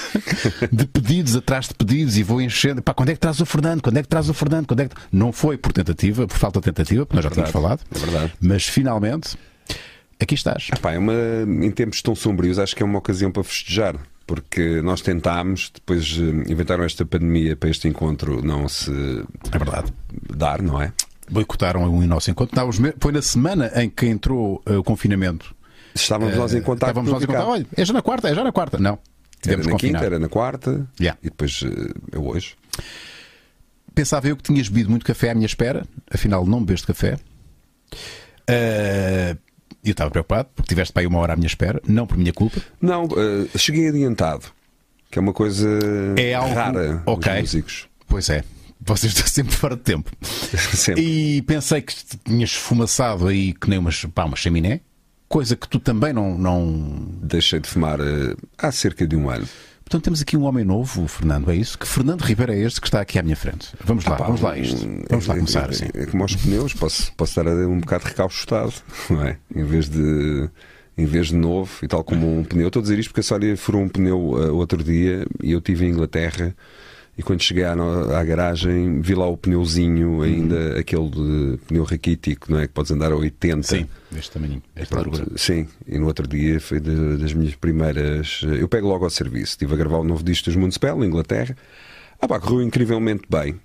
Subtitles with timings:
[0.70, 2.82] de pedidos atrás de pedidos e vou enchendo.
[2.82, 3.82] Pá, quando é que traz o Fernando?
[3.82, 4.66] Quando é que traz o Fernando?
[4.66, 4.94] Quando é que...
[5.10, 7.80] Não foi por tentativa, por falta de tentativa, porque nós já tínhamos falado.
[7.94, 8.32] É verdade.
[8.40, 9.36] Mas finalmente,
[10.20, 10.68] aqui estás.
[10.72, 11.12] Epá, é uma,
[11.44, 13.96] em tempos tão sombrios, acho que é uma ocasião para festejar.
[14.26, 18.90] Porque nós tentámos, depois eh, inventaram esta pandemia para este encontro não se
[19.52, 19.92] É verdade.
[20.34, 20.92] dar, não é?
[21.28, 22.56] Boicotaram o nosso encontro.
[23.00, 25.54] Foi na semana em que entrou eh, o confinamento.
[25.94, 27.48] Estávamos nós em contato Estávamos nós em contato.
[27.48, 28.78] Olha, é já na quarta, é já na quarta.
[28.78, 28.98] Não.
[29.44, 30.02] Era Tivemos na confinado.
[30.04, 31.18] quinta, era na quarta Yeah.
[31.22, 32.54] e depois eh, é hoje.
[33.94, 37.18] Pensava eu que tinhas bebido muito café à minha espera, afinal não bebeste café.
[38.48, 39.36] Eh,
[39.84, 42.32] Eu estava preocupado porque tiveste para aí uma hora à minha espera, não por minha
[42.32, 42.60] culpa.
[42.80, 44.46] Não, eh, cheguei adiantado,
[45.10, 45.68] que é uma coisa
[46.16, 47.40] É algo- rara Ok.
[47.40, 47.88] músicos.
[48.06, 48.44] Pois é,
[48.80, 50.08] vocês estão sempre fora de tempo.
[50.72, 51.02] Sempre.
[51.02, 54.80] E pensei que tinhas esfumaçado aí que nem uma, pá, uma chaminé,
[55.32, 57.08] coisa que tu também não, não.
[57.22, 59.48] Deixei de fumar eh, há cerca de um ano.
[59.82, 61.78] Portanto, temos aqui um homem novo, Fernando, é isso?
[61.78, 63.68] Que Fernando Ribeiro é este que está aqui à minha frente.
[63.84, 64.86] Vamos lá, Pá, vamos lá isto.
[64.86, 65.86] um- Vamos lá é- começar é, assim.
[65.94, 68.72] É, como aos pneus, posso, posso estar um bocado recaustado,
[69.08, 69.38] não é?
[69.54, 70.48] Em vez de.
[70.98, 72.66] Em vez de novo, e tal como um pneu.
[72.66, 75.58] Estou a dizer isto porque a Sónia furou um pneu eh, outro dia e eu
[75.58, 76.54] estive em Inglaterra
[77.16, 82.50] e quando cheguei à, à garagem vi lá o pneuzinho, ainda aquele de pneu raquítico,
[82.50, 82.66] não é?
[82.66, 83.62] Que podes andar a 80.
[83.62, 84.62] Sim, deste tamanho,
[85.36, 88.40] sim, e no outro dia foi de- das minhas primeiras.
[88.58, 89.52] Eu pego logo ao serviço.
[89.52, 91.56] Estive a gravar o novo disco dos Municipal, na Inglaterra.
[92.20, 93.60] Ah, pá, correu incrivelmente bem,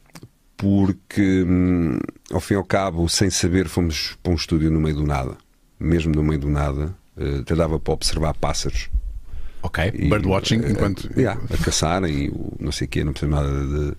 [0.58, 2.00] porque hum,
[2.32, 5.38] ao fim e ao cabo, sem saber, fomos para um estúdio no meio do nada.
[5.80, 8.90] Mesmo no meio do nada, eh, até dava para observar pássaros.
[9.62, 11.10] Ok, E, birdwatching, eh, enquanto.
[11.18, 13.90] yeah, a caçarem não sei o quê, não precisa nada de,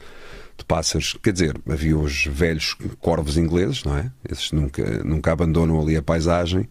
[0.59, 1.17] de pássaros.
[1.23, 4.11] Quer dizer, havia os velhos corvos ingleses, não é?
[4.31, 6.69] Esses nunca, nunca abandonam ali a paisagem.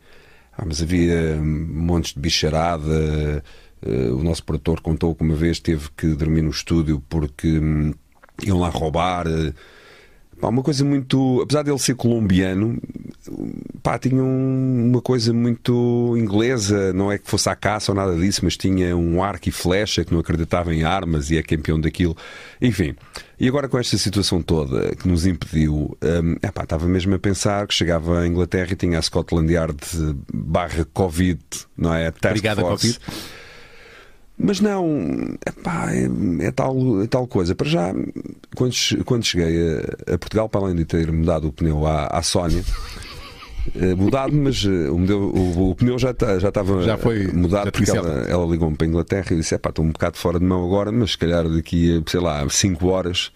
[0.57, 3.44] Ah, mas havia hum, montes de bicharada.
[3.85, 7.94] eh, o nosso produtor contou que uma vez teve que dormir no estúdio porque hum,
[8.44, 9.25] iam lá roubar.
[10.39, 11.41] Pá, uma coisa muito.
[11.41, 12.80] Apesar dele ser colombiano,
[13.81, 16.94] pá, tinha um- uma coisa muito inglesa.
[16.94, 20.06] Não é que fosse à caça ou nada disso, mas tinha um arco e flecha
[20.06, 22.16] que não acreditava em armas e é campeão daquilo.
[22.62, 22.95] Enfim.
[23.39, 27.66] E agora com esta situação toda que nos impediu, hum, epá, estava mesmo a pensar
[27.67, 29.78] que chegava à Inglaterra e tinha a Scotland Yard
[30.33, 31.39] barra Covid,
[31.75, 32.12] não é?
[32.12, 33.00] Task Obrigado, Force.
[33.00, 33.22] Covid.
[34.40, 36.08] Mas não, epá, é,
[36.46, 37.56] é tal, é tal coisa.
[37.56, 37.92] Para já,
[38.56, 42.22] quando, quando cheguei a, a Portugal, para além de ter mudado o pneu à, à
[42.22, 42.64] Sónia,
[43.75, 47.28] eh, mudado, mas eh, o, pneu- o- o pneu já, tá- já estava Já foi-
[47.28, 50.18] mudado já porque ela, ela ligou-me para a Inglaterra e disse: Epá, estou um bocado
[50.18, 53.31] fora de mão agora, mas se calhar daqui a, sei lá, 5 horas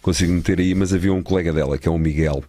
[0.00, 0.74] consigo meter aí.
[0.74, 2.42] Mas havia um colega dela, que é o Miguel.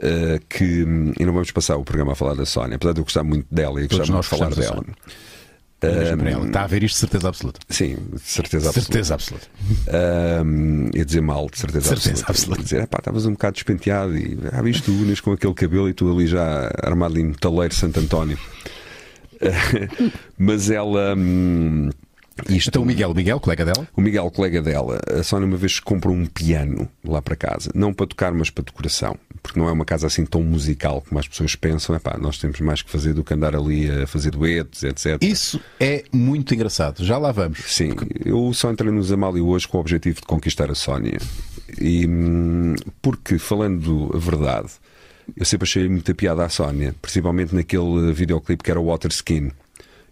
[0.00, 3.00] eh, que hum, e não vamos passar o programa a falar da Sónia, apesar de
[3.00, 4.76] eu gostar muito dela e gostar muito de falar dela.
[4.76, 4.94] Sónia.
[5.80, 6.46] Mesmo para ela.
[6.46, 7.60] Está a ver isto de certeza absoluta.
[7.68, 8.92] Sim, de certeza absoluta.
[8.92, 9.46] Certeza absoluta.
[10.44, 12.30] Um, ia dizer mal, de certeza, Certeza absoluta.
[12.30, 12.60] absoluta.
[12.60, 15.88] Ia dizer, pá, estavas um bocado despenteado e ah, viste tu unes com aquele cabelo
[15.88, 18.38] e tu ali já armado em metaleiro Santo António.
[20.36, 21.14] Mas ela.
[21.16, 21.90] hum,
[22.48, 25.56] isto, Então o Miguel, o Miguel, colega dela, o Miguel, colega dela, a Sónia uma
[25.56, 29.16] vez comprou um piano lá para casa, não para tocar, mas para decoração,
[29.48, 31.96] porque não é uma casa assim tão musical como as pessoas pensam.
[31.96, 35.16] É pá, nós temos mais que fazer do que andar ali a fazer duetos, etc.
[35.22, 37.02] isso é muito engraçado.
[37.02, 37.60] Já lá vamos.
[37.66, 37.94] Sim,
[38.24, 41.18] eu só entrei no Zamali hoje com o objetivo de conquistar a Sónia.
[41.80, 44.68] E hum, porque, falando a verdade,
[45.34, 49.50] eu sempre achei muita piada à Sónia, principalmente naquele videoclipe que era o Water Skin.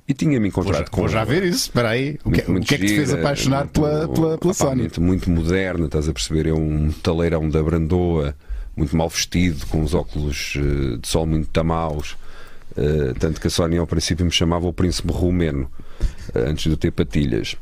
[0.08, 1.64] E tinha-me encontrado com vou já ver isso.
[1.64, 2.16] Espera aí.
[2.24, 4.76] O que, muito, o que é que te fez apaixonar muito- pela, pela, pela Sónia?
[4.76, 6.46] Muito, muito moderna, estás a perceber?
[6.46, 8.34] É um taleirão da Brandoa,
[8.76, 12.16] muito mal vestido, com os óculos eh, de sol muito tamaus.
[12.76, 15.70] Eh, tanto que a Sónia ao princípio me chamava o príncipe romeno,
[16.34, 17.56] eh, antes de eu ter patilhas.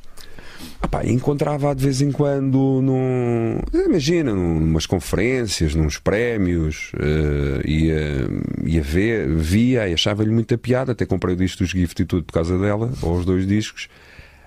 [0.80, 7.62] Ah pá, encontrava de vez em quando num, imagina, num- numas conferências, nos prémios, eh,
[7.70, 8.28] ia,
[8.64, 12.24] ia ver, via e achava-lhe muita piada, até comprei o disco dos Gift e tudo
[12.24, 13.88] por causa dela, ou os dois discos.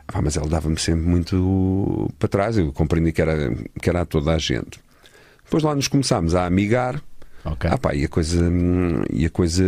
[0.08, 4.06] Ah, mas ela dava-me sempre muito para trás, eu compreendi que era, que era a
[4.06, 4.80] toda a gente.
[5.48, 7.02] Depois lá nos começámos a amigar,
[7.46, 7.70] Ok.
[7.72, 8.52] ah pá, e a coisa,
[9.12, 9.64] e a coisa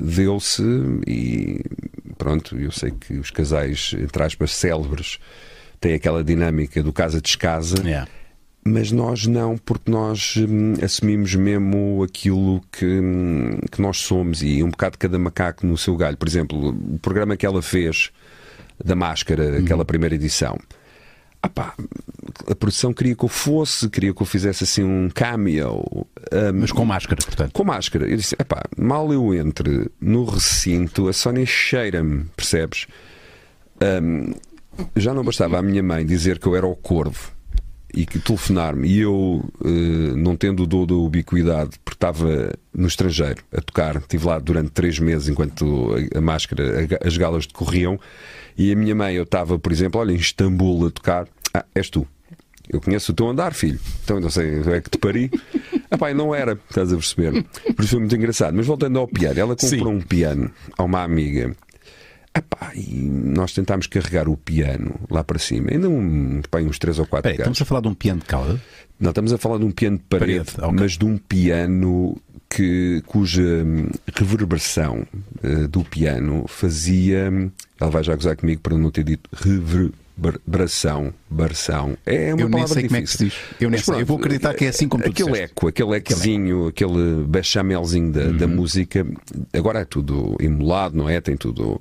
[0.00, 0.62] deu-se
[1.06, 1.60] e
[2.16, 5.18] pronto, eu sei que os casais, entre aspas, célebres
[5.80, 8.08] têm aquela dinâmica do casa-descasa, Yeah.
[8.64, 14.62] mas nós não, porque nós hum, assumimos mesmo aquilo que, hum, que nós somos e
[14.62, 16.16] um bocado cada macaco no seu galho.
[16.16, 18.10] Por exemplo, o programa que ela fez
[18.82, 20.58] da máscara, aquela primeira edição.
[21.42, 21.74] Ah pá,
[22.50, 25.82] a produção queria que eu fosse, queria que eu fizesse assim um cameo.
[25.86, 26.06] hum,
[26.54, 27.52] Mas com máscara, portanto.
[27.52, 28.06] com máscara.
[28.08, 32.86] Eu disse: epá, mal eu entre no recinto, a Sónia cheira-me, percebes?
[34.02, 34.34] Hum,
[34.96, 37.32] já não bastava a minha mãe dizer que eu era o corvo
[37.94, 42.86] e que telefonar-me e eu, eh, não tendo o dom da ubiquidade, porque estava no
[42.86, 47.98] estrangeiro a tocar, estive lá durante três meses enquanto a, máscara, as galas decorriam,
[48.56, 51.88] e a minha mãe, eu estava, por exemplo, olha, em Istambul a tocar, ah, és
[51.88, 52.06] tu.
[52.68, 53.80] Eu conheço o teu andar, filho.
[54.04, 55.30] Então não sei, é que te pari.
[55.92, 57.44] Ah, pai, não era, estás a perceber?
[57.74, 58.54] Por isso foi muito engraçado.
[58.54, 59.96] Mas voltando ao piano, ela comprou Sim.
[59.96, 60.48] um piano
[60.78, 61.52] a uma amiga.
[62.34, 67.00] Epá, e nós tentámos carregar o piano lá para cima, ainda um, pá, uns 3
[67.00, 68.60] ou 4 Espera aí, estamos a falar de um piano de cauda?
[69.00, 70.78] Não, estamos a falar de um piano de parede, Parede, ok.
[70.80, 72.16] mas de um piano
[72.48, 75.04] que, cuja hum, reverberação
[75.42, 77.32] eh, do piano fazia.
[77.80, 81.12] Ela vai já gozar comigo para não ter dito reverberação.
[81.30, 81.96] Baração.
[82.04, 83.30] É uma Eu nem palavra sei como é que difícil.
[83.30, 83.56] se diz.
[83.60, 84.02] Eu nem sei.
[84.02, 85.52] Eu vou acreditar que é assim como tu Aquele disseste.
[85.52, 88.36] eco, aquele ecozinho, aquele bechamelzinho da, Uhum.
[88.36, 89.06] da música.
[89.52, 91.20] Agora é tudo emulado, não é?
[91.20, 91.80] Tem tudo.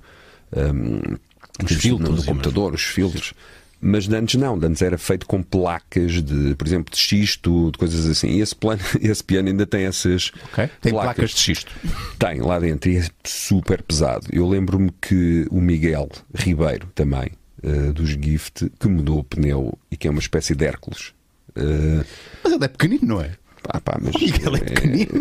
[0.56, 1.18] Hum,
[1.64, 3.34] Os filtros, no computador, os filtros.
[3.82, 8.06] Mas antes não, antes era feito com placas de, por exemplo, de xisto, de coisas
[8.08, 8.28] assim.
[8.28, 10.70] E esse, plano, esse piano ainda tem essas Ok?
[10.82, 11.72] Tem placas de xisto.
[12.20, 14.28] tem lá dentro e é super pesado.
[14.34, 17.32] Eu lembro-me que o Miguel Ribeiro, também,
[17.64, 21.14] eh, dos Gift, que mudou o pneu e que é uma espécie de Hércules.
[21.56, 22.04] Eh,
[22.44, 23.32] Mas ele é pequenino, não é?
[23.64, 25.12] Pá, pá, mas O Miguel é pequenino.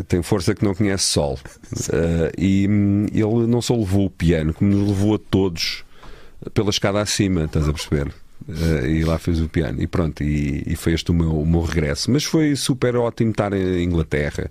[0.00, 1.38] eh, tem força que não conhece sol.
[1.92, 5.84] Eh, e hum, ele não só levou o piano, como nos levou a todos
[6.54, 8.12] pela escada acima, estás a perceber?
[8.48, 9.80] Eh, e lá fez o piano.
[9.80, 12.10] E pronto, e, e foi este o meu, o meu regresso.
[12.10, 14.50] Mas foi super ótimo estar em Inglaterra.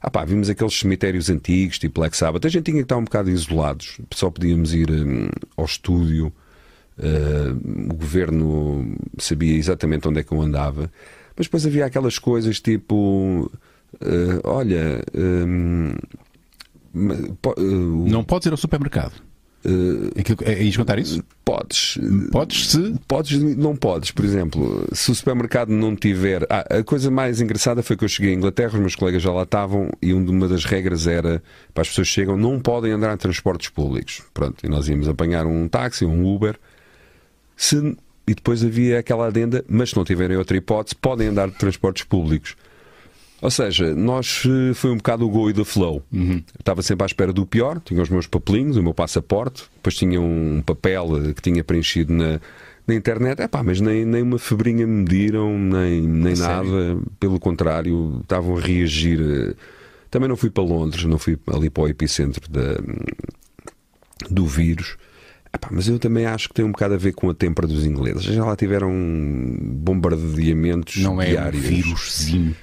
[0.00, 2.44] Ah pá, vimos aqueles cemitérios antigos, tipo Black Sabbath.
[2.46, 3.98] A gente tinha que estar um bocado isolados.
[4.12, 6.32] Só podíamos ir hum, ao estúdio.
[6.98, 10.90] Uh, o governo sabia exatamente onde é que eu andava,
[11.38, 13.50] mas depois havia aquelas coisas tipo:
[13.94, 15.02] uh, olha,
[16.92, 19.12] ma- po- uh, Não podes ir ao supermercado.
[19.64, 21.22] uh, Aquilo, é, ias contar isso?
[21.44, 21.98] podes.
[22.30, 22.94] Podes se.
[23.06, 26.46] Podes, não podes, por exemplo, se o supermercado não tiver.
[26.50, 29.32] Ah, a coisa mais engraçada foi que eu cheguei à Inglaterra, os meus colegas já
[29.32, 31.42] lá estavam, e uma das regras era
[31.72, 34.22] para as pessoas que chegam, não podem andar em transportes públicos.
[34.34, 36.56] Pronto, e nós íamos apanhar um táxi, um Uber.
[37.56, 37.96] Se,
[38.28, 42.04] e depois havia aquela adenda, mas se não tiverem outra hipótese, podem andar de transportes
[42.04, 42.54] públicos.
[43.40, 46.02] Ou seja, nós eh, foi um bocado o go e the flow.
[46.12, 49.94] Eu Estava sempre à espera do pior, tinha os meus papelinhos, o meu passaporte, depois
[49.96, 52.40] tinha um papel eh, que tinha preenchido na,
[52.86, 53.40] na internet.
[53.40, 56.64] Epá, mas nem, nem uma febrinha me mediram, nem, nem A sério?
[56.72, 57.00] nada.
[57.20, 59.20] Pelo contrário, estavam a reagir.
[59.20, 59.54] eh.
[60.10, 62.78] Também não fui para Londres, não fui ali para o epicentro da,
[64.28, 64.96] do vírus.
[65.54, 67.84] Epá, mas eu também acho que tem um bocado a ver com a tempra dos
[67.86, 68.22] ingleses.
[68.22, 68.90] Já lá tiveram
[69.60, 71.62] bombardeamentos Não é um diários.
[71.64, 72.54] víruszinho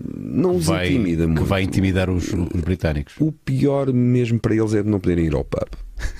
[0.00, 1.44] Não que os vai, intimida que muito.
[1.44, 3.14] vai intimidar os, os britânicos.
[3.18, 5.68] O pior mesmo para eles é de não poderem ir ao pub.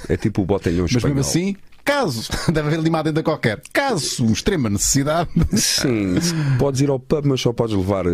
[0.09, 1.17] É tipo o botelhão Mas espanhol.
[1.17, 1.57] mesmo assim,
[1.89, 6.17] caso, deve haver ali uma adenda qualquer, caso, extrema necessidade, Sim,
[6.59, 8.05] podes ir ao pub, mas só podes levar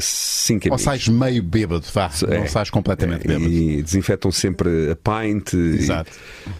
[0.00, 0.82] 5 ou amigos.
[0.82, 2.38] sais meio bêbado, vá, É.
[2.38, 3.48] não sais completamente É, bêbado.
[3.50, 5.52] E desinfetam sempre a pint.
[5.54, 6.10] e- Exato.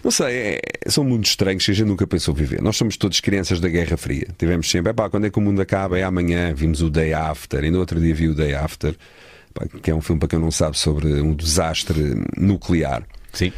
[0.03, 2.61] não sei, é- são mundos estranhos que a gente nunca pensou viver.
[2.61, 4.27] Nós somos todos crianças da Guerra Fria.
[4.37, 5.97] Tivemos sempre, "Epá, quando é que o mundo acaba?
[5.97, 6.53] É amanhã.
[6.53, 7.63] Vimos o Day After.
[7.63, 8.95] Ainda outro dia vi o Day After,
[9.53, 13.03] pá, que é um filme para quem não sabe sobre um desastre nuclear.
[13.31, 13.51] Sim.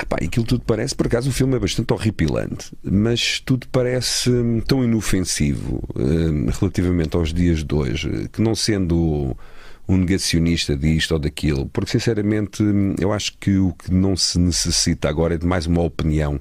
[0.00, 4.60] Epá, aquilo tudo parece, por acaso o filme é bastante horripilante, mas tudo parece hum,
[4.60, 9.36] tão inofensivo hum, relativamente aos dias de hoje, que não sendo
[9.88, 14.38] um negacionista disto ou daquilo, porque sinceramente hum, eu acho que o que não se
[14.38, 16.38] necessita agora é de mais uma opinião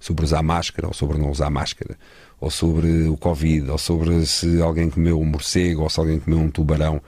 [0.00, 1.98] sobre usar máscara ou sobre não usar máscara,
[2.40, 6.38] ou sobre o Covid, ou sobre se alguém comeu um morcego ou se alguém comeu
[6.38, 7.02] um tubarão.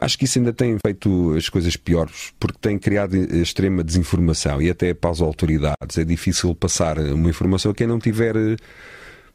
[0.00, 4.70] Acho que isso ainda tem feito as coisas piores, porque tem criado extrema desinformação e
[4.70, 8.56] até para as autoridades é difícil passar uma informação a quem não tiver eh,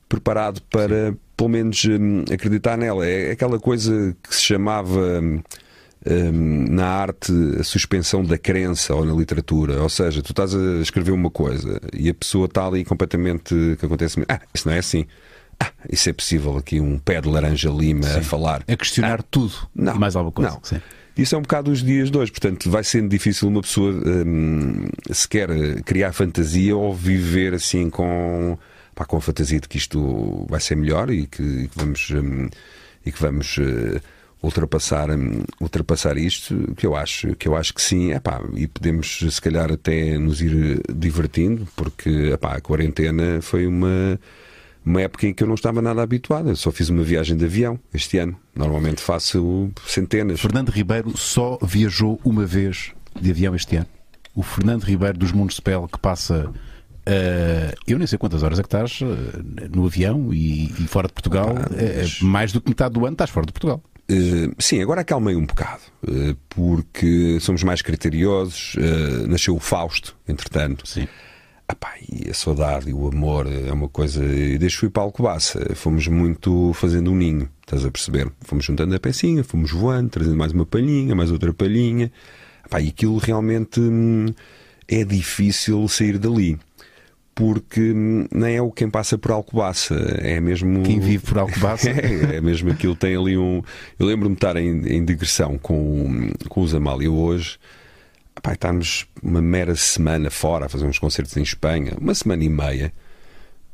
[0.08, 3.05] preparado para, pelo menos, hum, acreditar nela.
[3.05, 5.41] É aquela coisa que se chamava hum,
[6.05, 9.82] hum, na arte a suspensão da crença ou na literatura.
[9.82, 13.53] Ou seja, tu estás a escrever uma coisa e a pessoa está ali completamente.
[13.77, 14.24] que acontece?
[14.29, 15.05] Ah, isso não é assim.
[15.60, 18.63] Ah, isso é possível aqui um pé de laranja lima a falar.
[18.67, 20.51] A questionar tudo Não, mais alguma coisa.
[20.51, 20.60] não.
[20.63, 20.81] Sim.
[21.15, 24.88] Isso é um bocado os dias de hoje, portanto, vai sendo difícil uma pessoa hum,
[25.12, 25.48] sequer
[25.83, 28.57] criar fantasia ou viver assim com,
[28.95, 32.10] pá, com a fantasia de que isto vai ser melhor e que, e que vamos,
[32.10, 32.50] hum,
[33.05, 34.01] e que vamos eh,
[34.41, 39.19] ultrapassar, hum, ultrapassar isto, que eu acho que, eu acho que sim, epá, e podemos
[39.29, 44.19] se calhar até nos ir divertindo, porque epá, a quarentena foi uma
[44.86, 46.50] uma época em que eu não estava nada habituado.
[46.50, 48.38] Eu só fiz uma viagem de avião este ano.
[48.56, 50.40] Normalmente faço centenas.
[50.40, 53.88] Fernando Ribeiro só viajou uma vez de avião este ano.
[54.36, 56.52] O Fernando Ribeiro dos Mundos Spell, que passa
[57.06, 59.06] Uh, eu nem sei quantas horas é que estás uh,
[59.70, 61.54] no avião e, e, fora de Portugal.
[61.58, 62.22] Ah, mas...
[62.22, 63.84] mais do que metade do ano estás fora de Portugal.
[64.10, 68.75] Uh, sim, agora acalmei um bocado, uh, porque somos mais criteriosos.
[68.75, 70.88] Uh, nasceu o Fausto, entretanto.
[70.88, 71.08] Sim.
[71.70, 74.24] Epá, e a saudade e o amor é uma coisa.
[74.24, 78.32] E desde fui para Alcobaça, fomos muito fazendo um ninho, estás a perceber?
[78.41, 82.12] Fomos juntando a pecinha, fomos voando, trazendo mais uma palhinha, mais outra palhinha.
[82.65, 84.27] Epá, e aquilo realmente hum,
[84.88, 86.60] é difícil sair dali
[87.36, 87.93] porque
[88.32, 90.84] nem é o quem passa por Alcobaça, é mesmo.
[90.84, 91.89] Quem vive por Alcobaça?
[91.89, 93.62] é, é mesmo aquilo, tem ali um.
[93.98, 97.58] Eu lembro-me de estar em, em, digressão com, com os Amália hoje.
[98.42, 102.50] Pai, estamos uma mera semana fora a fazer uns concertos em Espanha, uma semana e
[102.50, 102.94] meia,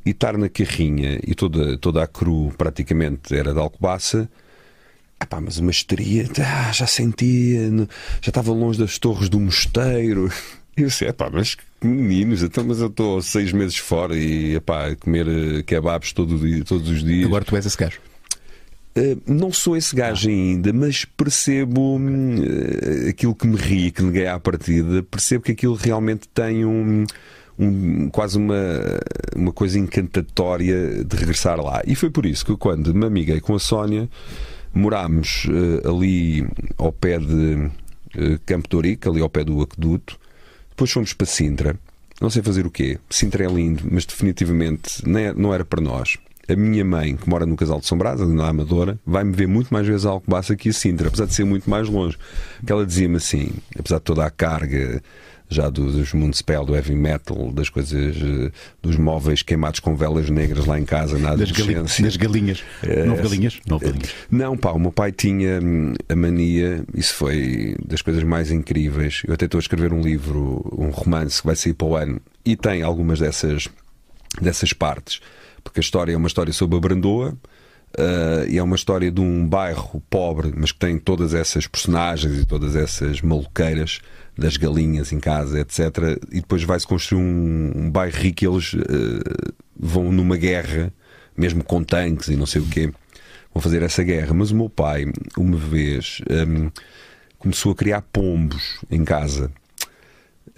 [0.05, 4.29] e estar na carrinha e toda, toda a cru praticamente era de Alcobaça.
[5.21, 7.69] Epá, mas uma histeria, ah, já sentia,
[8.21, 10.31] já estava longe das torres do mosteiro.
[10.77, 15.27] Eu disse, epá, mas meninos, então, mas eu estou seis meses fora e epá, comer
[15.27, 17.25] eh, kebabs todo dia, todos os dias.
[17.25, 17.99] Agora tu és esse gajo.
[18.97, 20.31] Uh, não sou esse gajo ah.
[20.31, 25.75] ainda, mas percebo uh, aquilo que me ri, que neguei à partida, percebo que aquilo
[25.75, 27.05] realmente tem um,
[27.57, 28.99] um, quase uma,
[29.35, 31.81] uma coisa encantatória de regressar lá.
[31.85, 34.09] E foi por isso que quando me amiguei com a Sónia,
[34.73, 37.69] morámos uh, ali ao pé de
[38.47, 40.19] Campo de ali ao pé do aqueduto,
[40.71, 41.79] depois fomos para Sintra.
[42.19, 42.97] Não sei fazer o quê.
[43.09, 46.17] Sintra é lindo, mas definitivamente é, não era para nós.
[46.49, 49.85] A minha mãe, que mora no Casal de ali na Amadora, vai-me ver muito mais
[49.85, 52.17] vezes a Alcobaça que a Sintra, apesar de ser muito mais longe.
[52.65, 55.01] Que ela dizia-me assim, apesar de toda a carga
[55.49, 58.51] já do, dos Municipal, do heavy metal, das coisas, eh,
[58.81, 62.63] dos móveis queimados com velas negras lá em casa, na das, gali das galinhas.
[62.83, 63.59] É, não galinhas?
[63.67, 64.13] Não galinhas.
[64.29, 69.23] Não, pá, o meu pai tinha hum, a mania, isso foi das coisas mais incríveis.
[69.27, 72.21] Eu até estou a escrever um livro, um romance que vai sair para o ano
[72.45, 73.67] e tem algumas dessas,
[74.39, 75.19] dessas partes,
[75.59, 77.37] porque a história é uma história sobre a Brandoa.
[77.97, 82.39] Uh, e é uma história de um bairro pobre, mas que tem todas essas personagens
[82.39, 83.99] e todas essas maluqueiras
[84.37, 86.19] das galinhas em casa, etc.
[86.31, 90.93] E depois vai-se construir um, um bairro rico e eles uh, vão numa guerra,
[91.35, 92.91] mesmo com tanques e não sei o quê,
[93.53, 94.33] vão fazer essa guerra.
[94.33, 96.69] Mas o meu pai, uma vez, um,
[97.39, 99.51] começou a criar pombos em casa,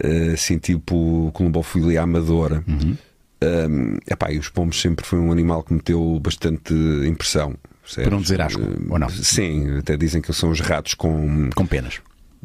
[0.03, 2.63] uh, assim tipo colombofilia amadora.
[2.67, 2.97] Uhum.
[3.43, 6.73] Um, epá, e os pombos sempre foi um animal que me deu bastante
[7.07, 7.55] impressão.
[7.95, 9.09] Para não dizer asco, uh, ou não?
[9.09, 11.49] Sim, até dizem que são os ratos com...
[11.55, 11.99] Com penas.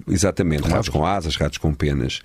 [0.09, 2.21] Exatamente, com ratos com asas, ratos com penas.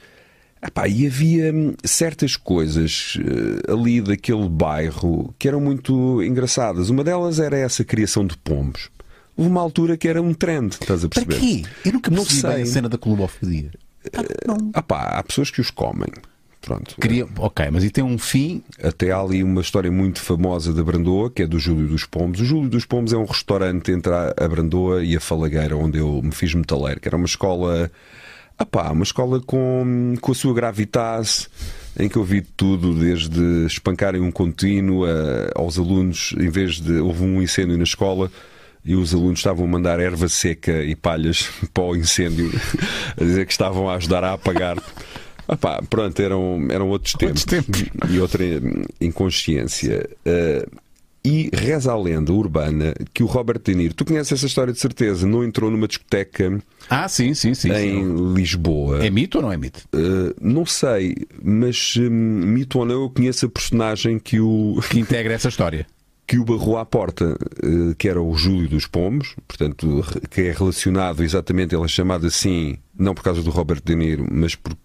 [0.64, 6.90] Epá, e havia hum, certas coisas uh, ali daquele bairro que eram muito engraçadas.
[6.90, 8.90] Uma delas era essa criação de pombos.
[9.36, 11.36] Houve uma altura que era um trend, estás a perceber?
[11.36, 11.64] Para quê?
[11.86, 12.62] Eu nunca percebi não sei.
[12.62, 13.72] a cena da clubofilia.
[14.08, 16.12] Uh, há pessoas que os comem.
[16.62, 16.96] Pronto.
[17.02, 17.28] Queria...
[17.38, 18.64] Ok, mas e tem um fim.
[18.82, 22.40] Até há ali uma história muito famosa da Brandoa, que é do Júlio dos Pombos.
[22.40, 26.22] O Júlio dos Pombos é um restaurante entre a Brandoa e a Falagueira, onde eu
[26.24, 27.92] me fiz metaleiro, que era uma escola.
[28.58, 31.50] Apá, uma escola com, com a sua gravitas,
[32.00, 37.00] em que eu vi tudo, desde espancarem um contínuo a, aos alunos, em vez de.
[37.00, 38.32] Houve um incêndio na escola,
[38.86, 42.52] e os alunos estavam a mandar erva seca e palhas para o incêndio,
[43.20, 44.78] a dizer que estavam a ajudar a apagar.
[45.52, 47.84] Epá, pronto, eram, eram outros tempos, tempos.
[48.10, 48.44] e outra
[49.02, 50.10] inconsciência.
[50.26, 50.82] Uh,
[51.24, 54.80] e reza a lenda urbana que o Robert De Niro, tu conheces essa história de
[54.80, 58.34] certeza, não entrou numa discoteca ah, sim, sim, sim, em.
[58.34, 59.06] Lisboa.
[59.06, 59.88] É mito ou não é mito?
[59.94, 64.80] Uh, não sei, mas um, mito ou não, eu conheço a personagem que o.
[64.90, 65.86] Que integra essa história.
[66.28, 70.52] Que o barrou à porta, uh, que era o Júlio dos Pombos, portanto, que é
[70.52, 74.76] relacionado exatamente, ele é chamado assim, não por causa do Robert De Niro, mas por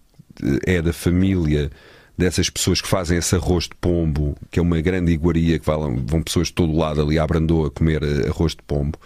[0.65, 1.69] é da família
[2.17, 6.23] dessas pessoas que fazem esse arroz de pombo, que é uma grande iguaria, que vão,
[6.23, 8.97] pessoas de todo lado ali à Brandoa comer eh, arroz de pombo.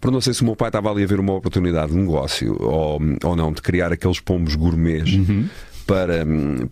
[0.00, 2.56] Por não sei se o meu pai estava ali a ver uma oportunidade de negócio
[2.60, 5.48] ou, ou não, de criar aqueles pombos gourmets uhum.
[5.86, 6.26] para,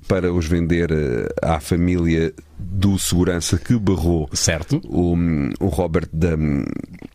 [0.09, 4.81] para os vender eh, à família do segurança que barrou certo.
[4.85, 5.15] O,
[5.61, 6.35] o Robert da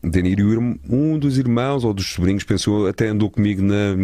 [0.04, 0.80] De Niro.
[0.88, 3.96] Um dos irmãos ou dos sobrinhos, pensou, até andou comigo na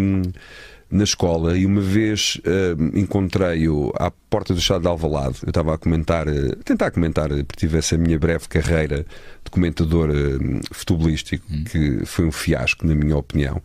[0.96, 5.40] na escola e uma vez uh, encontrei-o à porta do estado de Alvalade.
[5.44, 9.06] Eu estava a comentar, uh, a tentar comentar, uh, porque tivesse a minha breve carreira
[9.44, 11.64] de comentador uh, futebolístico, hum.
[11.66, 13.62] que foi um fiasco, na minha opinião.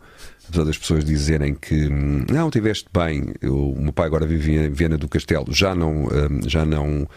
[0.47, 3.33] Apesar das pessoas dizerem que hum, não, tiveste bem.
[3.41, 6.09] Eu, o meu pai agora vivia em Viena do Castelo, já não,
[6.45, 7.07] já não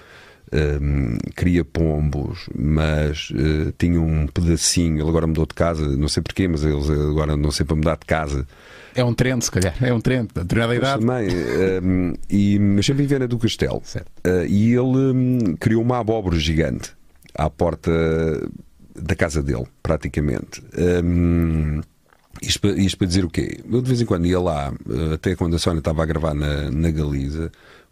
[0.52, 5.00] um, cria pombos, mas uh, tinha um pedacinho.
[5.00, 7.96] Ele agora mudou de casa, não sei porquê, mas eles agora não sei para mudar
[7.96, 8.46] de casa.
[8.94, 9.74] É um trend, se calhar.
[9.82, 11.00] É um trend, a determinada idade.
[11.00, 11.28] Também.
[11.82, 13.82] um, e, mas sempre em Viana do Castelo.
[14.24, 16.92] Uh, e ele um, criou uma abóbora gigante
[17.34, 17.90] à porta
[18.94, 20.62] da casa dele, praticamente.
[20.78, 21.80] Um,
[22.40, 23.60] isto, para, isto para dizer o quê?
[23.70, 26.34] Eu de vez em quando ia lá, eh, até quando a Sónia estava a gravar
[26.34, 27.50] na, na Galiza,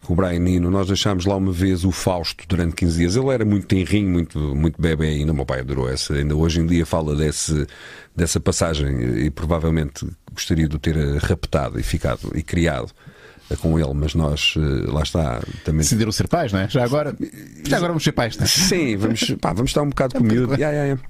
[0.08, 3.16] o Brian Nino, nós deixámos lá uma vez o Fausto durante 15 dias.
[3.16, 5.32] Ele era muito tenrinho, muito, muito bebê ainda.
[5.32, 6.14] O meu pai adorou essa.
[6.14, 7.66] Ainda hoje em dia fala desse,
[8.14, 12.92] dessa passagem e provavelmente gostaria de o ter raptado e ficado e criado
[13.60, 15.80] com ele, mas nós, eh, lá está, também.
[15.80, 16.68] Decidiram ser pais, não é?
[16.70, 17.14] Já agora,
[17.66, 18.46] já agora vamos ser pais, não é?
[18.46, 20.54] Sim, vamos, pá, vamos estar um bocado é com o miúdo.
[20.54, 21.00] Yeah, yeah,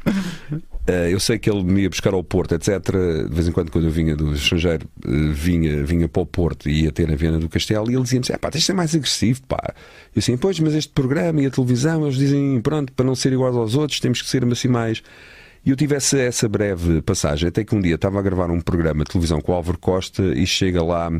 [0.50, 0.62] yeah.
[0.88, 2.80] Uh, eu sei que ele me ia buscar ao Porto, etc.
[3.28, 6.68] De vez em quando, quando eu vinha do estrangeiro, uh, vinha, vinha para o Porto
[6.68, 8.92] e ia ter na Viana do Castelo, e ele dizia-me: pá, tens de ser mais
[8.92, 9.74] agressivo, pá.
[10.14, 13.32] Eu assim, pois, mas este programa e a televisão, eles dizem: pronto, para não ser
[13.32, 15.02] iguais aos outros, temos que ser assim mais.
[15.64, 18.60] E eu tive essa, essa breve passagem, até que um dia estava a gravar um
[18.60, 21.10] programa de televisão com o Álvaro Costa e chega lá.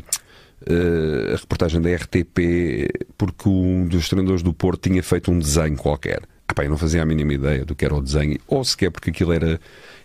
[0.64, 2.88] Uh, a reportagem da RTP,
[3.18, 6.22] porque um dos treinadores do Porto tinha feito um desenho qualquer.
[6.52, 9.08] Epá, eu não fazia a mínima ideia do que era o desenho, ou sequer porque
[9.08, 9.58] aquilo era,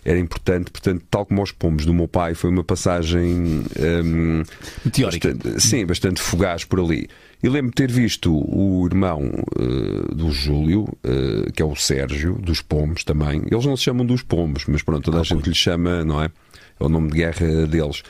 [0.03, 0.71] era importante.
[0.71, 4.43] Portanto, tal como aos pomos do meu pai, foi uma passagem um,
[4.85, 5.33] meteórica.
[5.33, 7.09] Bastante, sim, bastante fugaz por ali.
[7.43, 12.35] E lembro-me de ter visto o irmão uh, do Júlio, uh, que é o Sérgio,
[12.35, 13.43] dos Pombos também.
[13.51, 16.31] Eles não se chamam dos Pombos, mas pronto, toda a gente lhe chama, não é?
[16.79, 18.03] É o nome de guerra deles.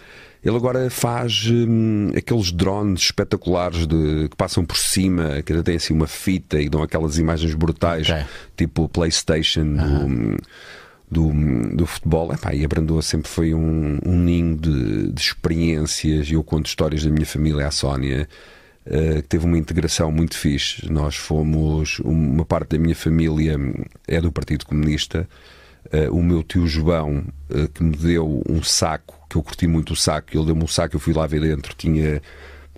[0.44, 5.94] Ele agora faz hum, aqueles drones espetaculares de, que passam por cima, que tem assim
[5.94, 8.24] uma fita e dão aquelas imagens brutais, okay.
[8.56, 10.38] tipo PlayStation do,
[11.10, 12.32] do, do, futebol.
[12.34, 16.30] Epá, e a Brandoa sempre foi um, um ninho de, de experiências.
[16.30, 18.28] E eu conto histórias da minha família, a Sónia.
[18.86, 20.90] Uh, que teve uma integração muito fixe.
[20.90, 23.58] Nós fomos, uma parte da minha família
[24.08, 25.28] é do Partido Comunista,
[25.94, 29.94] Uh, o meu tio João, uh, que me deu um saco, que eu curti muito
[29.94, 32.22] o saco, ele deu-me um saco, eu fui lá ver dentro, tinha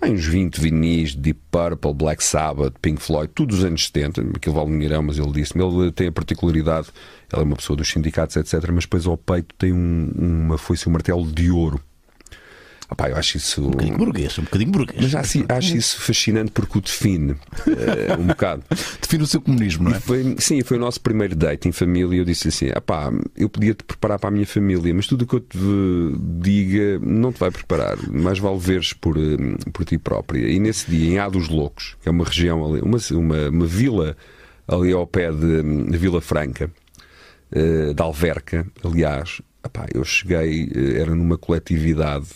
[0.00, 4.54] bem, uns 20 vinis, Deep Purple, Black Sabbath, Pink Floyd, tudo dos anos 70, aquilo
[4.54, 6.88] vale um dinheirão, mas ele disse-me, ele tem a particularidade,
[7.32, 10.88] ele é uma pessoa dos sindicatos, etc., mas depois ao peito tem um, uma foice,
[10.88, 11.80] um martelo de ouro.
[12.90, 13.64] Opá, eu acho isso.
[13.64, 15.00] Um bocadinho burguês, um bocadinho burguês.
[15.00, 18.64] Mas acho, acho isso fascinante porque o define uh, um bocado.
[19.00, 20.00] define o seu comunismo, não é?
[20.00, 22.18] Foi, sim, foi o nosso primeiro date em família.
[22.18, 25.26] Eu disse assim: pá, eu podia te preparar para a minha família, mas tudo o
[25.26, 25.58] que eu te
[26.40, 27.96] diga não te vai preparar.
[28.10, 29.36] Mais vale veres por, eh,
[29.72, 30.48] por ti própria.
[30.48, 33.66] E nesse dia, em A dos Loucos, que é uma região ali, uma, uma, uma
[33.66, 34.16] vila
[34.66, 36.70] ali ao pé de, de Vila Franca,
[37.52, 39.40] uh, de Alverca, aliás.
[39.62, 42.28] Epá, eu cheguei, era numa coletividade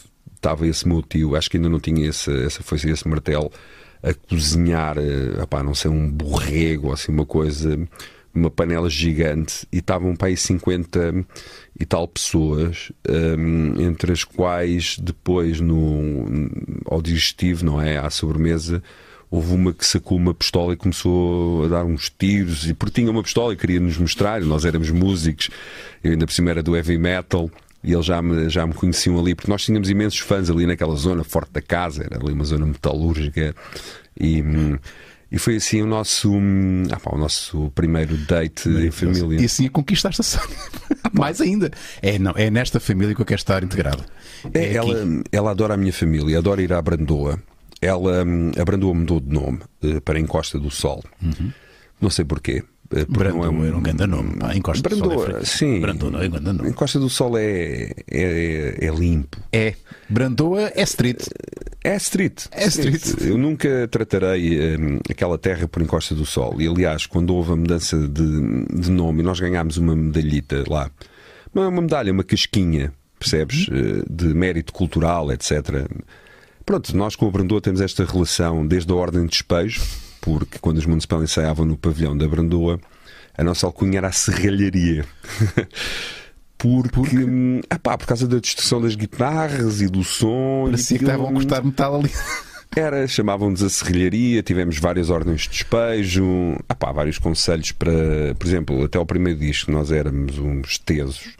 [0.44, 3.50] estava esse meu tio, acho que ainda não tinha esse, essa foi esse martelo,
[4.02, 7.78] a cozinhar, eh, opá, não sei, um borrego, assim, uma coisa,
[8.34, 11.24] uma panela gigante, e estavam para aí 50
[11.80, 16.26] e tal pessoas, um, entre as quais depois no,
[16.84, 17.96] ao digestivo, não é?
[17.96, 18.82] À sobremesa,
[19.30, 23.10] houve uma que sacou uma pistola e começou a dar uns tiros, e porque tinha
[23.10, 25.48] uma pistola e queria nos mostrar, nós éramos músicos,
[26.02, 27.50] eu ainda por cima era do heavy metal,
[27.84, 30.96] e eles já me, já me conheciam ali, porque nós tínhamos imensos fãs ali naquela
[30.96, 33.54] zona, forte da casa, era ali uma zona metalúrgica,
[34.18, 34.42] e,
[35.30, 36.32] e foi assim o nosso,
[36.90, 39.40] ah, pá, o nosso primeiro date em família.
[39.40, 40.56] E assim conquistaste a Sónia.
[41.12, 41.70] Mais ainda.
[42.00, 44.02] É, não, é nesta família que eu quero estar integrado.
[44.52, 44.94] É, é ela,
[45.30, 47.38] ela adora a minha família, adora ir à Brandoa.
[47.82, 48.24] Ela,
[48.58, 51.04] a Brandoa mudou de nome uh, para Encosta do Sol.
[51.22, 51.52] Uhum.
[52.00, 52.62] Não sei porquê.
[52.94, 54.36] Eh, Brandoa não é um, um grande nome.
[54.36, 55.80] Pá, Encosta Brandoa, do Sol é sim.
[55.80, 56.68] Brandoa não é grande nome.
[56.68, 59.38] Encosta do Sol é, é, é, limpo.
[59.52, 59.74] É.
[60.08, 61.26] Brandoa é street.
[61.82, 62.46] É street.
[62.52, 63.02] É street.
[63.02, 63.30] street.
[63.30, 66.60] Eu nunca tratarei um, aquela terra por Encosta do Sol.
[66.60, 70.90] E aliás, quando houve a mudança de, de nome, nós ganhámos uma medalhita lá.
[71.52, 73.66] Uma, uma medalha, uma casquinha, percebes?
[73.68, 73.76] Uhum.
[73.76, 75.86] Eh, de mérito cultural, etc.
[76.64, 79.82] Pronto, nós com a Brandoa temos esta relação desde a ordem de despejo
[80.24, 82.80] porque quando os municipais ensaiavam no pavilhão da Brandoa,
[83.36, 85.04] a nossa alcunha era a serralharia.
[86.56, 87.18] porque, porque?
[87.18, 90.64] Hum, epá, por causa da destruição das guitarras e do som.
[90.64, 92.10] Parecia que estavam a cortar metal ali.
[92.74, 98.82] Era, chamavam-nos a serrilharia, tivemos várias ordens de despejo, epá, vários conselhos para, por exemplo,
[98.82, 101.36] até o primeiro disco nós éramos uns tesos,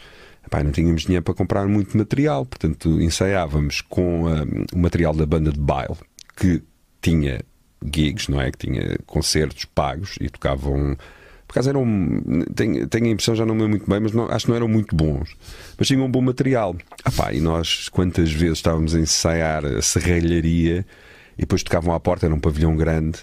[0.46, 5.26] epá, não tínhamos dinheiro para comprar muito material, portanto ensaiávamos com um, o material da
[5.26, 5.96] banda de baile,
[6.36, 6.62] que
[7.02, 7.40] tinha
[7.84, 8.50] gigs, não é?
[8.50, 10.96] Que tinha concertos pagos e tocavam.
[11.46, 11.84] Por acaso eram.
[12.54, 14.68] Tenho, tenho a impressão, já não me muito bem, mas não, acho que não eram
[14.68, 15.36] muito bons.
[15.78, 16.76] Mas tinham um bom material.
[17.04, 20.86] Ah, pá, e nós, quantas vezes estávamos a ensaiar a serralharia
[21.36, 23.20] e depois tocavam à porta, era um pavilhão grande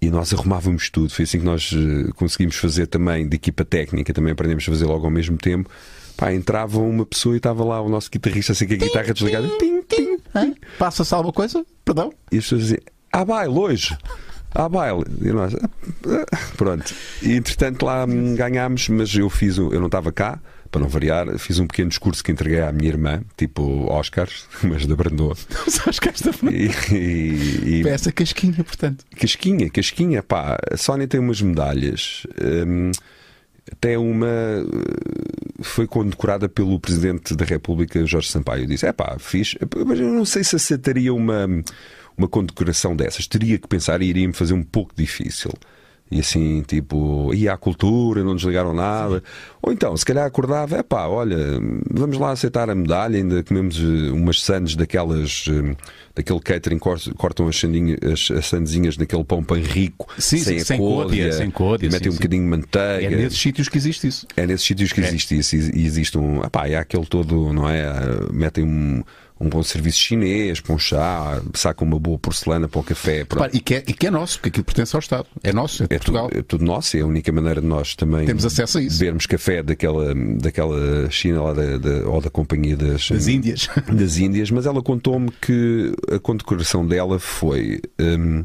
[0.00, 1.12] e nós arrumávamos tudo.
[1.12, 4.86] Foi assim que nós uh, conseguimos fazer também de equipa técnica, também aprendemos a fazer
[4.86, 5.68] logo ao mesmo tempo.
[6.16, 9.48] Pá, entrava uma pessoa e estava lá o nosso guitarrista assim com a guitarra desligada.
[9.58, 10.54] Tim, tim, tim.
[10.78, 11.64] Passa-se alguma coisa?
[11.84, 12.12] Perdão?
[12.32, 12.80] E as pessoas diziam:
[13.12, 13.96] Ah, baile hoje!
[14.54, 15.04] Ah, baile!
[15.20, 15.68] E nós, "Ah,
[16.32, 16.94] ah." pronto.
[17.22, 20.40] E entretanto lá hum, ganhámos, mas eu fiz, eu não estava cá,
[20.70, 24.86] para não variar, fiz um pequeno discurso que entreguei à minha irmã, tipo Oscars, mas
[24.86, 25.34] da Brandoa.
[25.68, 29.04] Sabes que esta E, e- e- essa casquinha, portanto.
[29.18, 30.58] Casquinha, casquinha, pá.
[30.70, 32.26] A Sónia tem umas medalhas.
[32.66, 32.90] hum,
[33.70, 38.66] até uma uh, foi condecorada pelo Presidente da República, Jorge Sampaio.
[38.66, 39.54] Disse: é pá, fiz.
[39.86, 41.46] Mas eu não sei se aceitaria uma,
[42.18, 43.26] uma condecoração dessas.
[43.26, 45.52] Teria que pensar e iria-me fazer um pouco difícil.
[46.10, 49.22] E assim, tipo, ia à cultura, não desligaram nada.
[49.60, 51.36] Ou então, se calhar acordava, é pá, olha,
[51.90, 55.76] vamos lá aceitar a medalha, ainda comemos eh, umas sandes daquelas, eh,
[56.16, 60.58] daquele catering, cor- cortam as, sandinhas, as, as sandezinhas naquele pão pão rico, Sim, sem
[60.60, 62.18] sim, a côdea, sem côdea, metem sim, um sim.
[62.20, 63.06] bocadinho de manteiga.
[63.06, 64.26] É nesses sítios que existe isso.
[64.34, 65.56] É nesses sítios que existe isso.
[65.56, 66.42] E existe um.
[66.42, 67.84] Epá, é aquele todo, não é?
[67.84, 69.04] Ah, Metem um,
[69.40, 73.18] um bom serviço chinês para um chá, sacam uma boa porcelana para o café.
[73.18, 75.26] Repare, e, que é, e que é nosso, porque aquilo pertence ao Estado.
[75.42, 76.28] É nosso, é É Portugal.
[76.28, 78.98] tudo, é tudo nosso, é a única maneira de nós também Temos acesso a isso.
[78.98, 83.68] bebermos café daquela, daquela China lá da, da- ou da Companhia das, Das Índias.
[83.92, 87.80] das Índias, mas ela contou-me que a condecoração dela foi.
[88.00, 88.42] hum,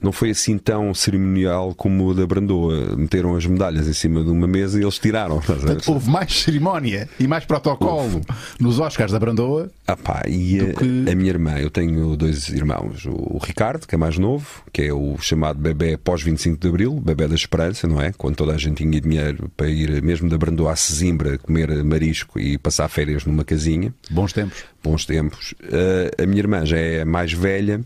[0.00, 2.94] não foi assim tão cerimonial como o da Brandoa.
[2.96, 5.40] Meteram as medalhas em cima de uma mesa e eles tiraram.
[5.40, 8.20] Portanto, houve mais cerimónia e mais protocolo
[8.60, 9.70] nos Oscars da Brandoa.
[9.86, 13.94] Ah pá, e a, que- a minha irmã, eu tenho dois irmãos, o Ricardo, que
[13.94, 17.86] é mais novo, que é o chamado bebê pós 25 de Abril, bebê da esperança,
[17.86, 18.12] não é?
[18.16, 22.38] Quando toda a gente tinha dinheiro para ir mesmo da Brandoa a Sesimbra comer marisco
[22.38, 24.64] e passar férias numa casinha, Bons tempos.
[24.82, 25.54] bons tempos.
[25.72, 27.80] Ah, a minha irmã já é mais velha.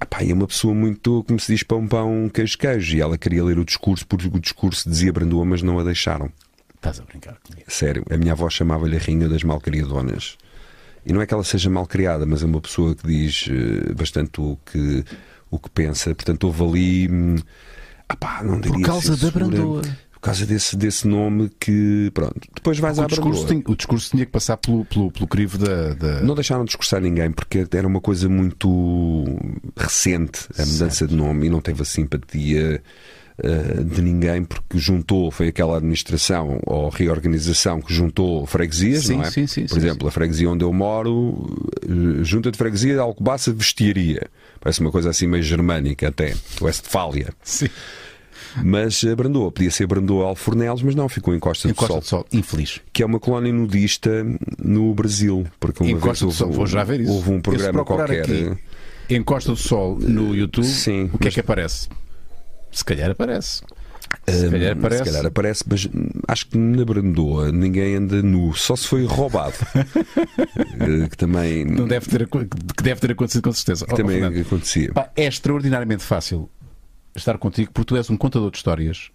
[0.00, 2.96] Ah pá, e é uma pessoa muito, como se diz, pão, pão, queijo, queijo.
[2.96, 6.32] E ela queria ler o discurso, porque o discurso dizia Brandoa, mas não a deixaram.
[6.74, 7.66] Estás a brincar comigo.
[7.68, 10.38] Sério, a minha avó chamava-lhe a Rainha das Malcriadonas.
[11.04, 13.92] E não é que ela seja mal criada, mas é uma pessoa que diz eh,
[13.92, 15.04] bastante o que,
[15.50, 16.14] o que pensa.
[16.14, 17.08] Portanto, houve ali.
[17.10, 17.36] hum,
[18.08, 19.82] ah pá, não diria causa da Brandoa.
[20.20, 22.10] Por causa desse, desse nome que.
[22.12, 22.38] Pronto.
[22.54, 25.56] Depois vais O à discurso, tinha, o discurso tinha que passar pelo, pelo, pelo crivo
[25.56, 25.94] da.
[25.94, 29.24] da- Não deixaram de discursar ninguém porque era uma coisa muito
[29.76, 32.82] recente a mudança de nome e não teve a simpatia
[33.42, 39.22] eh, de ninguém porque juntou, foi aquela administração ou reorganização que juntou freguesias, Sim, não
[39.22, 39.30] é?
[39.30, 43.52] sim, sim, Por exemplo, a freguesia onde eu moro, eh, junta de freguesia de Alcobaça
[43.54, 44.28] Vestiaria.
[44.60, 47.30] Parece uma coisa assim meio germânica até, Westfália.
[47.42, 47.68] Sim.
[48.64, 52.00] Mas a Brandoa, podia ser Brandoa Alfornelos, mas não, ficou em Costa Em do Sol
[52.00, 52.80] do Sol, infeliz.
[52.92, 54.24] que é uma colónia nudista
[54.58, 55.46] no Brasil.
[55.58, 57.12] Porque uma Em vez Costa do houve, Sol, vou já ver isso.
[57.12, 58.20] houve um programa qualquer.
[58.22, 58.50] aqui,
[59.08, 61.88] em Costa do Sol no YouTube, sim, o que mas- é que aparece?
[62.72, 63.62] Se calhar aparece.
[64.26, 65.04] Se calhar aparece.
[65.04, 69.04] Se calhar aparece, mas hum, acho que na Brandoa ninguém anda nu, só se foi
[69.04, 69.54] roubado.
[70.80, 73.86] Eh, que também, Não deve ter, que deve ter acontecido com certeza.
[73.86, 74.92] que Oh, também Fernando, acontecia.
[74.92, 76.48] pá, é extraordinariamente fácil
[77.14, 79.10] estar contigo porque tu és um contador de histórias.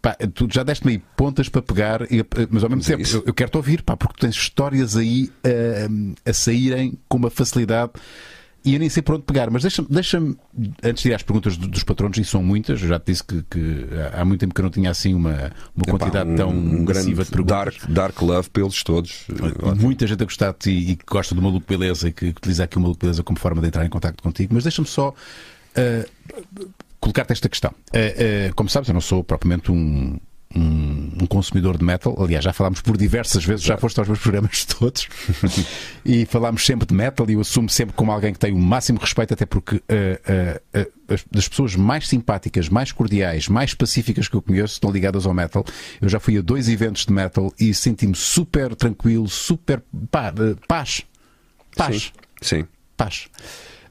[0.00, 3.22] Pá, tu já deste-me aí pontas para pegar, e- mas ao mesmo é tempo eu,
[3.26, 7.92] eu quero-te ouvir, pá, porque tu tens histórias aí ah, a saírem com uma facilidade
[8.64, 9.48] e eu nem sei por onde pegar.
[9.50, 10.36] Mas deixa-me, deixa-me,
[10.82, 13.22] antes de ir às perguntas do- dos patronos, e são muitas, eu já te disse
[13.22, 16.34] que, que há muito tempo que eu não tinha assim uma, uma Epá, quantidade um,
[16.36, 17.46] tão um grande de perguntas.
[17.46, 19.26] dark, dark love pelos todos.
[19.30, 22.26] Eh, Muita gente a gostar de ti e que gosta do Maluco Beleza e que
[22.30, 25.14] utiliza aqui o Maluco Beleza como forma de entrar em contato contigo, mas deixa-me só
[25.76, 26.06] ah,
[27.02, 27.74] colocar-te esta questão.
[27.92, 30.18] Ah, ah, como sabes, eu não sou propriamente um,
[30.54, 32.16] um, um consumidor de metal.
[32.22, 35.08] Aliás, já falámos por diversas vezes, já foste aos meus programas todos
[36.06, 39.00] e falámos sempre de metal e eu assumo sempre como alguém que tem o máximo
[39.00, 44.40] respeito, até porque ah, as, das pessoas mais simpáticas, mais cordiais, mais pacíficas que eu
[44.40, 45.64] conheço estão ligadas ao metal.
[46.00, 50.32] Eu já fui a dois eventos de metal e senti-me super tranquilo, super pá,
[50.68, 51.02] paz.
[51.76, 52.12] Paz.
[52.40, 52.68] Sim, sim.
[52.96, 53.26] Paz.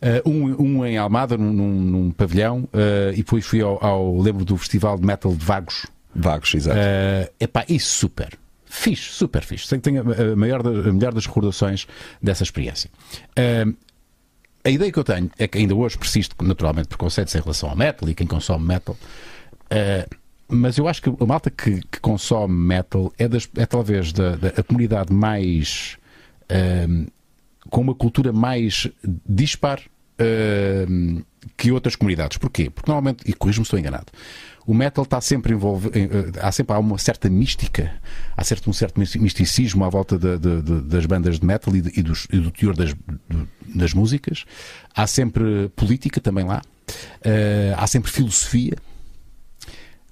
[0.01, 4.43] Uh, um, um em Almada, num, num- pavilhão, uh, e depois fui ao, ao- Lembro
[4.43, 5.85] do Festival de Metal de Vagos.
[6.15, 6.77] Vagos, exato.
[6.79, 8.29] Uh, epá, e super.
[8.65, 9.67] Fixe, super fixe.
[9.67, 11.85] Sei que tenho a, maior a melhor das recordações
[12.21, 12.89] dessa experiência.
[13.37, 13.75] Uh,
[14.63, 17.75] a ideia que eu tenho é que ainda hoje persiste, naturalmente, preconceitos em relação ao
[17.75, 18.97] metal e quem consome metal.
[19.71, 20.15] Uh,
[20.47, 24.35] mas eu acho que a malta que, que consome metal é, das- é talvez da,
[24.35, 25.97] da- a comunidade mais.
[26.89, 27.05] um,
[27.71, 28.87] com uma cultura mais
[29.27, 29.79] dispar
[30.19, 31.23] um,
[31.57, 32.37] que outras comunidades.
[32.37, 32.69] Porquê?
[32.69, 34.05] Porque normalmente, e corrijo-me se estou enganado,
[34.67, 35.93] o metal está sempre envolvido.
[36.39, 37.91] Há sempre há uma certa mística,
[38.37, 41.81] há certo, um certo misticismo à volta da- da- da- das bandas de metal e,
[41.81, 42.93] de- e dos- e do teor das,
[43.73, 44.45] das músicas.
[44.95, 46.61] Há sempre política também lá.
[47.25, 48.73] Uh, há sempre filosofia.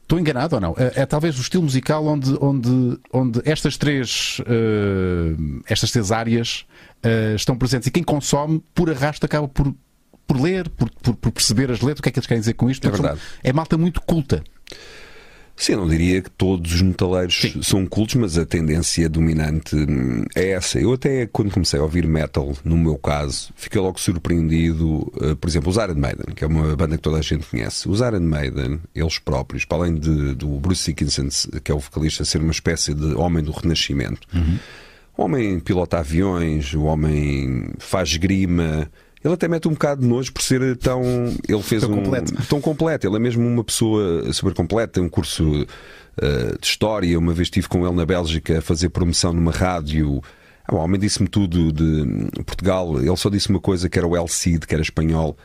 [0.10, 0.76] Estou enganado ou não?
[0.76, 6.66] É, é, talvez o estilo musical onde, onde, onde estas, três, uh, estas três áreas
[7.06, 9.72] uh, estão presentes e quem consome, por arrasto, acaba por,
[10.26, 12.56] por ler, por, por, por, perceber as letras, o que é que eles querem dizer
[12.56, 12.88] com isto.
[12.88, 13.20] É verdade.
[13.44, 14.44] é malta muito culta.
[15.60, 17.62] Sim, eu não diria que todos os metaleiros Sim.
[17.62, 20.80] são cultos, mas a tendência dominante hum, é essa.
[20.80, 25.50] Eu até, quando comecei a ouvir metal, no meu caso, fiquei logo surpreendido, uh, por
[25.50, 27.90] exemplo, os Iron Maiden, que é uma banda que toda a gente conhece.
[27.90, 31.28] Os Iron Maiden, eles próprios, para além de, do Bruce Dickinson,
[31.62, 34.58] que é o vocalista, ser uma espécie de homem do renascimento, uhum.
[35.18, 38.90] o homem pilota aviões, o homem faz grima
[39.24, 41.04] ele até mete um bocado de nojo por ser tão.
[41.48, 41.96] Ele fez tão um.
[41.96, 42.34] Completo.
[42.48, 43.08] Tão completo.
[43.08, 44.94] Ele é mesmo uma pessoa super completa.
[44.94, 47.20] Tem um curso uh, de história.
[47.20, 50.22] Uma vez estive com ele na Bélgica a fazer promoção numa rádio.
[50.66, 52.98] Ah, o homem disse-me tudo de Portugal.
[53.02, 55.38] Ele só disse uma coisa que era o El Cid, que era espanhol.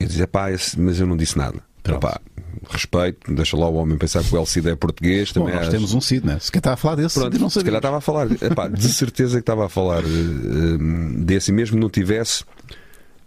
[0.00, 0.46] Eu dizia, pá,
[0.78, 1.58] mas eu não disse nada.
[2.00, 2.20] Pá,
[2.68, 5.30] respeito, deixa lá o homem pensar que o El Cid é português.
[5.32, 6.38] Bom, nós temos um Cid, né?
[6.40, 8.88] Se calhar estava a falar desse, Pronto, não Se calhar estava a falar, epá, de
[8.88, 10.78] certeza que estava a falar uh,
[11.18, 12.44] desse, mesmo não tivesse,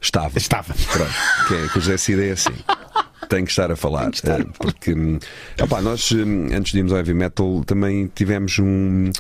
[0.01, 0.37] Estava.
[0.37, 0.73] Estava.
[0.73, 1.13] Pronto.
[1.47, 2.53] Que, é, que o José Cid é assim.
[3.27, 4.09] Tem que estar a falar.
[4.09, 4.39] Estar.
[4.39, 5.19] Eh, porque hum,
[5.61, 9.11] opa, nós, hum, antes de irmos ao heavy metal, também tivemos um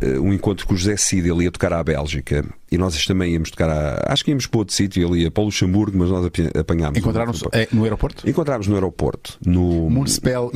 [0.00, 3.32] eh, um encontro com o José Cid, ele ia tocar à Bélgica e nós também
[3.32, 4.12] íamos tocar a.
[4.12, 6.98] Acho que íamos para outro sítio, ele ia para o Luxemburgo, mas nós apanhámos.
[6.98, 7.42] Encontraram-nos
[7.72, 8.28] no aeroporto?
[8.28, 9.38] Encontramos no aeroporto.
[9.44, 10.50] No Municipal?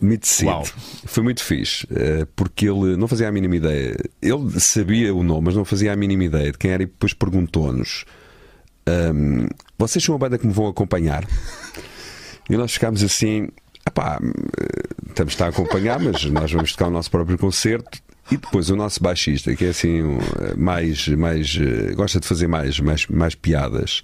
[0.00, 0.46] Meet Cid.
[0.46, 0.64] Uau.
[1.04, 3.96] Foi muito fixe, eh, porque ele não fazia a mínima ideia.
[4.20, 7.12] Ele sabia o nome, mas não fazia a mínima ideia de quem era e depois
[7.12, 8.04] perguntou-nos
[8.88, 9.46] um,
[9.78, 11.24] vocês são a banda que me vão acompanhar.
[12.48, 13.48] E nós ficámos assim,
[13.94, 14.20] pá,
[15.08, 18.02] estamos a acompanhar, mas nós vamos tocar o nosso próprio concerto.
[18.30, 20.02] E depois o nosso baixista, que é assim,
[20.56, 24.02] mais, mais eh, gosta de fazer mais, mais, mais piadas.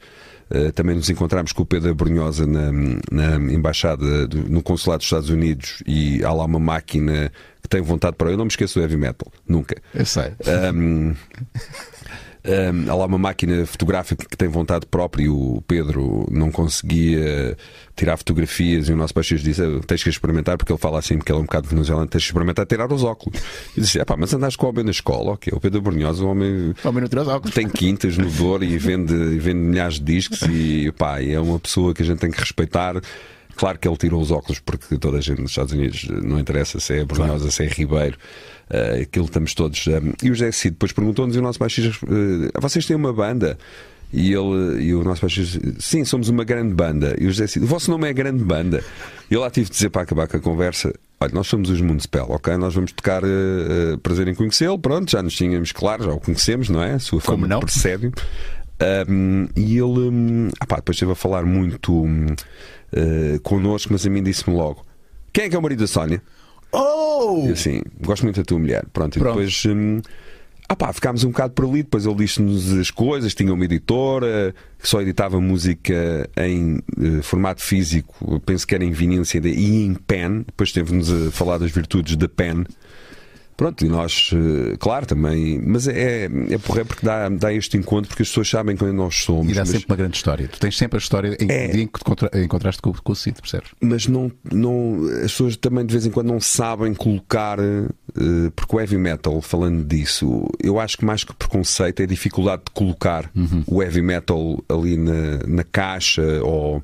[0.50, 2.72] Uh, também nos encontramos com o Pedro Brunhosa na,
[3.10, 7.30] na embaixada, do, no consulado dos Estados Unidos, e há lá uma máquina
[7.62, 8.30] que tem vontade para.
[8.30, 9.80] Eu não me esqueço do heavy metal, nunca.
[9.94, 10.32] Eu sei.
[10.74, 11.14] Um,
[12.42, 17.56] Um, há lá uma máquina fotográfica que tem vontade própria e o Pedro não conseguia
[17.94, 21.30] tirar fotografias e o nosso baixista disse: Tens que experimentar, porque ele fala assim, porque
[21.30, 23.40] ele é um bocado venezuelano, tens que experimentar tirar os óculos.
[23.76, 25.52] E disse: pá, mas andaste com o homem na escola, ok?
[25.54, 27.54] O Pedro Brunhosa, o homem, o homem não tira os óculos.
[27.54, 31.58] tem quintas no dor e vende, e vende milhares de discos e pá, é uma
[31.58, 33.00] pessoa que a gente tem que respeitar.
[33.56, 36.80] Claro que ele tirou os óculos porque toda a gente nos Estados Unidos não interessa
[36.80, 37.50] se é Brunhosa, claro.
[37.50, 38.16] se é Ribeiro.
[38.70, 39.86] Uh, aquilo estamos todos.
[39.88, 42.96] Um, eh, e o José Cid depois perguntou-nos e o nosso baixista: uh, vocês têm
[42.96, 43.58] uma banda?
[44.12, 47.16] E ele e o nosso baixista sim, somos uma grande banda.
[47.18, 48.82] E o José Cid, o vosso nome é grande banda.
[49.28, 51.80] E eu lá tive de dizer para acabar com a conversa: olha, nós somos os
[51.80, 52.56] Municipal, ok?
[52.56, 56.68] Nós vamos tocar uh, prazer em conhecê-lo, pronto, já nos tínhamos claro, já o conhecemos,
[56.68, 56.94] não é?
[56.94, 57.60] A sua fama não?
[57.60, 58.12] percebe.
[59.08, 62.26] Um, e ele um, ah pá, depois esteve a falar muito um,
[62.92, 64.84] uh, connosco, mas a mim disse-me logo:
[65.32, 66.22] quem é que é o marido da Sónia?
[66.72, 67.48] Oh!
[67.52, 68.84] Assim, gosto muito da tua mulher.
[68.92, 69.62] Pronto, e depois.
[69.66, 70.00] Hum,
[70.68, 74.54] ah pá, ficámos um bocado por ali, depois ele disse-nos as coisas, tinha uma editora
[74.78, 79.94] que só editava música em uh, formato físico, penso que era em vinil e em
[79.94, 82.64] pen, depois teve-nos a falar das virtudes da pen,
[83.60, 85.60] Pronto, e nós, eh, claro, também.
[85.62, 89.16] Mas é, é porra, porque dá, dá este encontro, porque as pessoas sabem quem nós
[89.16, 89.52] somos.
[89.52, 89.68] E dá mas...
[89.68, 90.48] sempre uma grande história.
[90.48, 91.66] Tu tens sempre a história em, é...
[91.76, 93.68] em que te encontraste com, com o Cid, percebes?
[93.78, 97.58] Mas não, não, as pessoas também de vez em quando não sabem colocar.
[97.60, 102.06] Uh, porque o heavy metal, falando disso, eu acho que mais que preconceito é a
[102.06, 103.62] dificuldade de colocar uhum.
[103.66, 106.82] o heavy metal ali na, na caixa ou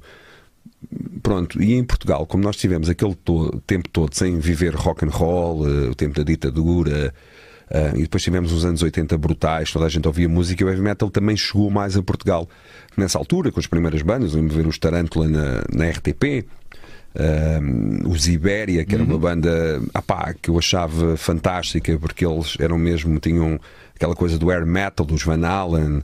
[1.22, 5.08] Pronto, e em Portugal, como nós tivemos aquele to tempo todo sem viver rock and
[5.08, 7.12] roll, uh, o tempo da ditadura,
[7.70, 10.68] uh, e depois tivemos uns anos 80 brutais, toda a gente ouvia música, e o
[10.68, 12.48] heavy metal também chegou mais a Portugal
[12.96, 16.46] nessa altura, com as primeiras bandas, lembro ver os Tarantula na, na RTP.
[17.14, 17.60] Uh, eh,
[18.06, 19.20] os Ibéria, que era uma uhum.
[19.20, 23.58] banda apá, que eu achava fantástica porque eles eram mesmo, tinham
[23.94, 26.02] aquela coisa do air metal, dos Van Allen,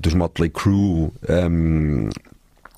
[0.00, 2.08] dos Motley Crue, um,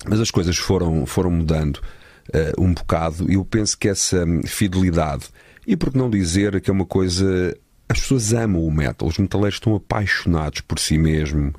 [0.05, 5.25] mas as coisas foram, foram mudando uh, um bocado e eu penso que essa fidelidade,
[5.65, 7.55] e por que não dizer que é uma coisa.
[7.89, 11.53] As pessoas amam o metal, os metaleiros estão apaixonados por si mesmo,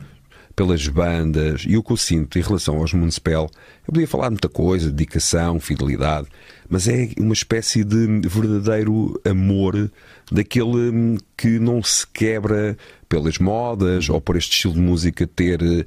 [0.55, 3.48] pelas bandas, e o que eu sinto em relação aos Municipal,
[3.87, 6.27] eu podia falar muita coisa, dedicação, fidelidade,
[6.68, 9.90] mas é uma espécie de verdadeiro amor
[10.33, 12.77] daquele hum, que não se quebra
[13.09, 15.87] pelas modas ou por este estilo de música ter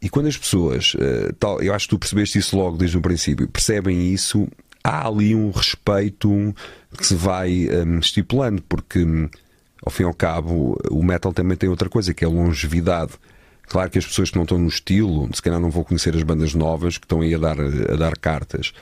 [0.00, 3.00] e quando as pessoas, uh, tal, eu acho que tu percebeste isso logo desde o
[3.00, 4.48] princípio, percebem isso,
[4.82, 6.54] há ali um respeito
[6.96, 9.04] que se vai um, estipulando, porque
[9.84, 13.12] ao fim e ao cabo o metal também tem outra coisa que é a longevidade.
[13.68, 16.22] Claro que as pessoas que não estão no estilo, se calhar não vão conhecer as
[16.22, 18.72] bandas novas que estão aí a dar, a dar cartas.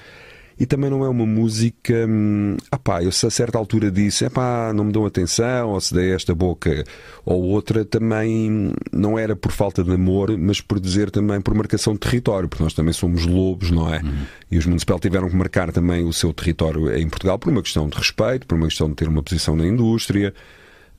[0.58, 2.06] E também não é uma música.
[2.08, 5.92] Hum, pá, eu se a certa altura disse, pá, não me dão atenção, ou se
[5.92, 6.84] dei esta boca
[7.24, 11.94] ou outra, também não era por falta de amor, mas por dizer também por marcação
[11.94, 14.00] de território, porque nós também somos lobos, não é?
[14.00, 14.12] Uhum.
[14.50, 17.88] E os municipais tiveram que marcar também o seu território em Portugal por uma questão
[17.88, 20.32] de respeito, por uma questão de ter uma posição na indústria.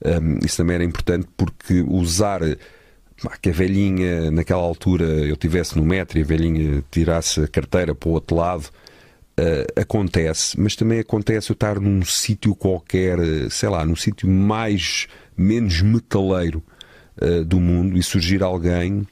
[0.04, 2.40] Um, isso também era importante porque usar
[3.40, 7.94] que a velhinha, naquela altura, eu tivesse no metro e a velhinha tirasse a carteira
[7.94, 8.66] para o outro lado
[9.38, 14.28] uh, acontece, mas também acontece eu estar num sítio qualquer, eh, sei lá, num sítio
[14.28, 16.62] mais, menos metaleiro
[17.20, 19.06] uh, do mundo e surgir alguém.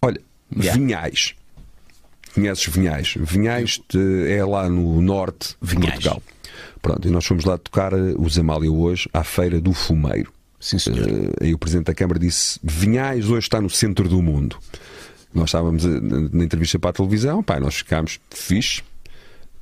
[0.00, 0.20] Olha,
[0.54, 0.78] yeah.
[0.78, 1.34] Vinhais.
[2.34, 3.14] Conheces Vinhais?
[3.18, 3.80] Vinhais
[4.28, 5.94] é lá no norte de Vinhais.
[5.94, 6.22] Portugal.
[6.82, 10.32] Pronto, e nós fomos lá tocar os Amália hoje à Feira do Fumeiro.
[10.60, 11.08] Sim, senhor.
[11.08, 14.58] Uh, aí o Presidente da Câmara disse: Vinhais hoje está no centro do mundo.
[15.34, 18.82] Nós estávamos na entrevista para a televisão, pá, nós ficámos fixe,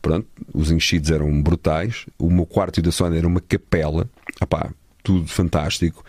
[0.04, 2.04] Pronto, os enchidos eram brutais.
[2.18, 4.06] O meu quarto e da Sónia era uma capela.
[4.38, 4.70] Epá,
[5.02, 6.04] tudo fantástico.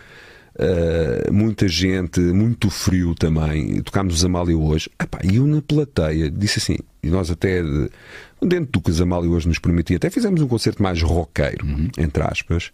[0.57, 3.81] Uh, muita gente, muito frio também.
[3.81, 4.89] Tocámos os Amália hoje.
[5.01, 7.63] Epá, e eu na plateia disse assim, e nós até
[8.41, 11.89] dentro do que os Amália hoje nos permitia, até fizemos um concerto mais roqueiro, uhum.
[11.97, 12.73] entre aspas,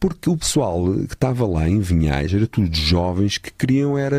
[0.00, 4.18] porque o pessoal que estava lá em Vinhais era tudo jovens que queriam era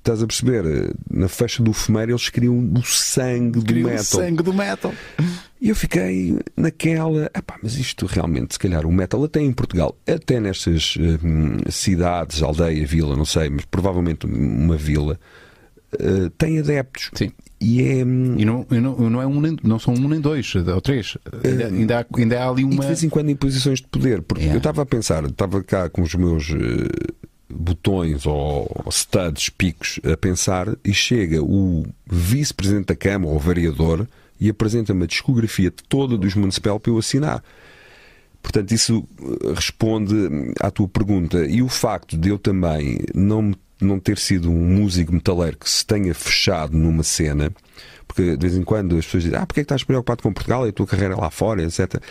[0.00, 0.94] Estás a perceber?
[1.10, 4.00] Na festa do fumeiro eles queriam o sangue do metal.
[4.00, 4.94] O sangue do metal.
[5.60, 7.30] E eu fiquei naquela.
[7.36, 12.42] Epá, mas isto realmente, se calhar, o metal, até em Portugal, até nestas hum, cidades,
[12.42, 15.20] aldeia, vila, não sei, mas provavelmente uma vila,
[15.94, 17.10] uh, tem adeptos.
[17.12, 17.30] Sim.
[17.60, 20.18] E, é, hum, e, não, e não, não, é um nem, não são um nem
[20.18, 21.18] dois ou três.
[21.44, 22.76] Ainda, uh, ainda, há, ainda há ali uma.
[22.76, 24.22] E de vez em quando em posições de poder.
[24.22, 24.56] Porque yeah.
[24.56, 26.48] eu estava a pensar, estava cá com os meus.
[26.48, 27.19] Uh,
[27.50, 34.08] botões ou studs, picos a pensar e chega o vice-presidente da Câmara ou vereador
[34.40, 37.42] e apresenta-me a discografia toda dos Municipal para eu assinar.
[38.42, 40.14] Portanto, isso eh, responde
[40.60, 41.44] à tua pergunta.
[41.44, 45.84] E o facto de eu também não, não ter sido um músico metaleiro que se
[45.84, 47.52] tenha fechado numa cena,
[48.06, 50.32] porque de vez em quando as pessoas dizem: Ah, porque é que estás preocupado com
[50.32, 52.02] Portugal e a tua carreira lá fora, etc.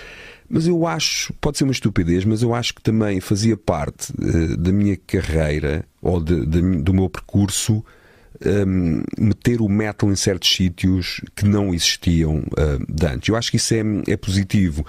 [0.49, 4.57] Mas eu acho, pode ser uma estupidez, mas eu acho que também fazia parte uh,
[4.57, 7.83] da minha carreira ou de, de, do meu percurso
[8.43, 13.29] um, ehm, meter o metal em certos sítios que não existiam uh, antes.
[13.29, 14.85] Eu acho que isso é, é positivo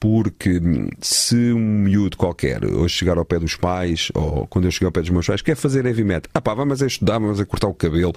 [0.00, 0.60] porque
[1.02, 4.92] se um miúdo qualquer hoje chegar ao pé dos pais, ou quando eu chegar ao
[4.92, 7.44] pé dos meus pais, quer fazer heavy metal, ah pá, vamos a estudar, vamos a
[7.44, 8.14] cortar o cabelo,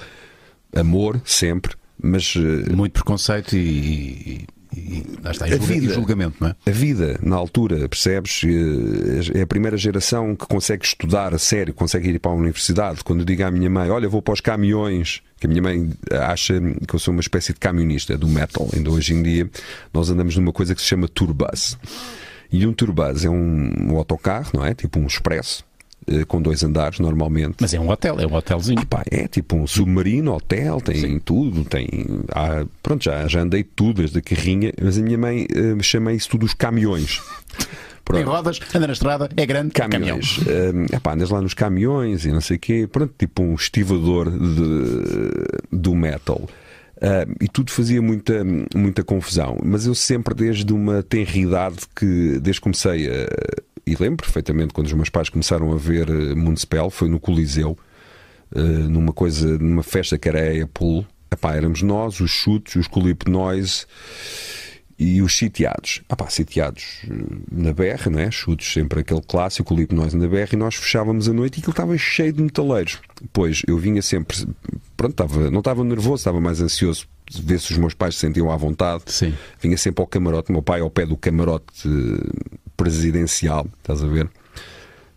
[0.73, 2.35] amor, sempre, mas.
[2.37, 6.55] Eh, Muito preconceito e, e, lá está, e, a vida, julgamento, não é?
[6.65, 8.41] A vida, na altura, percebes?
[8.43, 13.03] Eh, é a primeira geração que consegue estudar a sério, consegue ir para a universidade.
[13.03, 15.89] Quando eu digo à minha mãe, olha, vou para os caminhões, que a minha mãe
[16.11, 18.67] acha que eu sou uma espécie de camionista do metal.
[18.73, 19.49] Ainda hoje em dia,
[19.93, 21.77] nós andamos numa coisa que se chama turbus.
[22.51, 24.73] E um turbus é um, um autocarro, não é?
[24.73, 25.63] Tipo um expresso
[26.27, 27.55] com dois andares normalmente.
[27.59, 28.79] Mas é um hotel, é um hotelzinho.
[28.81, 31.19] Ah, pá, é tipo um submarino, hotel, tem Sim.
[31.19, 31.87] tudo, tem.
[32.31, 36.13] Há, pronto, já, já andei tudo, desde a carrinha, mas a minha mãe uh, chama
[36.13, 37.21] isso tudo os caminhões.
[38.05, 38.21] Pronto.
[38.21, 40.39] Em rodas, anda na estrada, é grande, caminhões.
[40.39, 40.83] Caminhão.
[40.83, 44.29] Uh, epá, andas lá nos caminhões e não sei o quê, pronto, tipo um estivador
[44.29, 46.41] de, do metal.
[47.03, 49.57] Uh, e tudo fazia muita, muita confusão.
[49.61, 53.27] Mas eu sempre, desde uma tenridade que, desde que comecei a
[53.85, 57.77] e lembro perfeitamente quando os meus pais começaram a ver eh, Municipal, foi no Coliseu,
[58.55, 61.05] eh, numa coisa, numa festa que era a Apple.
[61.29, 63.85] Epá, éramos nós, os chutes, os Colip Noise
[65.03, 66.01] e os sitiados.
[66.09, 67.13] Epá, sitiados eh,
[67.51, 68.31] na BR, não é?
[68.31, 71.71] Chutes sempre aquele clássico, Colip Noise na BR, e nós fechávamos a noite e aquilo
[71.71, 72.99] estava cheio de metaleiros.
[73.33, 74.37] Pois eu vinha sempre,
[74.95, 77.05] pronto, estava, não estava nervoso, estava mais ansioso
[77.41, 79.03] ver se os meus pais se sentiam à vontade.
[79.07, 79.33] Sim.
[79.61, 81.89] Vinha sempre ao camarote, meu pai ao pé do camarote
[82.77, 84.29] presidencial, estás a ver?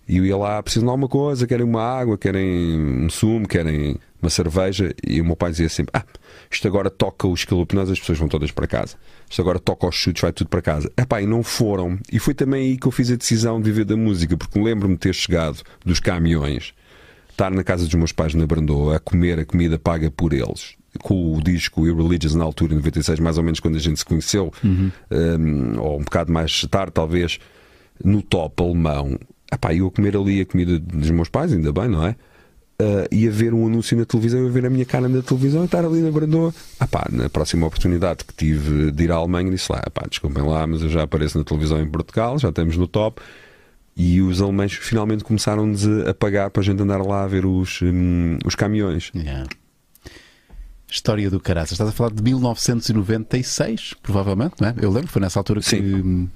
[0.09, 3.99] E eu ia lá, precisam de alguma coisa, querem uma água, querem um sumo, querem
[4.21, 4.95] uma cerveja.
[5.07, 6.05] E o meu pai dizia sempre: Ah,
[6.51, 8.97] isto agora toca os calopnós, as pessoas vão todas para casa.
[9.29, 10.91] Isto agora toca os chutes, vai tudo para casa.
[10.97, 11.99] Epá, e não foram.
[12.13, 14.95] E foi também aí que eu fiz a decisão de viver da música, porque lembro-me
[14.95, 16.73] de ter chegado dos caminhões,
[17.31, 20.77] estar na casa dos meus pais na Brandoa, a comer a comida paga por eles
[20.99, 24.05] com o disco Irreligious na altura, em 96, mais ou menos quando a gente se
[24.05, 24.91] conheceu, uhum.
[25.11, 27.39] um, ou um bocado mais tarde, talvez,
[28.03, 29.19] no top alemão.
[29.53, 32.17] Epá, eu a comer ali a comida dos meus pais, ainda bem, não é?
[32.79, 35.23] Uh, e a ver um anúncio na televisão, e a ver a minha cara na
[35.23, 36.55] televisão e estar ali na Brandoa.
[36.79, 40.67] Epá, na próxima oportunidade que tive de ir à Alemanha, disse lá: epá, desculpem lá,
[40.67, 43.23] mas eu já apareço na televisão em Portugal, já estamos no top.
[43.97, 47.81] E os alemães finalmente começaram-nos a pagar para a gente andar lá a ver os,
[47.81, 49.11] hum, os caminhões.
[49.15, 49.49] Yeah.
[50.87, 51.73] História do Caraças.
[51.73, 54.75] Estás a falar de 1996, provavelmente, não é?
[54.81, 56.31] Eu lembro, foi nessa altura que, Sim.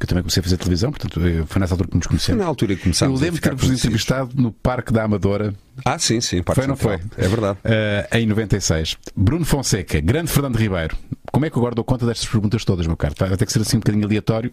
[0.00, 2.10] Que eu também comecei a fazer televisão, portanto, eh, foi nessa altura que nos Foi
[2.12, 2.40] conhecemos.
[2.40, 5.98] na altura que Eu começámos a lembro de ter-vos entrevistado no Parque da Amadora, Ah,
[5.98, 6.42] sim, sim.
[6.42, 6.98] Parque Foi, não foi?
[7.18, 7.58] É verdade.
[7.64, 8.96] eh, em 96.
[9.14, 10.96] Bruno Fonseca, grande Fernando Ribeiro.
[11.30, 13.14] Como é que eu agora dou conta destas perguntas todas, meu caro?
[13.18, 14.50] Vai ter que ser assim um bocadinho aleatório.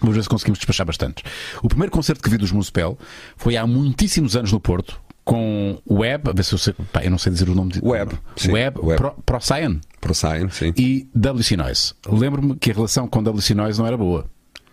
[0.00, 1.24] Vamos ver se conseguimos despachar bastante.
[1.60, 2.96] O primeiro concerto que vi dos Municipal
[3.36, 7.10] foi há muitíssimos anos no Porto, com Web, a ver se eu sei, pá, eu
[7.10, 8.96] não sei dizer o nome de Web, sim, Web, Web.
[8.96, 9.80] Pro, Procyan
[10.50, 10.72] sim.
[10.76, 11.94] e WC Noise.
[12.08, 14.24] Lembro-me que a relação com WC Noise não era boa.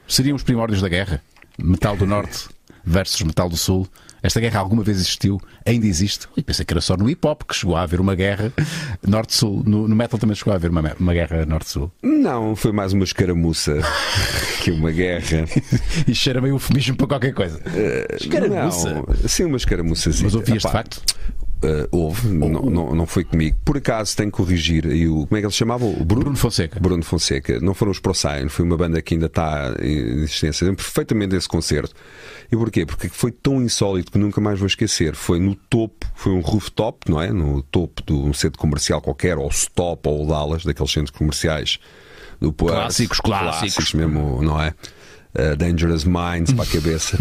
[0.08, 1.22] Seriam os primórdios da guerra.
[1.58, 2.50] Metal do Norte
[2.84, 3.88] versus Metal do Sul.
[4.22, 5.40] Esta guerra alguma vez existiu?
[5.66, 6.28] Ainda existe?
[6.36, 8.52] E pensei que era só no hip hop que chegou a haver uma guerra
[9.06, 9.64] Norte-Sul.
[9.66, 11.92] No, no metal também chegou a haver uma, uma guerra Norte-Sul.
[12.02, 13.80] Não, foi mais uma escaramuça
[14.64, 15.46] que uma guerra.
[16.08, 17.62] E cheira meio eufemismo para qualquer coisa.
[18.20, 18.94] Escaramuça.
[18.96, 20.26] Não, sim, uma escaramuçazinha.
[20.26, 21.02] Mas ouvias de facto?
[21.66, 23.58] Uh, houve, não, não, não foi comigo.
[23.66, 25.26] Por acaso tenho que corrigir aí o.
[25.26, 25.84] Como é que ele se chamava?
[25.84, 26.26] O Bruno?
[26.26, 26.80] Bruno Fonseca.
[26.80, 27.60] Bruno Fonseca.
[27.60, 30.66] Não foram os ProScience, foi uma banda que ainda está em existência.
[30.66, 31.96] Lembro perfeitamente desse concerto.
[32.52, 32.86] E porquê?
[32.86, 35.16] Porque foi tão insólito que nunca mais vou esquecer.
[35.16, 37.32] Foi no topo, foi um rooftop, não é?
[37.32, 41.80] No topo de um centro comercial qualquer, ou Stop, ou Dallas, daqueles centros comerciais
[42.40, 42.74] do Porto.
[42.74, 43.94] Clássicos, clássicos.
[43.94, 44.74] mesmo, não é?
[45.38, 47.18] Uh, Dangerous Minds para a cabeça.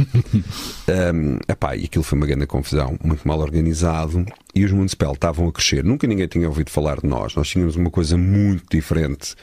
[1.15, 4.25] um, epá, e aquilo foi uma grande confusão, muito mal organizado.
[4.55, 5.83] E os Municipal estavam a crescer.
[5.83, 7.35] Nunca ninguém tinha ouvido falar de nós.
[7.35, 9.35] Nós tínhamos uma coisa muito diferente.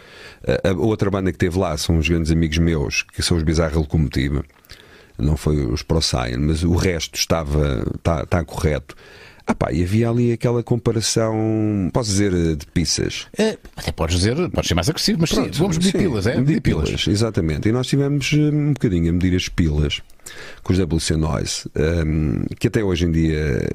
[0.43, 3.43] Uh, a outra banda que teve lá são os grandes amigos meus, que são os
[3.43, 4.43] Bizarra Locomotiva.
[5.17, 8.95] Não foi os ProScience, mas o resto estava está tá correto.
[9.45, 13.27] Ah pá, e havia ali aquela comparação, posso dizer, de pizzas.
[13.37, 16.27] É, até podes dizer, podes ser mais agressivo, mas sim, Pronto, vamos medir sim, pilas,
[16.27, 16.37] é?
[16.37, 17.67] medir pilas, exatamente.
[17.67, 20.01] E nós tivemos hum, um bocadinho a medir as pilas
[20.63, 21.69] com os WC Noise,
[22.05, 23.67] hum, que até hoje em dia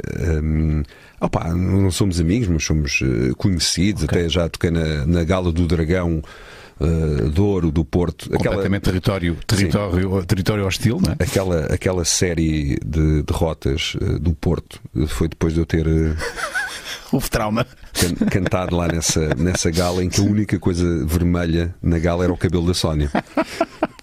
[0.43, 0.83] hum,
[1.21, 4.05] opá, não somos amigos, mas somos eh, conhecidos.
[4.05, 6.23] Até já toquei na, na Gala do Dragão
[6.81, 8.29] eh, de Ouro do Porto.
[8.31, 11.23] Completamente território, território, território hostil, não é?
[11.25, 16.15] Aquela, aquela série de derrotas eh, do Porto eh, foi depois de eu ter eh,
[17.13, 17.65] Houve trauma.
[17.93, 22.33] can- cantado lá nessa, nessa gala em que a única coisa vermelha na gala era
[22.33, 23.11] o cabelo da Sónia.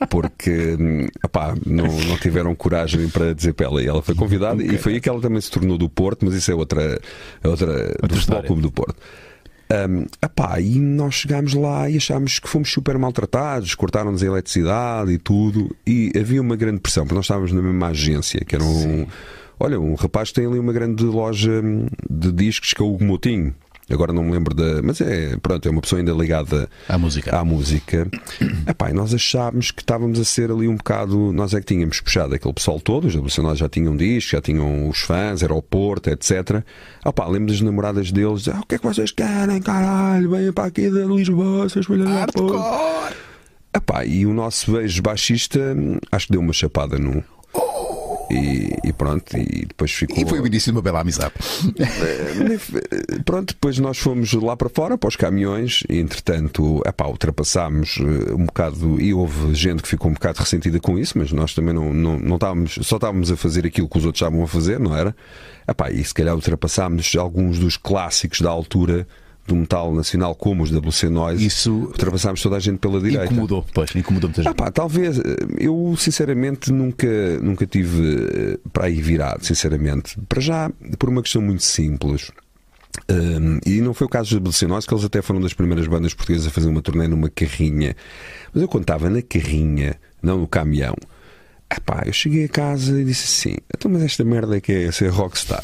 [0.09, 3.81] Porque hum, epá, não, não tiveram coragem para dizer para ela.
[3.83, 6.33] E ela foi convidada e foi aí que ela também se tornou do Porto, mas
[6.33, 6.99] isso é outra,
[7.43, 8.43] é outra, do Futebol.
[8.43, 8.95] Clube do Porto.
[9.73, 15.11] Um, epá, e nós chegámos lá e achámos que fomos super maltratados, cortaram-nos a eletricidade
[15.11, 18.63] e tudo, e havia uma grande pressão, porque nós estávamos na mesma agência, que era
[18.63, 19.07] um.
[19.59, 22.93] Olha, um rapaz que tem ali uma grande loja hum, de discos que é o
[22.93, 23.55] Hugo Moutinho.
[23.89, 24.81] Agora não me lembro da.
[24.81, 27.37] Mas é, pronto, é uma pessoa ainda ligada À música.
[27.37, 28.07] à música.
[28.67, 31.33] Epá, e nós achámos que estávamos a ser ali um bocado.
[31.33, 34.87] Nós é que tínhamos puxado aquele pessoal todo, os WC já tinham discos, já tinham
[34.89, 36.63] os fãs, era o Porto, etc.
[37.05, 40.29] Epá, lembro das namoradas deles, ah, o que é que vocês querem, caralho?
[40.29, 43.13] Venham para aqui de Lisboa, vocês filhos da puta."
[43.75, 47.21] Epá, e o nosso beijo baixista hum, acho que deu uma chapada num.
[48.33, 50.17] E, e pronto, e depois ficou.
[50.17, 51.33] E foi o início de uma bela amizade.
[51.79, 57.99] Eh, Pronto, depois nós fomos lá para fora, para os caminhões, e entretanto, epá, ultrapassámos
[57.99, 61.53] eh, um bocado, e houve gente que ficou um bocado ressentida com isso, mas nós
[61.53, 64.47] também não, não, não estávamos, só estávamos a fazer aquilo que os outros estavam a
[64.47, 65.15] fazer, não era?
[65.67, 69.07] Epá, e se calhar ultrapassámos alguns dos clássicos da altura
[69.45, 73.25] do metal nacional, como os WC Noise, Isso ultrapassámos toda a gente pela direita.
[73.25, 74.55] incomodou, pois, incomodou muita Ah gente.
[74.55, 75.19] pá, talvez.
[75.19, 75.21] eh,
[75.59, 77.07] Eu, sinceramente, nunca,
[77.41, 80.17] nunca tive eh, para aí virado, sinceramente.
[80.29, 82.31] Para já, por uma questão muito simples.
[83.11, 86.13] Um, e não foi o caso dos Nós, que eles até foram das primeiras bandas
[86.13, 87.95] portuguesas a fazer uma turnê numa carrinha.
[88.53, 90.95] Mas eu contava na carrinha, não no caminhão.
[91.75, 94.91] Epá, eu cheguei a casa e disse assim: então, mas esta merda é que é
[94.91, 95.63] ser rockstar.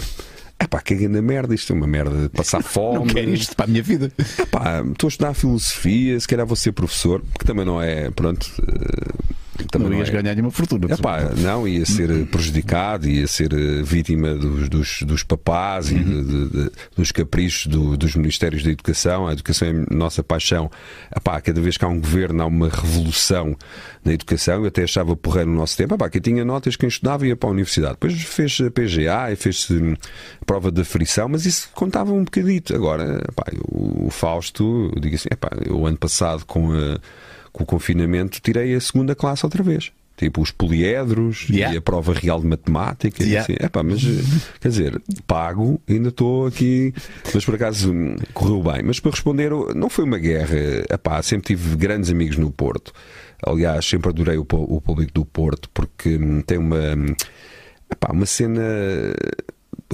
[0.61, 2.99] Epá, caguei na merda, isto é uma merda de passar fome.
[2.99, 4.11] Não quero isto para a minha vida.
[4.37, 8.47] Epá, estou a estudar filosofia, se calhar vou ser professor, que também não é, pronto.
[8.67, 9.33] eh,
[9.65, 10.11] também Não ias é.
[10.11, 10.93] ganhar nenhuma fortuna.
[10.93, 15.95] Epá, não, ia ser eh, prejudicado, ia ser eh, vítima dos, dos, dos papás e
[15.99, 19.27] de- de- de- dos caprichos do- dos Ministérios da Educação.
[19.27, 20.69] A educação é a nossa paixão.
[21.15, 23.55] Epá, cada vez que há um governo, há uma revolução
[24.03, 24.61] na educação.
[24.61, 25.93] Eu até achava porreiro no nosso tempo.
[25.95, 27.93] Epá, quem tinha notas, quem estudava ia para a universidade.
[27.93, 29.95] Depois fez a PGA e fez hum,
[30.45, 32.73] prova de aferição, mas isso contava um bocadito.
[32.75, 36.99] Agora, epá, o, o Fausto, eu digo assim, epá, eu ano passado com a
[37.51, 39.91] com o confinamento, tirei a segunda classe outra vez.
[40.17, 41.73] Tipo, os poliedros Yeah.
[41.73, 43.23] e a prova real de matemática.
[43.23, 43.41] e Yeah.
[43.53, 43.65] Assim.
[43.65, 46.93] Epá, mas, eh, quer dizer, pago, ainda estou aqui.
[47.33, 48.83] Mas por acaso hum, correu bem.
[48.83, 50.57] Mas para responder, não foi uma guerra.
[50.89, 52.91] Epá, sempre tive grandes amigos no Porto.
[53.41, 57.15] Aliás, sempre adorei o, o público do Porto porque hum, tem uma, hum,
[57.89, 58.61] epá, uma cena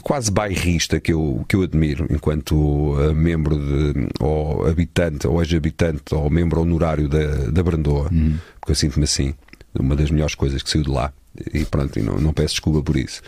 [0.05, 6.13] quase bairrista que eu, que eu admiro enquanto uh, membro de, ou habitante, ou ex-habitante,
[6.13, 8.37] ou membro honorário da, da Brandoa, uhum.
[8.59, 9.33] porque eu sinto-me assim,
[9.73, 11.11] uma das melhores coisas que saiu de lá.
[11.51, 13.19] E pronto, e não, não peço desculpa por isso.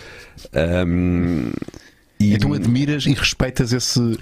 [0.86, 1.50] Um,
[2.20, 2.36] e...
[2.36, 4.20] Então admiras e respeitas esse,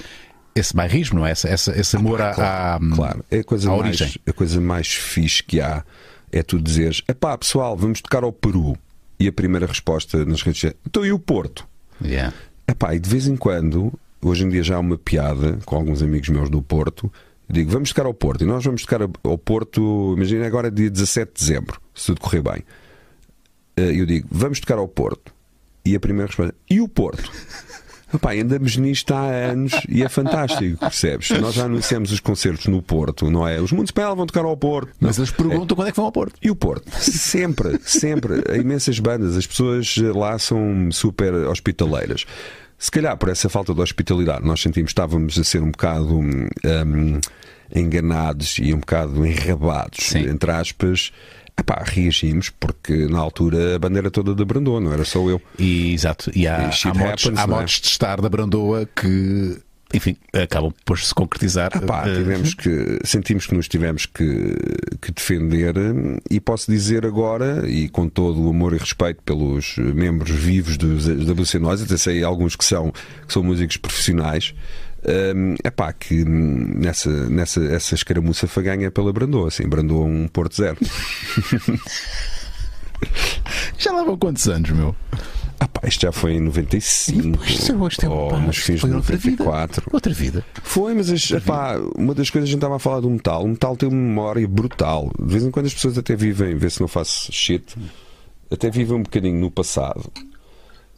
[0.55, 1.33] esse bairrismo, não é?
[1.33, 3.25] Esse, esse, esse amor ah, claro, à, claro.
[3.29, 4.21] É a coisa à mais, origem.
[4.25, 5.83] A coisa mais fixe que há
[6.31, 8.77] é tu dizeres: pá, pessoal, vamos tocar ao Peru.
[9.19, 11.67] E a primeira resposta nas redes sociais: então e o Porto?
[12.03, 12.33] Yeah.
[12.67, 16.01] Epá, e de vez em quando, hoje em dia já há uma piada com alguns
[16.01, 17.11] amigos meus do Porto.
[17.49, 18.43] Digo, vamos tocar ao Porto.
[18.43, 22.41] E nós vamos tocar ao Porto, imagina agora dia 17 de dezembro, se tudo correr
[22.41, 22.63] bem.
[23.77, 25.33] Eh, Eu digo, vamos tocar ao Porto.
[25.85, 27.31] E a primeira resposta, e o Porto?
[28.15, 31.29] Epá, andamos nisto há anos e é fantástico, percebes?
[31.31, 33.59] Nós já anunciamos os concertos no Porto, não é?
[33.59, 34.91] Os Municipal vão tocar ao Porto.
[34.99, 36.35] Mas eles perguntam quando é que vão ao Porto.
[36.41, 36.89] E o Porto?
[36.99, 38.43] Sempre, sempre.
[38.49, 39.35] Há imensas bandas.
[39.35, 42.25] As pessoas lá são super hospitaleiras.
[42.77, 46.19] Se calhar por essa falta de hospitalidade, nós sentimos que estávamos a ser um bocado
[46.19, 47.19] hum,
[47.73, 50.29] enganados e um bocado enrabados, Sim.
[50.29, 51.11] entre aspas.
[51.57, 55.41] Epá, reagimos porque na altura a bandeira toda da Brandoa, não era só eu.
[55.57, 56.29] E, exato.
[56.35, 57.65] E há, E há, modos, happens, há é?
[57.65, 59.57] de estar da Brandoa que,
[59.93, 61.71] enfim, acabam por se concretizar.
[61.85, 64.53] Pá, Eh, tivemos que, sentimos que nos tivemos que,
[65.01, 65.75] que defender
[66.29, 70.87] e posso dizer agora, e com todo o amor e respeito pelos membros vivos da
[70.87, 72.91] WC até sei alguns que são,
[73.25, 74.53] que são músicos profissionais,
[75.63, 80.55] é pá, que nessa, nessa essa escaramuça foi ganha pela Brandoa, assim, Brandoa um Porto
[80.55, 80.77] Zero.
[83.77, 84.95] Já vão quantos anos, meu?
[85.59, 89.43] Ah pá, isto já foi em 95 Isto é- ou pá, foi outra vida.
[89.45, 89.89] 94.
[89.93, 90.45] Outra vida.
[90.63, 93.43] Foi, mas as- epá, uma das coisas a gente estava a falar do metal.
[93.43, 95.09] O metal tem uma memória brutal.
[95.19, 97.75] De vez em quando as pessoas até vivem, vê se não faço shit,
[98.51, 100.11] até vivem um bocadinho no passado.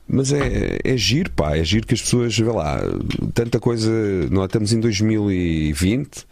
[0.08, 2.80] Mas é, é giro, pá, é giro que as pessoas, vê lá,
[3.34, 3.92] tanta coisa.
[4.32, 6.26] Nós estamos em 2020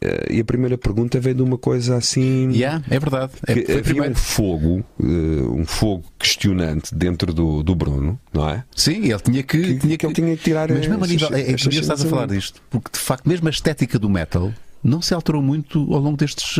[0.00, 2.50] eh, e a primeira pergunta vem de uma coisa assim.
[2.50, 3.32] Yeah, é verdade.
[3.46, 8.64] É, que havia um fogo, eh, um fogo questionante dentro do, do Bruno, não é?
[8.74, 11.28] Sim, ele tinha que, Que- tinha que ele tinha que tirar Mas mesmo a nível.
[11.32, 14.52] É, é curioso estás a falar disto, porque de facto, mesmo a estética do metal
[14.82, 16.56] não se alterou muito ao longo destes.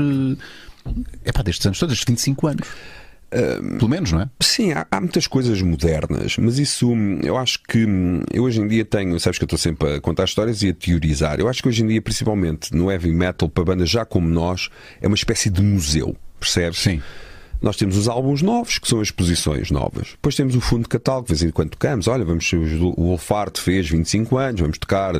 [1.24, 2.68] É pá, destes anos todos, estes 25 anos.
[3.78, 4.30] Pelo menos, não é?
[4.40, 8.60] Sim, há, há muitas coisas modernas, mas isso hum, eu acho que hum, eu hoje
[8.60, 11.40] em dia tenho, sabes que eu estou sempre a contar histórias e a teorizar.
[11.40, 14.68] Eu acho que hoje em dia, principalmente no heavy metal, para bandas já como nós,
[15.00, 16.78] é uma espécie de museu, percebes?
[16.78, 17.02] Sim.
[17.62, 20.08] Nós temos os álbuns novos, que são exposições novas.
[20.10, 22.06] Depois temos o fundo de catálogo, de vez em quando tocamos.
[22.08, 25.14] Olha, vamos, o Wolfart fez 25 anos, vamos tocar.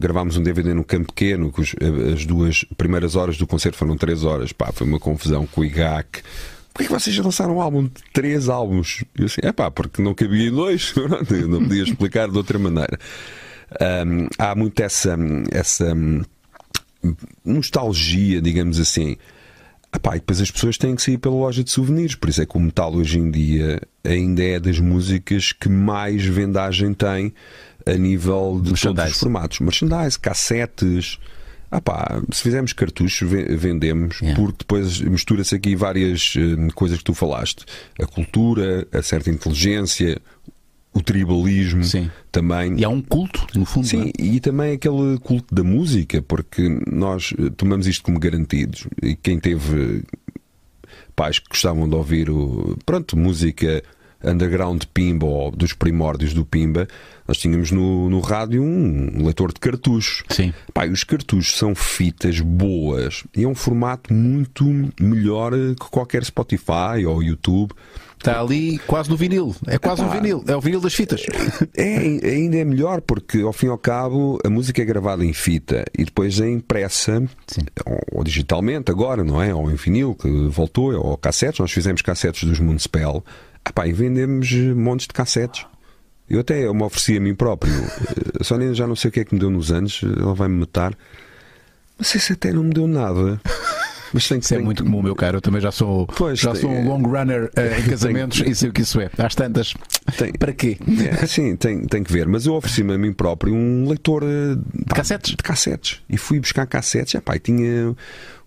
[0.00, 1.74] Gravámos um DVD no Campo Pequeno, que os-
[2.14, 4.52] as duas primeiras horas do concerto foram 3 horas.
[4.52, 6.22] Pá, foi uma confusão com o IGAC.
[6.72, 9.04] Porquê que vocês lançaram um álbum de três álbuns?
[9.16, 10.94] Eu assim, é pá, porque não cabia em dois.
[11.48, 12.98] Não podia explicar de outra maneira.
[14.06, 15.16] Hum, há muito essa,
[15.50, 16.22] essa hum,
[17.44, 19.16] nostalgia, digamos assim.
[19.94, 22.46] Epá, e depois as pessoas têm que sair pela loja de souvenirs, por isso é
[22.46, 27.34] que o metal hoje em dia ainda é das músicas que mais vendagem tem
[27.84, 29.60] a nível de todos os formatos.
[29.60, 31.18] Merchandise, cassetes.
[31.74, 34.38] Ah pá, se fizermos cartuchos, ve- vendemos, Yeah.
[34.38, 37.64] porque depois mistura-se aqui várias eh, coisas que tu falaste:
[37.98, 40.20] a cultura, a certa inteligência,
[40.92, 42.10] o tribalismo Sim.
[42.30, 42.78] também.
[42.78, 43.88] E há um culto, no fundo.
[43.90, 44.04] não é?
[44.04, 48.86] Sim, e também aquele culto da música, porque nós eh, tomamos isto como garantidos.
[49.02, 50.02] E quem teve
[51.16, 53.82] pais que gostavam de ouvir o, pronto, música
[54.24, 56.86] underground Pimba ou dos primórdios do Pimba,
[57.26, 60.24] nós tínhamos no, no rádio um leitor de cartuchos.
[60.28, 60.52] Sim.
[60.76, 64.64] E os cartuchos são fitas boas e é um formato muito
[65.00, 67.72] melhor que qualquer Spotify ou YouTube.
[68.22, 69.54] Está ali quase no vinil.
[69.66, 70.14] É quase um Epá.
[70.14, 70.44] vinil.
[70.46, 71.22] É o vinil das fitas.
[71.76, 75.32] É, ainda é melhor porque, ao fim e ao cabo, a música é gravada em
[75.32, 77.22] fita e depois é impressa,
[77.84, 79.52] ou, ou digitalmente agora, não é?
[79.52, 81.58] Ou em vinil, que voltou, ou cassetes.
[81.58, 83.24] Nós fizemos cassetes dos Municipal
[83.64, 85.66] ah, pá, e vendemos eh, montes de cassetes.
[86.28, 87.72] Eu até eu me ofereci a mim próprio.
[87.82, 90.34] Eh, A Sónia já não sei o que é que me deu nos anos, ela
[90.34, 90.94] vai-me matar.
[91.98, 93.40] Mas esse até não me deu nada.
[94.14, 95.38] Mas tem que Isso é tem muito que- comum, meu caro.
[95.38, 98.54] Eu também já sou, Pois, já tem- sou um long runner eh, em casamentos e
[98.54, 99.08] sei o que isso é.
[99.16, 99.72] Às tantas.
[100.18, 100.76] Tem- Para quê?
[101.22, 102.26] É, sim, tem, tem que ver.
[102.28, 104.56] Mas eu ofereci-me a mim próprio um leitor eh,
[104.88, 105.30] pá, cassetes?
[105.30, 106.02] De cassetes.
[106.10, 107.94] E fui buscar cassetes.Epá, e tinha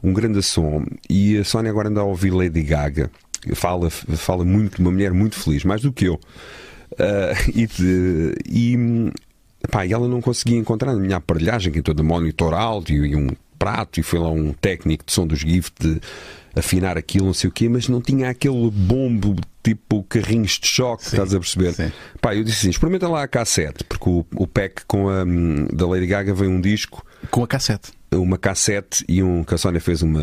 [0.04, 0.86] um grande som.
[1.10, 3.10] E a Sónia agora anda a ouvir Lady Gaga.
[3.54, 6.20] Fala, fala muito, uma mulher muito feliz, mais do que eu.
[7.00, 9.12] Ah, e de- e, hum,
[9.86, 14.00] e ela não conseguia encontrar na minha aparelhagem, que toda monitor áudio e um prato,
[14.00, 16.00] e foi lá um técnico de som dos GIF de
[16.56, 21.04] afinar aquilo, não sei o quê, mas não tinha aquele bombo tipo carrinhos de choque,
[21.04, 21.74] sim, estás a perceber?
[21.74, 21.92] Sim.
[22.22, 25.24] Pá, eu disse assim: experimenta lá a cassete, porque o, o pack com a,
[25.74, 27.04] da Lady Gaga vem um disco.
[27.32, 27.92] Com a cassete.
[28.14, 30.22] Uma cassete e um que a Sónia fez uma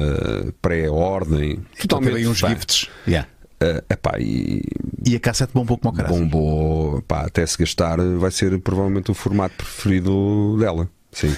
[0.61, 1.65] pré-ordem.
[1.81, 2.21] Totalmente.
[2.21, 2.89] Então, uns gifts.
[3.07, 3.29] Yeah.
[3.63, 4.63] Uh, epá, e,
[5.07, 6.17] e a cassete bombou como o caralho.
[6.17, 10.89] Bombou, epá, até se gastar, vai ser provavelmente o formato preferido dela.
[11.13, 11.37] Sim.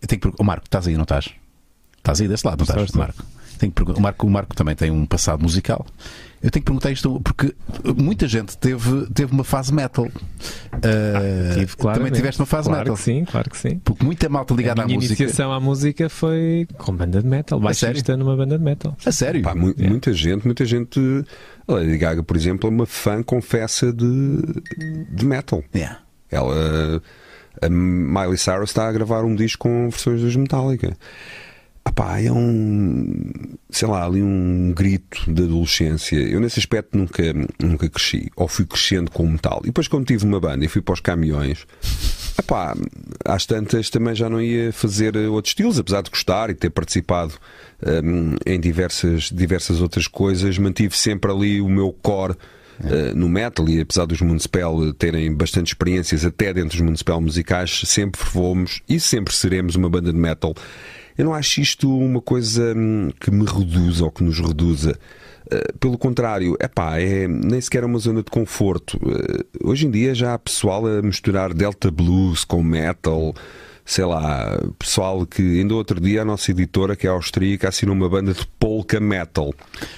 [0.00, 0.32] Eu tenho que...
[0.38, 1.28] O Marco, estás aí, não estás?
[1.98, 3.22] Estás aí desse lado, não estás, Marco?
[3.58, 3.82] Tenho que...
[3.82, 5.84] o, Marco, o Marco também tem um passado musical.
[6.42, 7.54] Eu tenho que perguntar isto porque
[7.96, 10.06] muita gente teve, teve uma fase metal.
[10.06, 10.10] Uh,
[10.84, 12.96] ah, tive, claro, também tiveste uma fase claro metal.
[12.96, 13.80] Que sim, claro que sim.
[13.84, 15.02] Porque muita malta ligada à música.
[15.02, 17.58] A iniciação à música foi com banda de metal.
[17.58, 18.96] Baixista numa banda de metal.
[19.04, 19.42] A sério?
[19.42, 19.88] Pá, mu yeah.
[19.88, 21.00] Muita gente, muita gente.
[21.66, 24.40] A Lady Gaga, por exemplo, é uma fã confessa de,
[25.10, 25.64] de metal.
[25.74, 25.98] Yeah.
[26.30, 27.02] Ela.
[27.60, 30.96] A Miley Cyrus está a gravar um disco com versões dos Metallica.
[31.88, 33.32] Epá, é um,
[33.70, 36.16] sei lá, ali um grito de adolescência.
[36.16, 37.22] Eu nesse aspecto nunca,
[37.58, 39.60] nunca cresci, ou fui crescendo com o metal.
[39.62, 41.66] E depois quando tive uma banda e fui para os caminhões,
[42.38, 42.76] epá,
[43.24, 47.32] às tantas também já não ia fazer outros estilos, apesar de gostar e ter participado
[48.04, 52.36] um, em diversas, diversas outras coisas, mantive sempre ali o meu core
[52.78, 57.82] Uh, no metal e apesar dos Municipal terem bastante experiências até dentro dos Municipal musicais,
[57.84, 60.54] sempre fomos e sempre seremos uma banda de metal
[61.18, 64.96] eu não acho isto uma coisa hum, que me reduza ou que nos reduza.
[65.46, 68.96] Uh, pelo contrário, epá, é nem sequer uma zona de conforto.
[68.98, 73.34] Uh, hoje em dia já há pessoal a misturar Delta Blues com metal,
[73.84, 78.08] sei lá, pessoal que ainda outro dia a nossa editora, que é austríaca, assinou uma
[78.08, 79.52] banda de polka metal.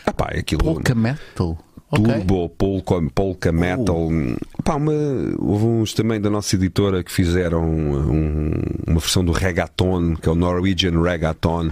[0.06, 0.62] Epá, aquilo...
[0.62, 1.58] Polka metal?
[1.92, 2.56] Turbo, okay.
[2.56, 4.08] polka, polka metal.
[4.08, 4.36] Uh.
[4.62, 4.92] Pá, uma,
[5.38, 8.52] houve uns também da nossa editora que fizeram um,
[8.86, 11.70] uma versão do reggaeton, que é o Norwegian Reggaeton.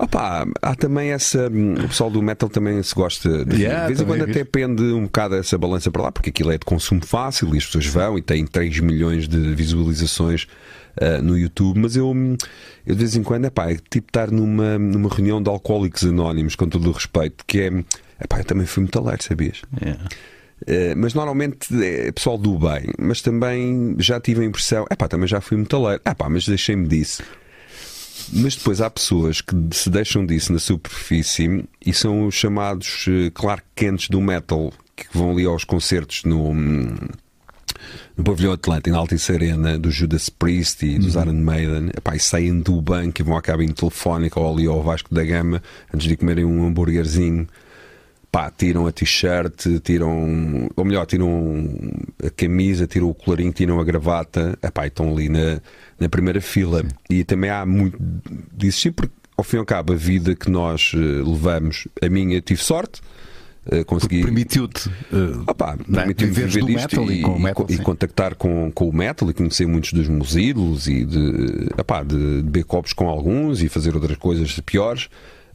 [0.00, 1.46] Opa, há também essa.
[1.48, 3.44] O pessoal do metal também se gosta.
[3.44, 6.30] De, yeah, de vez em quando até pende um bocado essa balança para lá, porque
[6.30, 10.46] aquilo é de consumo fácil e as pessoas vão e têm 3 milhões de visualizações
[10.96, 11.78] uh, no YouTube.
[11.78, 12.16] Mas eu,
[12.86, 16.02] eu de vez em quando, é pá, é tipo estar numa, numa reunião de alcoólicos
[16.04, 17.70] anónimos, com todo o respeito, que é
[18.22, 19.62] Epá, eu também fui metaleiro, sabias?
[19.80, 20.04] Yeah.
[20.62, 25.26] Uh, mas normalmente é pessoal do bem, mas também já tive a impressão, epá, também
[25.26, 27.22] já fui metaleiro, epá, mas deixei-me disso.
[28.32, 33.30] Mas depois há pessoas que se deixam disso na superfície e são os chamados uh,
[33.32, 39.32] Clark Kents do metal, que vão ali aos concertos no, no Pavilhão Atlântico, na Altice
[39.32, 41.22] Arena, do Judas Priest e dos uhum.
[41.22, 44.82] Iron Maiden, epá, e saem do banco e vão à cabine telefónica ou ali ao
[44.82, 45.62] Vasco da Gama
[45.92, 47.48] antes de comerem um hambúrguerzinho
[48.30, 51.68] pá, tiram a t-shirt, tiram, ou melhor, tiram
[52.24, 55.60] a camisa, tiram o colarinho, tiram a gravata, epá, e estão ali na,
[55.98, 56.82] na primeira fila.
[56.82, 56.88] Sim.
[57.10, 57.98] E também há muito
[58.52, 62.08] disso, sim, porque ao fim e ao cabo a vida que nós uh, levamos, a
[62.08, 63.00] minha tive sorte.
[63.70, 65.44] Uh, consegui permitiu-te uh,
[65.92, 69.66] permitiu viver disto e, e, metal, e, e contactar com, com o metal e conhecer
[69.66, 73.94] muitos dos meus ídolos e de, opá, de, de beber copos com alguns e fazer
[73.94, 75.10] outras coisas piores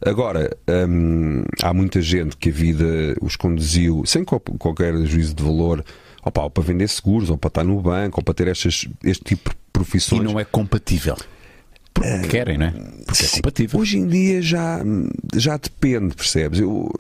[0.05, 0.55] Agora,
[0.87, 2.85] hum, há muita gente que a vida
[3.21, 5.83] os conduziu sem qualquer juízo de valor
[6.25, 9.23] opa, ou para vender seguros, ou para estar no banco, ou para ter estas, este
[9.23, 10.21] tipo de profissões.
[10.21, 11.15] E não é compatível.
[11.93, 12.71] Porque uh, querem, não é?
[12.71, 13.79] Porque é compatível.
[13.79, 14.81] Hoje em dia já,
[15.35, 16.59] já depende, percebes?
[16.59, 16.91] Eu,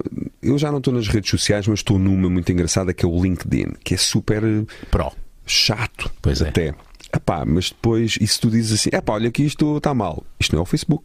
[0.41, 3.21] eu já não estou nas redes sociais, mas estou numa muito engraçada que é o
[3.21, 4.41] LinkedIn, que é super
[4.89, 5.11] Pro.
[5.45, 6.11] chato.
[6.21, 6.49] Pois é.
[6.49, 6.73] Até.
[7.13, 10.53] Epá, mas depois, e se tu dizes assim, epá, olha que isto está mal, isto
[10.53, 11.03] não é o Facebook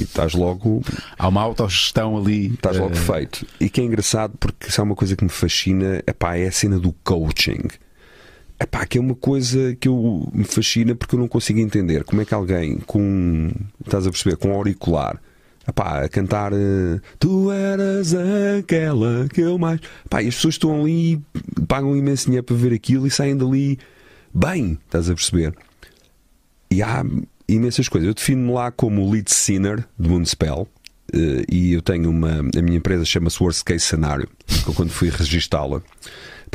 [0.00, 0.82] e estás logo.
[1.18, 2.48] Há uma autogestão ali.
[2.54, 2.96] Estás logo uh...
[2.96, 3.46] feito.
[3.60, 6.52] E que é engraçado porque se há uma coisa que me fascina epá, é a
[6.52, 7.68] cena do coaching.
[8.60, 12.22] Epá, que é uma coisa que eu, me fascina porque eu não consigo entender como
[12.22, 13.50] é que alguém com.
[13.84, 14.36] Estás a perceber?
[14.36, 15.20] Com auricular.
[15.66, 18.14] Epá, a cantar uh, Tu eras
[18.58, 19.80] aquela que eu mais.
[20.04, 21.20] Epá, e as pessoas estão ali,
[21.66, 23.78] pagam imenso dinheiro para ver aquilo e saem dali
[24.32, 25.54] bem, estás a perceber?
[26.70, 27.04] E há
[27.48, 28.08] imensas coisas.
[28.08, 30.68] Eu defino-me lá como lead sinner de Moonspell.
[31.14, 32.40] Uh, e eu tenho uma.
[32.56, 34.28] A minha empresa chama-se Worst Case Scenario.
[34.66, 35.82] Eu, quando fui registá-la,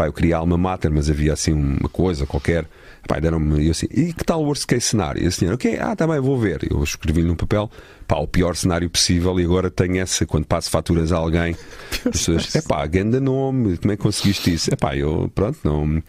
[0.05, 2.65] eu queria alma mater, mas havia assim uma coisa qualquer.
[3.07, 3.65] Pá, deram-me.
[3.65, 5.23] Eu assim, e que tal o worst case cenário?
[5.23, 6.67] E a senhora, ok, ah, tá bem, vou ver.
[6.69, 7.69] Eu escrevi-lhe num papel,
[8.07, 9.39] pá, o pior cenário possível.
[9.39, 11.55] E agora tenho essa, quando passo faturas a alguém,
[12.05, 14.73] as pessoas, é pá, ganda nome, como é que conseguiste isso?
[14.73, 16.03] É pá, eu, pronto, não.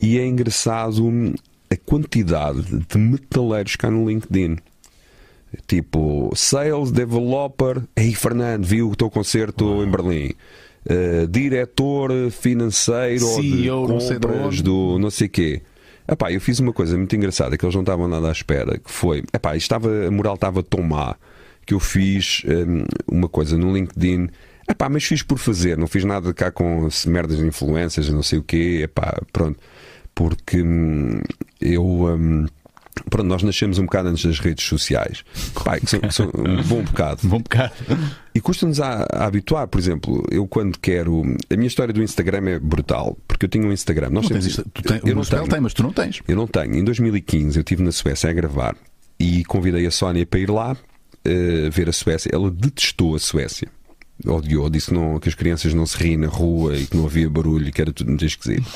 [0.00, 1.34] E é engraçado
[1.70, 4.58] a quantidade de metaleiros cá no LinkedIn.
[5.66, 10.32] Tipo, Sales Developer, ei Fernando, viu o teu concerto em Berlim.
[10.86, 15.62] Uh, diretor financeiro CEO, de compras não do não sei quê.
[16.08, 18.90] Epá, eu fiz uma coisa muito engraçada que eles não estavam nada à espera, que
[18.90, 21.14] foi, epá, estava, a moral estava tão má
[21.66, 24.28] que eu fiz hum, uma coisa no LinkedIn.
[24.68, 28.38] Epá, mas fiz por fazer, não fiz nada cá com merdas de influências, não sei
[28.38, 29.58] o quê, epá, pronto.
[30.20, 31.22] Porque hum,
[31.62, 31.82] eu.
[31.82, 32.46] Hum,
[33.08, 35.24] Pronto, nós nascemos um bocado antes das redes sociais.
[35.64, 37.20] Pai, que são, que são um bom bocado.
[37.24, 37.72] Um bom bocado.
[38.34, 41.22] E custa-nos a, a, habituar, por exemplo, eu quando quero.
[41.48, 44.10] A minha história do Instagram é brutal, porque eu tinha um Instagram.
[44.10, 45.48] Nós não tens isto, tu tem, eu não tenho.
[45.48, 46.20] tem, mas tu não tens.
[46.28, 46.76] Eu não tenho.
[46.76, 48.76] Em 2015 eu estive na Suécia a gravar
[49.18, 52.28] e convidei a Sónia para ir lá uh, ver a Suécia.
[52.30, 53.68] Ela detestou a Suécia.
[54.26, 57.30] Odiou, disse não, que as crianças não se riem na rua e que não havia
[57.30, 58.68] barulho e que era tudo muito esquisito.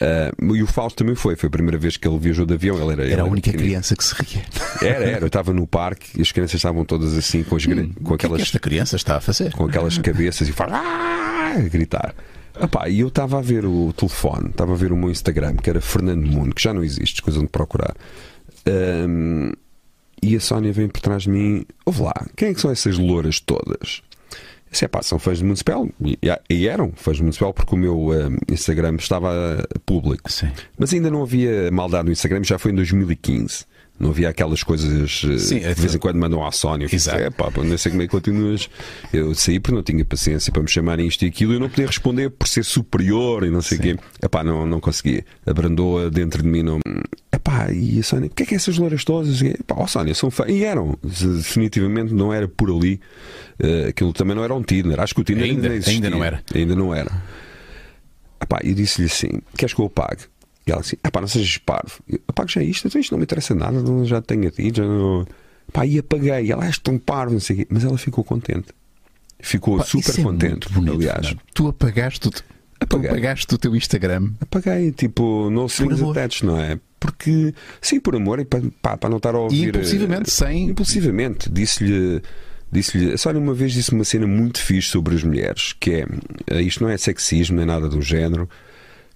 [0.00, 2.76] Uh, e o Fausto também foi, foi a primeira vez que ele viajou de avião.
[2.76, 4.42] Ele era, era ele a única criança que se ria.
[4.80, 5.20] Era, era.
[5.20, 8.18] Eu estava no parque e as crianças estavam todas assim com, as, hum, com aquelas.
[8.18, 9.52] Que, é que esta criança está a fazer?
[9.52, 10.72] Com aquelas cabeças e faz.
[10.72, 11.30] Ah!
[11.56, 12.14] a gritar.
[12.60, 15.70] Epá, e eu estava a ver o telefone, estava a ver o meu Instagram, que
[15.70, 17.94] era Fernando Mundo, que já não existe, coisa de procurar.
[19.08, 19.52] Um,
[20.22, 21.64] e a Sónia vem por trás de mim.
[21.86, 24.02] Ouve lá, quem é que são essas louras todas?
[24.70, 25.88] Se é pá, são fãs de Municipal.
[26.00, 26.18] E,
[26.48, 30.30] e eram fãs de Municipal porque o meu uh, Instagram estava público.
[30.30, 30.50] Sim.
[30.78, 33.64] Mas ainda não havia maldade no Instagram, já foi em 2015.
[34.00, 36.88] Não havia aquelas coisas eh, Sim, de vez em quando mandam à Sónia.
[36.90, 37.18] Exato.
[37.18, 38.70] É pá, não sei como é que continuas.
[39.12, 41.68] Eu saí porque não tinha paciência para me chamarem isto e aquilo e eu não
[41.68, 43.98] podia responder por ser superior e não sei o quê.
[44.22, 45.22] É pá, não, não conseguia.
[45.46, 46.62] Abrandou dentro de mim.
[46.62, 46.80] Não...
[47.72, 49.40] E a Sónia, o que é que é essas loiras todas?
[49.86, 50.48] Sónia, são fãs.
[50.48, 53.00] E eram, definitivamente não era por ali.
[53.62, 54.98] Uh, aquilo também não era um Tinder.
[54.98, 56.42] Acho que o Tinder ainda, ainda, ainda não era.
[56.54, 57.10] Ainda não era.
[58.40, 60.22] Epá, e disse-lhe assim: queres que eu pague?
[60.66, 62.00] E ela assim: epá, não sejas parvo.
[62.08, 64.84] Eu apago já isto, então isto não me interessa nada, já tenho a ti, já
[64.84, 65.26] não.
[65.68, 66.50] Epá, e apaguei.
[66.50, 67.66] Ela, és tão parvo, não sei o quê.
[67.70, 68.68] Mas ela ficou contente.
[69.38, 71.26] Ficou Pá, super é contente, bonito, aliás.
[71.28, 71.42] Fernando.
[71.54, 72.30] Tu apagaste o,
[72.80, 73.08] Apaguei.
[73.08, 74.32] tu apagaste o teu Instagram.
[74.40, 76.78] Apaguei, tipo, no strings attached, não é?
[76.98, 79.66] Porque, sim, por amor, e para, para não estar a ouvir.
[79.66, 80.68] E impulsivamente, uh, sem.
[80.68, 81.50] Impulsivamente.
[81.50, 82.22] Disse-lhe.
[82.72, 86.06] Disse-lhe, só uma vez disse uma cena muito fixe sobre as mulheres, que é,
[86.46, 88.48] eh, isto não é sexismo nem nada do género,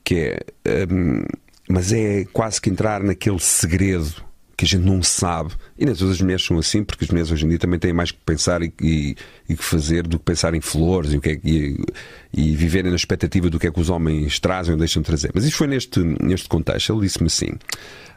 [0.04, 1.24] que é, um,
[1.68, 4.22] mas é quase que entrar naquele segredo
[4.56, 5.54] que a gente não sabe.
[5.78, 7.92] E nem todas as mulheres são assim, porque as mulheres hoje em dia também têm
[7.92, 11.40] mais que pensar e, que fazer do que pensar em flores e, o que é,
[11.44, 11.84] e,
[12.32, 15.30] e viverem na expectativa do que é que os homens trazem ou deixam de trazer.
[15.34, 16.92] Mas isto foi neste, neste contexto.
[16.92, 17.50] Ele disse-me assim: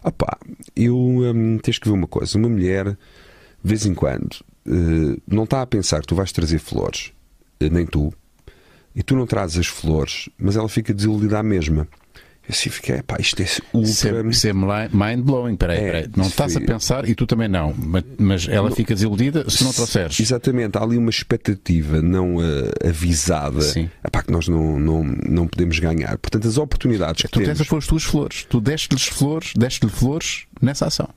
[0.04, 0.38] opá,
[0.76, 2.38] eu hum, tens que ver uma coisa.
[2.38, 2.98] Uma mulher, de
[3.64, 4.34] vez em quando,
[4.68, 7.12] uh, não está a pensar que tu vais trazer flores,
[7.62, 8.14] uh, nem tu,
[8.98, 11.88] e tu não trazes as flores, mas ela fica desiludida à mesma.
[12.48, 14.28] Eu assim fiquei, pá, isto é ultra.
[14.32, 14.54] Isso é, é
[14.92, 15.56] mind-blowing.
[15.56, 16.10] Peraí, é, peraí.
[16.16, 16.64] Não estás foi...
[16.64, 17.76] a pensar e tu também não.
[17.78, 20.20] Mas, mas ela não, fica desiludida se não trouxeres.
[20.20, 20.78] Exatamente.
[20.78, 22.42] Há ali uma expectativa não uh,
[22.88, 23.60] avisada
[24.04, 26.18] epá, que nós não, não, não podemos ganhar.
[26.18, 27.58] Portanto, as oportunidades que tu temos.
[27.58, 28.48] Tu tens as tuas flores.
[28.50, 31.10] Tu deste-lhes flores, deste-lhe flores nessa ação.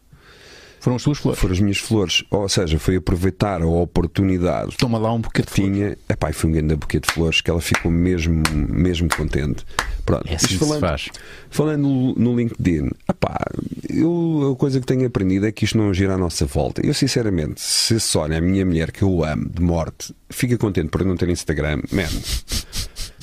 [0.81, 1.39] Foram as tuas flores.
[1.39, 2.25] Foram as minhas flores.
[2.31, 4.77] Ou seja, foi aproveitar a oportunidade.
[4.79, 5.75] Toma lá um buquê de flores.
[5.75, 9.65] Tinha, epá, foi um grande buquê de flores que ela ficou mesmo, mesmo contente.
[10.07, 10.27] Pronto.
[10.27, 11.09] É assim falando, faz.
[11.51, 13.37] falando no, no LinkedIn, epá,
[13.91, 16.85] eu, a coisa que tenho aprendido é que isto não gira à nossa volta.
[16.85, 20.89] Eu, sinceramente, se a Sónia, a minha mulher que eu amo de morte, fica contente
[20.89, 22.09] por não ter Instagram, man.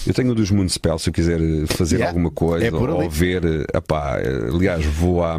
[0.05, 2.12] Eu tenho o dos Municipal se eu quiser fazer yeah.
[2.12, 3.43] alguma coisa é ou, ou ver.
[3.74, 4.18] Epá,
[4.53, 5.38] aliás, vou à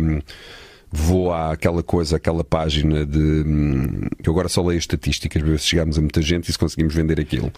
[0.91, 3.19] vou àquela coisa, àquela página de.
[3.19, 6.59] Hum, eu agora só leio estatísticas para ver se chegamos a muita gente e se
[6.59, 7.53] conseguimos vender aquilo.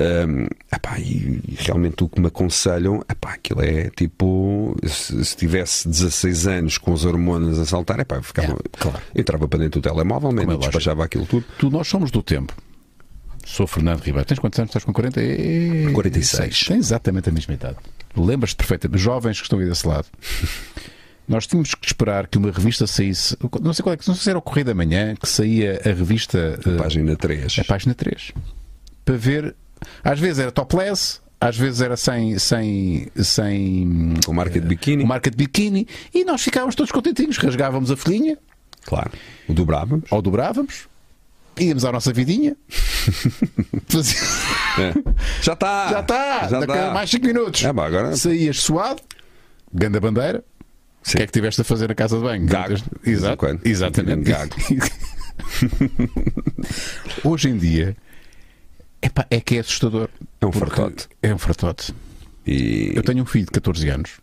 [0.00, 4.76] Um, epá, e realmente o que me aconselham, epá, aquilo é tipo.
[4.84, 8.52] Se, se tivesse 16 anos com os hormonas a saltar, epá, eu ficava.
[8.52, 9.00] É, claro.
[9.14, 11.44] entrava para dentro do telemóvel, é despachava aquilo tudo.
[11.58, 12.54] Tu, nós somos do tempo.
[13.44, 14.24] Sou Fernando Ribeiro.
[14.26, 14.70] Tens quantos anos?
[14.70, 15.90] Estás com 40 e...
[15.92, 16.64] 46.
[16.64, 17.76] Tens exatamente a mesma idade.
[18.16, 19.02] Lembras-te perfeitamente.
[19.02, 20.06] Jovens que estão aí desse lado.
[21.32, 23.34] Nós tínhamos que esperar que uma revista saísse.
[23.62, 25.88] Não sei qual é, não sei se era o Correio da Manhã que saía a
[25.88, 26.60] revista.
[26.62, 27.58] A uh, página 3.
[27.58, 28.32] A página 3.
[29.02, 29.56] Para ver.
[30.04, 32.38] Às vezes era topless, às vezes era sem.
[32.38, 35.02] sem, sem com marca de biquíni.
[35.04, 35.88] Com marca de biquíni.
[36.12, 37.38] E nós ficávamos todos contentinhos.
[37.38, 38.36] Rasgávamos a folhinha.
[38.84, 39.12] Claro.
[39.48, 40.12] O dobrávamos.
[40.12, 40.86] Ou dobrávamos.
[41.58, 42.54] Íamos à nossa vidinha.
[44.78, 44.92] é.
[45.40, 45.88] Já está!
[45.88, 46.48] Já está!
[46.48, 46.90] Já Daqui tá.
[46.92, 47.64] mais 5 minutos.
[47.64, 48.16] É, agora...
[48.16, 49.02] Saías suado,
[49.72, 50.44] ganda bandeira,
[51.06, 52.46] o que é que tiveste a fazer na casa de banho?
[52.46, 52.74] Gago.
[53.04, 54.30] Exato, exatamente.
[54.30, 54.54] Gago.
[57.24, 57.96] Hoje em dia
[59.02, 60.08] epá, é que é assustador.
[60.40, 61.08] É um fartote.
[61.20, 61.92] É um fartote.
[62.46, 62.92] E...
[62.94, 64.20] Eu tenho um filho de 14 anos.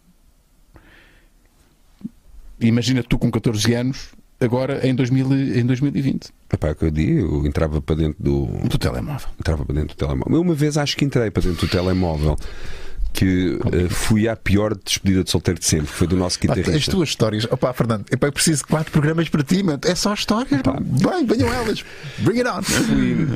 [2.60, 4.10] Imagina tu com 14 anos,
[4.40, 6.30] agora em, 2000, em 2020.
[6.52, 8.46] Epá, é que eu digo, eu entrava para dentro do...
[8.68, 9.30] Do telemóvel.
[9.40, 10.36] Entrava para dentro do telemóvel.
[10.36, 12.38] Eu uma vez acho que entrei para dentro do telemóvel
[13.14, 16.76] que uh, fui à pior despedida de solteiro de sempre, que foi do nosso guitarrista.
[16.76, 19.80] As tuas histórias, opá, Fernando, eu preciso de quatro programas para ti, mano.
[19.84, 20.62] é só histórias.
[20.62, 21.84] Bem, venham elas,
[22.20, 22.62] bring it on.
[22.62, 23.28] Fui, uh,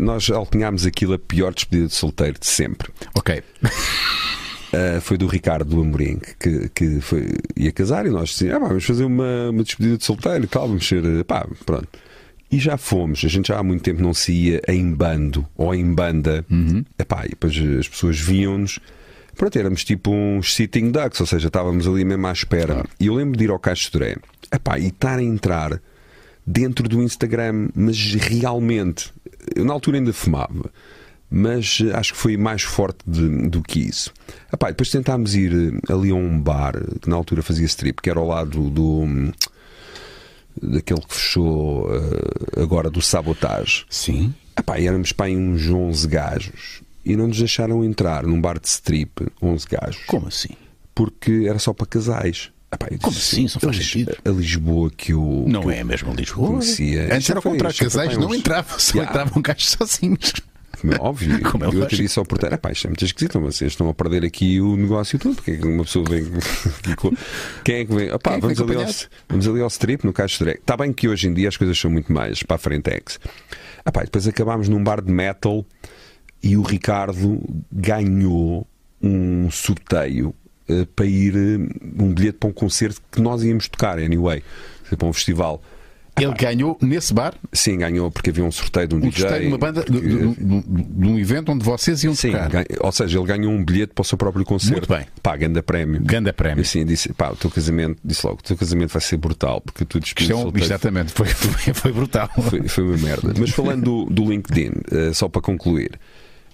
[0.00, 2.90] nós alcunhámos aquilo a pior despedida de solteiro de sempre.
[3.14, 3.42] Ok.
[3.62, 8.84] Uh, foi do Ricardo Amorim que, que foi, ia casar e nós dissemos, ah, vamos
[8.84, 11.88] fazer uma, uma despedida de solteiro e tal, vamos ser, pá, pronto.
[12.50, 15.74] E já fomos, a gente já há muito tempo não se ia em bando ou
[15.74, 16.44] em banda.
[16.48, 16.84] Uhum.
[16.98, 18.78] Epá, e depois as pessoas viam-nos.
[19.36, 22.74] Pronto, éramos tipo uns sitting ducks, ou seja, estávamos ali mesmo à espera.
[22.74, 22.88] Claro.
[22.98, 23.90] E eu lembro de ir ao Caixo
[24.52, 25.80] epá, e estar a entrar
[26.46, 29.12] dentro do Instagram, mas realmente,
[29.54, 30.70] eu na altura ainda fumava,
[31.30, 34.10] mas acho que foi mais forte de, do que isso.
[34.50, 38.20] Epá, depois tentámos ir ali a um bar que na altura fazia strip, que era
[38.20, 39.32] ao lado do
[40.62, 43.84] daquele que fechou uh, agora do Sabotage.
[43.90, 44.34] Sim.
[44.58, 48.66] Epá, éramos para aí uns 11 gajos e não nos deixaram entrar num bar de
[48.66, 50.04] strip 11 gajos.
[50.06, 50.54] Como assim?
[50.92, 52.50] Porque era só para casais.
[52.72, 53.48] Epá, disse, Como assim?
[53.48, 54.16] Só faz sentido.
[54.24, 55.44] A Lisboa que eu.
[55.46, 56.48] Não que é mesmo Lisboa.
[56.48, 57.14] Conhecia.
[57.14, 59.10] Antes era o contrário, casais não entravam, só yeah.
[59.10, 60.32] entravam gajos sozinhos.
[60.80, 61.40] Como é óbvio.
[61.48, 63.88] Como é eu até disse ao porteiro: é pá, isto é muito esquisito, vocês estão
[63.88, 65.36] a perder aqui o negócio todo.
[65.36, 66.24] Porque é que uma pessoa vem.
[67.62, 68.12] Quem é que vem?
[68.12, 68.86] Opá, é vamos, ali ao,
[69.28, 70.62] vamos ali ao strip, no Caixo Direct.
[70.62, 73.20] Está bem que hoje em dia as coisas são muito mais para a Frentex.
[73.86, 75.64] Epá, depois acabámos num bar de metal
[76.46, 77.42] e o Ricardo
[77.72, 78.64] ganhou
[79.02, 80.32] um sorteio
[80.68, 84.44] uh, para ir uh, um bilhete para um concerto que nós íamos tocar, anyway,
[84.96, 85.60] para um festival.
[86.18, 87.34] Ele ganhou nesse bar?
[87.52, 89.20] Sim, ganhou porque havia um sorteio de um, um DJ.
[89.20, 89.92] Sorteio de uma banda, que...
[89.92, 92.48] de, de, de, um evento onde vocês iam Sim, tocar.
[92.48, 94.88] Ganha, ou seja, ele ganhou um bilhete para o seu próprio concerto.
[94.88, 95.04] Muito bem.
[95.20, 96.00] Pá, ganda prémio.
[96.02, 96.60] Ganda prémio.
[96.60, 99.60] E assim, disse, pá, o teu casamento, disse logo, o teu casamento vai ser brutal,
[99.60, 102.30] porque tu despides é um, Exatamente, foi, foi, foi brutal.
[102.48, 103.34] Foi, foi, uma merda.
[103.36, 105.98] Mas falando do, do LinkedIn, uh, só para concluir,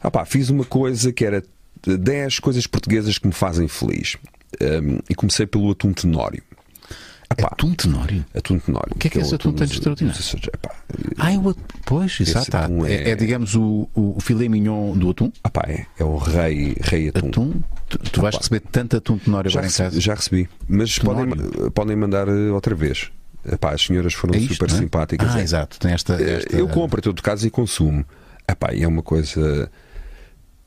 [0.03, 1.43] ah, pá, fiz uma coisa que era
[1.87, 4.17] 10 coisas portuguesas que me fazem feliz.
[4.61, 6.43] Um, e comecei pelo atum tenório.
[7.31, 8.25] Epá, atum tenório?
[8.35, 8.93] Atum tenório.
[8.95, 10.21] O que é que é esse atum tão extraordinário?
[10.53, 10.75] Epá,
[11.19, 11.55] ah, é o,
[11.87, 12.57] pois, exato.
[12.87, 15.33] É, é, é, digamos, o, o filé mignon do atum?
[15.45, 17.29] Epá, é, é o rei, rei atum.
[17.29, 17.61] atum?
[17.89, 20.01] Tu, tu vais receber tanto atum tenório agora recebi, em casa?
[20.01, 20.49] Já recebi.
[20.69, 21.27] Mas podem,
[21.71, 23.11] podem mandar eh, outra vez.
[23.51, 25.35] Epá, as senhoras foram é isto, super simpáticas.
[25.35, 25.79] Ah, exato.
[25.79, 26.57] Tem esta, eh, esta...
[26.57, 28.05] Eu compro em todo caso e consumo.
[28.47, 29.71] Epá, é uma coisa.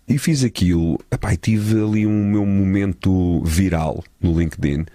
[0.07, 0.99] E fiz aquilo.
[1.11, 4.85] Epá, e tive ali um meu momento viral no LinkedIn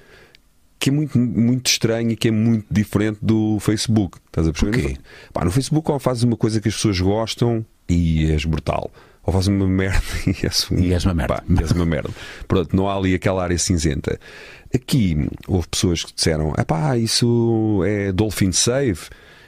[0.81, 4.19] que é muito, muito estranho e que é muito diferente do Facebook.
[4.27, 4.81] Estás a perceber?
[4.81, 4.97] Porquê?
[5.31, 8.91] Pá, no Facebook, ou fazes uma coisa que as pessoas gostam e és brutal.
[9.23, 11.35] Ou fazes uma merda e és, um, e és uma merda.
[11.35, 12.09] Pá, e és uma merda.
[12.49, 14.19] Pronto, não há ali aquela área cinzenta.
[14.75, 19.01] Aqui houve pessoas que disseram: pá, isso é Dolphin Save.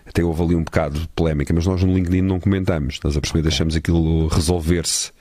[0.05, 2.95] Até houve ali um bocado de polémica, mas nós no LinkedIn não comentamos.
[2.95, 3.39] Estás a perceber?
[3.39, 3.51] Okay.
[3.51, 5.13] Deixamos aquilo resolver-se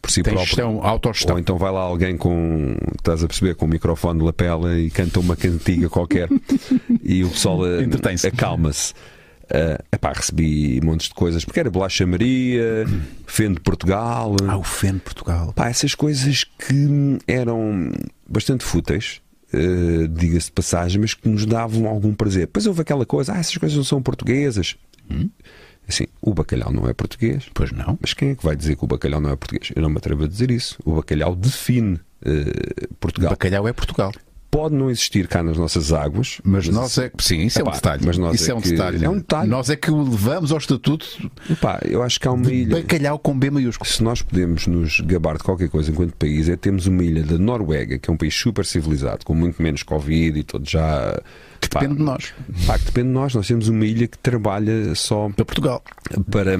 [0.00, 0.46] por si Tem próprio.
[0.46, 1.34] Gestão, autogestão.
[1.34, 4.90] Ou então vai lá alguém com, estás a perceber, com o microfone de lapela e
[4.90, 6.28] canta uma cantiga qualquer
[7.02, 8.94] e o pessoal uh, acalma-se.
[9.50, 12.86] Uh, epá, recebi montes de coisas, porque era Bolacha Maria,
[13.26, 14.36] Fendo Portugal.
[14.46, 15.52] Ah, o Fendo Portugal.
[15.52, 17.90] Pá, essas coisas que eram
[18.28, 19.20] bastante fúteis,
[19.52, 22.42] uh, diga-se de passagem, mas que nos davam algum prazer.
[22.42, 24.76] Depois houve aquela coisa, ah, essas coisas não são portuguesas.
[25.10, 25.28] Hum?
[25.90, 27.50] Assim, o bacalhau não é português.
[27.52, 27.98] Pois não.
[28.00, 29.72] Mas quem é que vai dizer que o bacalhau não é português?
[29.74, 30.78] Eu não me atrevo a dizer isso.
[30.84, 33.30] O bacalhau define uh, Portugal.
[33.30, 34.12] O bacalhau é Portugal.
[34.50, 37.72] Pode não existir cá nas nossas águas, mas, mas nós é sim, isso epá, é
[37.72, 38.02] um detalhe.
[38.04, 39.04] Mas nós isso é, é um que, detalhe.
[39.04, 39.48] É um detalhe.
[39.48, 41.30] Nós é que o levamos ao estatuto.
[41.48, 42.76] Epá, eu acho que há uma ilha.
[42.76, 43.88] Bacalhau com B maiúsculo.
[43.88, 47.38] Se nós podemos nos gabar de qualquer coisa enquanto país, é temos uma ilha da
[47.38, 51.20] Noruega, que é um país super civilizado, com muito menos Covid e todo já
[51.60, 52.34] que pá, depende de nós.
[52.66, 53.34] Pá, que depende de nós.
[53.34, 55.82] Nós temos uma ilha que trabalha só para Portugal.
[56.30, 56.58] Para,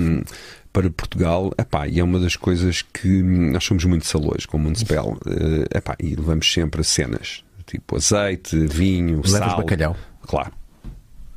[0.72, 4.60] para Portugal, epá, e é uma das coisas que nós somos muito salões com o
[4.60, 5.16] Municipal.
[5.26, 9.56] Uh, epá, e levamos sempre a cenas, tipo azeite, vinho, Levas sal.
[9.58, 9.96] bacalhau?
[10.22, 10.52] Claro.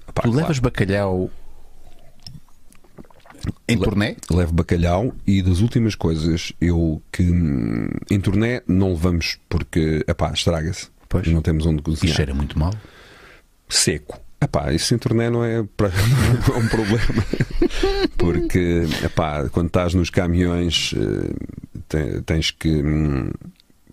[0.08, 0.38] Epá, tu claro.
[0.38, 1.32] levas bacalhau
[3.68, 4.16] em Le turnê?
[4.30, 10.90] Levo bacalhau e das últimas coisas eu que em turnê não levamos porque epá, estraga-se.
[11.10, 11.28] Pois.
[11.28, 12.14] Não temos onde cozinhar.
[12.14, 12.74] E cheira muito mal
[13.74, 14.20] seco.
[14.42, 15.90] Epá, isso em turnê não é, pra...
[16.48, 17.26] não é um problema.
[18.18, 22.84] Porque epá, quando estás nos caminhões eh, tens que.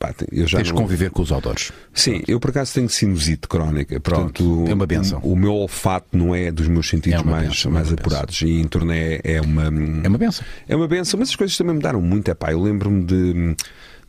[0.01, 0.79] Pá, eu já Tens não...
[0.79, 1.71] conviver com os odores.
[1.93, 2.31] Sim, Pronto.
[2.31, 4.01] eu por acaso tenho sinusite crónica.
[4.01, 5.21] Portanto, Pronto, é uma benção.
[5.23, 8.41] O, o, meu olfato não é dos meus sentidos é mais, benção, mais é apurados.
[8.41, 9.65] E em turnê é uma.
[9.65, 10.43] É uma benção.
[10.67, 12.31] É uma benção, mas as coisas também mudaram muito.
[12.31, 13.55] Epá, eu lembro-me de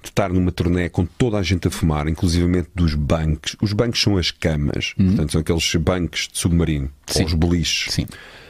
[0.04, 3.56] de estar numa turnê com toda a gente a fumar, inclusivamente dos bancos.
[3.62, 5.08] Os bancos são as camas, uhum.
[5.10, 7.20] portanto, são aqueles bancos de submarino, Sim.
[7.20, 7.94] ou os beliches.
[7.94, 8.08] Sim.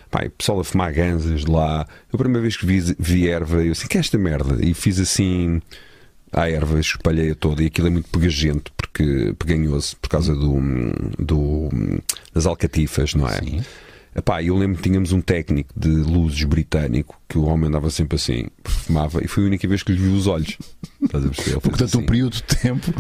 [0.10, 1.86] Pai, pessoal a fumar ganzas de lá.
[2.12, 4.64] Eu, a primeira vez que vi, vi erva, eu assim, que é esta merda?
[4.66, 5.62] E fiz assim
[6.32, 10.56] à erva, espalhei-a toda e aquilo é muito pegajento, porque peganhoso, por causa do,
[11.20, 11.70] do,
[12.34, 13.40] das alcatifas, não é?
[13.42, 13.62] Sim.
[14.14, 18.18] Epá, eu lembro que tínhamos um técnico de luzes britânico que o homem andava sempre
[18.18, 20.58] assim, fumava, e foi a única vez que lhe viu os olhos.
[21.02, 21.60] Estás a perceber?
[21.62, 22.06] Portanto, um assim.
[22.06, 22.94] período de tempo,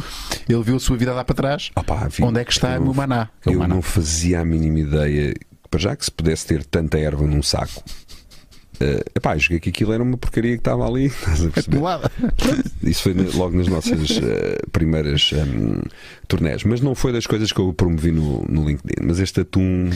[0.47, 1.69] ele viu a sua vida dar para trás.
[1.75, 3.27] Opá, vi- Onde é que está eu- o maná?
[3.45, 3.75] O Eu maná.
[3.75, 5.34] não fazia a mínima ideia,
[5.69, 7.84] para já que se pudesse ter tanta erva num saco.
[8.82, 11.05] Uh, epá, joguei que aquilo era uma porcaria que estava ali.
[11.21, 11.77] Estás a perceber?
[11.77, 12.11] Acumulada.
[12.84, 15.82] Isso foi logo nas nossas eh, primeiras um,
[16.27, 19.05] turnés, mas não foi das coisas que eu promovi no, no LinkedIn.
[19.05, 19.91] Mas este atum,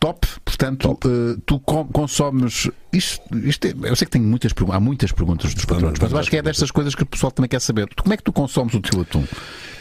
[0.00, 2.70] Top, portanto, eh, tu com- consomes.
[2.90, 6.18] Isto, isto é- eu sei que tenho muitas, há muitas perguntas dos patrões, mas eu
[6.18, 7.86] acho que é destas coisas que o pessoal também quer saber.
[7.94, 9.22] Tu, como é que tu consomes o teu atum?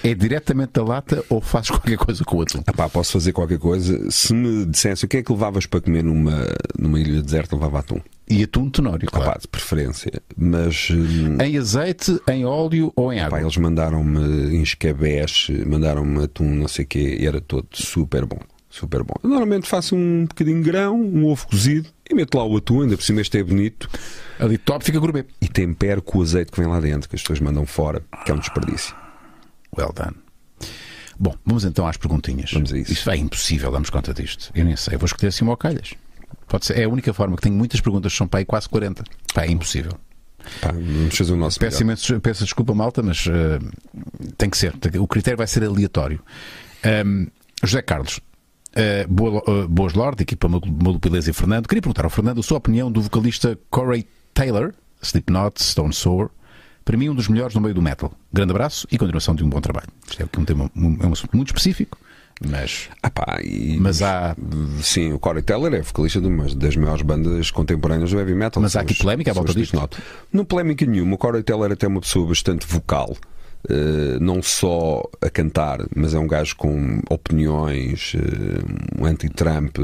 [0.03, 2.59] É diretamente da lata ou fazes qualquer coisa com o atum?
[2.67, 4.11] epá, posso fazer qualquer coisa.
[4.11, 6.45] Se me dissesse o que é que levavas para comer numa,
[6.77, 8.01] numa ilha deserta, levava atum.
[8.29, 9.29] E atum tenório, claro.
[9.31, 10.11] Epá, de preferência.
[10.37, 13.39] Mas hum, Em azeite, em óleo ou em água?
[13.39, 18.39] eles mandaram-me em escabeche, mandaram-me atum, não sei o quê, e era todo super bom.
[18.79, 19.13] Super bom.
[19.21, 22.83] Eu normalmente faço um bocadinho de grão, um ovo cozido e meto lá o atum,
[22.83, 23.89] ainda por cima este é bonito.
[24.39, 25.25] Ali top fica gourmet.
[25.41, 28.31] e tempero com o azeite que vem lá dentro, que as pessoas mandam fora, que
[28.31, 28.95] é um desperdício.
[29.77, 30.15] Well done.
[31.19, 32.53] Bom, vamos então às perguntinhas.
[32.53, 32.93] Vamos a isso.
[32.93, 34.49] Isto é impossível, damos conta disto.
[34.55, 35.93] Eu nem sei, eu vou escolher assim uma calhas.
[36.47, 39.03] Pode ser, é a única forma que tenho muitas perguntas, são para aí quase 40.
[39.33, 39.91] Pá, é impossível.
[40.61, 43.59] Pá, vamos fazer o nosso Peço, imenso, peço desculpa, malta, mas eh,
[44.37, 44.73] tem que ser.
[44.97, 46.21] O critério vai ser aleatório.
[46.81, 47.27] Ahm,
[47.61, 48.21] José Carlos,
[48.75, 51.67] eh, boa, eh, boas Lorde, equipa Malupileza e Fernando.
[51.67, 56.29] Queria perguntar ao Fernando a sua opinião do vocalista Corey Taylor, Slipknot, Stone Sour.
[56.85, 58.11] Para mim, um dos melhores no meio do metal.
[58.33, 59.87] Grande abraço e continuação de um bom trabalho.
[60.09, 61.97] Isto é um tema é um assunto muito específico,
[62.43, 64.35] mas, Ah, pá, e- mas há.
[64.81, 68.61] Sim, o Corey Taylor é vocalista de uma das maiores bandas contemporâneas do heavy metal.
[68.63, 69.77] Mas há aqui polémica à volta disto?
[70.33, 71.13] Não polémica nenhuma.
[71.13, 73.15] O Corey Taylor é até uma pessoa bastante vocal.
[73.67, 79.77] Eh, não só a cantar, mas é um gajo com opiniões, eh, um anti-Trump,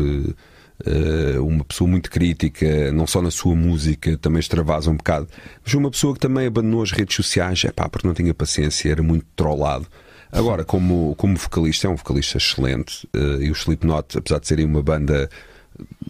[0.86, 5.28] eh, uma pessoa muito crítica, não só na sua música, também extravasa um bocado,
[5.64, 8.90] mas uma pessoa que também abandonou as redes sociais, é pá, porque não tinha paciência,
[8.90, 9.88] era muito trollado.
[10.32, 13.08] Agora, como, como vocalista, é um vocalista excelente,
[13.40, 15.30] e o Slipknot, apesar de serem uma banda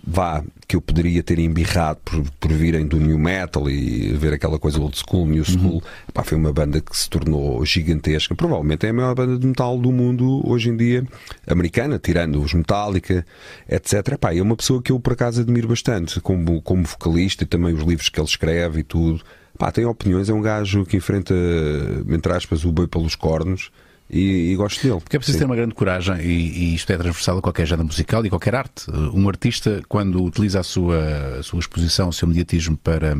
[0.06, 4.60] vá, que eu poderia ter embirrado por, por virem do new metal e ver aquela
[4.60, 8.36] coisa old school, new school, pá, foi uma banda que se tornou gigantesca.
[8.36, 11.06] Provavelmente é a maior banda de metal do mundo hoje em dia,
[11.48, 13.26] americana, tirando os Metallica,
[13.68, 14.18] etc.
[14.18, 17.74] Pá, é uma pessoa que eu por acaso admiro bastante, como, como vocalista e também
[17.74, 19.24] os livros que ele escreve e tudo.
[19.58, 21.34] Pá, tem opiniões, é um gajo que enfrenta,
[22.10, 23.72] entre aspas, o boi pelos cornos.
[24.10, 25.00] E, e gosto dele.
[25.02, 25.44] Porque é preciso Sim.
[25.44, 28.56] ter uma grande coragem e, e isto é transversal a qualquer género musical e qualquer
[28.56, 28.90] arte.
[28.92, 33.18] Um artista, quando utiliza a sua, a sua exposição, o seu mediatismo para,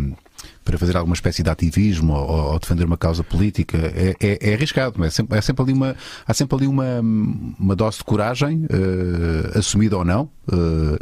[0.64, 4.54] para fazer alguma espécie de ativismo ou, ou defender uma causa política, é, é, é
[4.54, 5.04] arriscado.
[5.04, 5.96] É sempre, é sempre ali uma,
[6.28, 10.98] há sempre ali uma, uma dose de coragem, eh, assumida ou não, eh,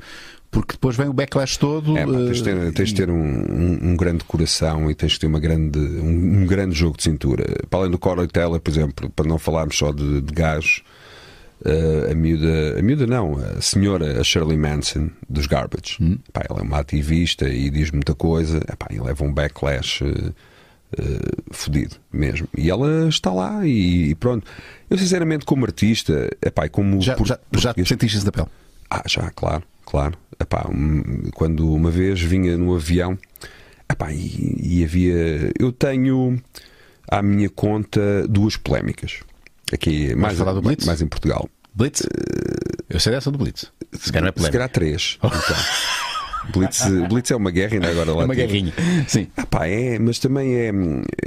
[0.54, 1.98] porque depois vem o backlash todo.
[1.98, 4.96] É, pá, tens, de ter, eh, tens de ter um, um- um grande coração e
[4.96, 7.44] tens de ter uma grande, um, um grande jogo de cintura.
[7.70, 10.82] Para além do Corey Taylor, por exemplo, para não falarmos só de, de gajos,
[11.66, 15.98] eh, a miúda, a miúda não, a senhora a Shirley Manson dos Garbage.
[16.02, 16.18] Hum.
[16.32, 20.32] Pá, ela é uma ativista e diz muita coisa, Epá, e leva um backlash eh,
[20.98, 21.20] eh,
[21.52, 22.48] fodido mesmo.
[22.58, 24.46] E ela está lá e, e pronto.
[24.90, 28.48] Eu, sinceramente, como artista, epá, como já, por- já, já sentiste isso na pele?
[28.90, 30.18] ah, já, claro, claro.
[30.40, 33.18] Epá, um, quando uma vez vinha no avião
[33.90, 35.52] epá, e, e havia.
[35.60, 36.42] Eu tenho
[37.10, 39.20] à minha conta duas polémicas.
[39.72, 40.86] Aqui, mais, falar do Blitz?
[40.86, 41.48] mais em Portugal.
[41.74, 42.04] Blitz?
[42.90, 43.72] Eu sei dessa do Blitz.
[43.94, 44.54] Se calhar não é Se polémico.
[44.54, 45.20] calhar três.
[46.46, 46.52] Então.
[46.52, 48.48] Blitz, Blitz é uma guerra, ainda agora lá É uma teve.
[48.48, 48.74] guerrinha.
[49.08, 49.28] Sim.
[49.38, 50.72] Ah, pá, é, mas também é,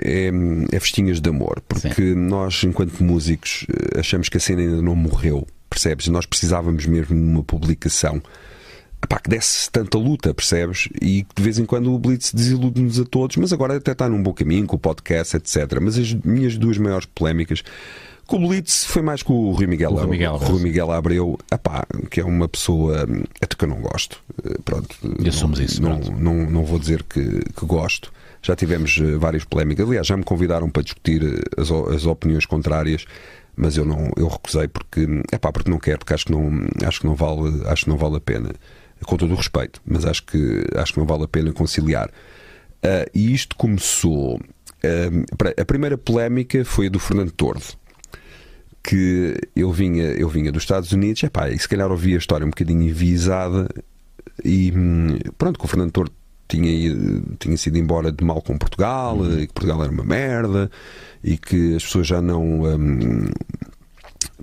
[0.04, 0.30] é,
[0.72, 4.94] é festinhas de amor, porque nós, enquanto músicos, eh, achamos que a cena ainda não
[4.94, 5.46] morreu,
[5.76, 6.08] percebes?
[6.08, 8.22] Nós precisávamos mesmo de uma publicação
[9.02, 10.88] ah, pá, que desse tanta luta, percebes?
[11.02, 14.08] E que de vez em quando o Blitz desilude-nos a todos, mas agora até está
[14.08, 15.78] num bom caminho com o podcast, etc.
[15.82, 17.62] Mas as minhas duas maiores polémicas.
[18.26, 20.48] Com o Blitz foi mais com o Rui Miguel, O Rui Miguel Abreu.
[20.50, 23.06] Rui Miguel Abreu, epá, que é uma pessoa
[23.40, 24.20] até que eu não gosto.
[24.44, 25.98] Eh, Pronto, E assumes não, isso, Não,
[26.34, 28.12] não, não vou dizer que, que gosto.
[28.42, 29.86] Já tivemos eh, várias polémicas.
[29.86, 33.04] Aliás, já me convidaram para discutir eh, as, as opiniões contrárias,
[33.56, 36.50] mas eu não eu recusei porque é pá, porque não quero, porque acho que não
[36.86, 38.50] acho que não vale acho que não vale a pena.
[39.04, 42.10] Com todo o respeito, mas acho que acho que não vale a pena conciliar.
[42.82, 44.40] Ah, e isto começou.
[44.84, 47.64] ah, a primeira polémica foi a do Fernando Tordo
[48.86, 52.46] que eu vinha, eu vinha dos Estados Unidos, epá, e se calhar ouvi a história
[52.46, 53.68] um bocadinho enviesada
[54.44, 56.12] e hum, pronto, que o Fernando Tordo
[56.48, 59.40] tinha, ido, tinha sido embora de mal com Portugal, uhum.
[59.40, 60.70] e que Portugal era uma merda
[61.22, 62.62] e que as pessoas já não.
[62.62, 63.30] Hum,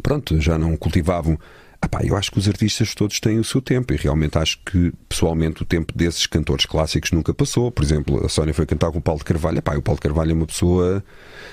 [0.02, 1.40] pronto, já não cultivavam.
[1.84, 4.94] Epá, eu acho que os artistas todos têm o seu tempo e realmente acho que,
[5.10, 7.70] pessoalmente, o tempo desses cantores clássicos nunca passou.
[7.72, 9.58] Por exemplo, a Sónia foi cantar com o Paulo de Carvalho.
[9.58, 11.04] Epá, o Paulo de Carvalho é uma pessoa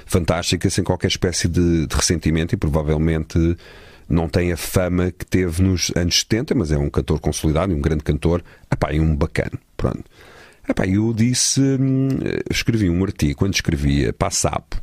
[0.07, 3.57] fantástica, sem qualquer espécie de, de ressentimento e provavelmente
[4.09, 7.81] não tem a fama que teve nos anos 70, mas é um cantor consolidado, um
[7.81, 9.59] grande cantor, epá, e um bacana.
[9.77, 10.05] Pronto.
[10.71, 12.09] Epá, eu disse, hum,
[12.49, 14.81] escrevi um artigo quando escrevia para a Sapo,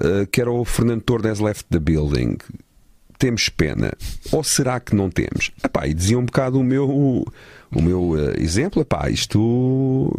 [0.00, 2.38] eh, que era o Fernando Torres Left the Building,
[3.18, 3.92] temos pena?
[4.32, 5.50] Ou será que não temos?
[5.62, 10.10] Epá, e dizia um bocado o meu, o meu uh, exemplo: epá, isto,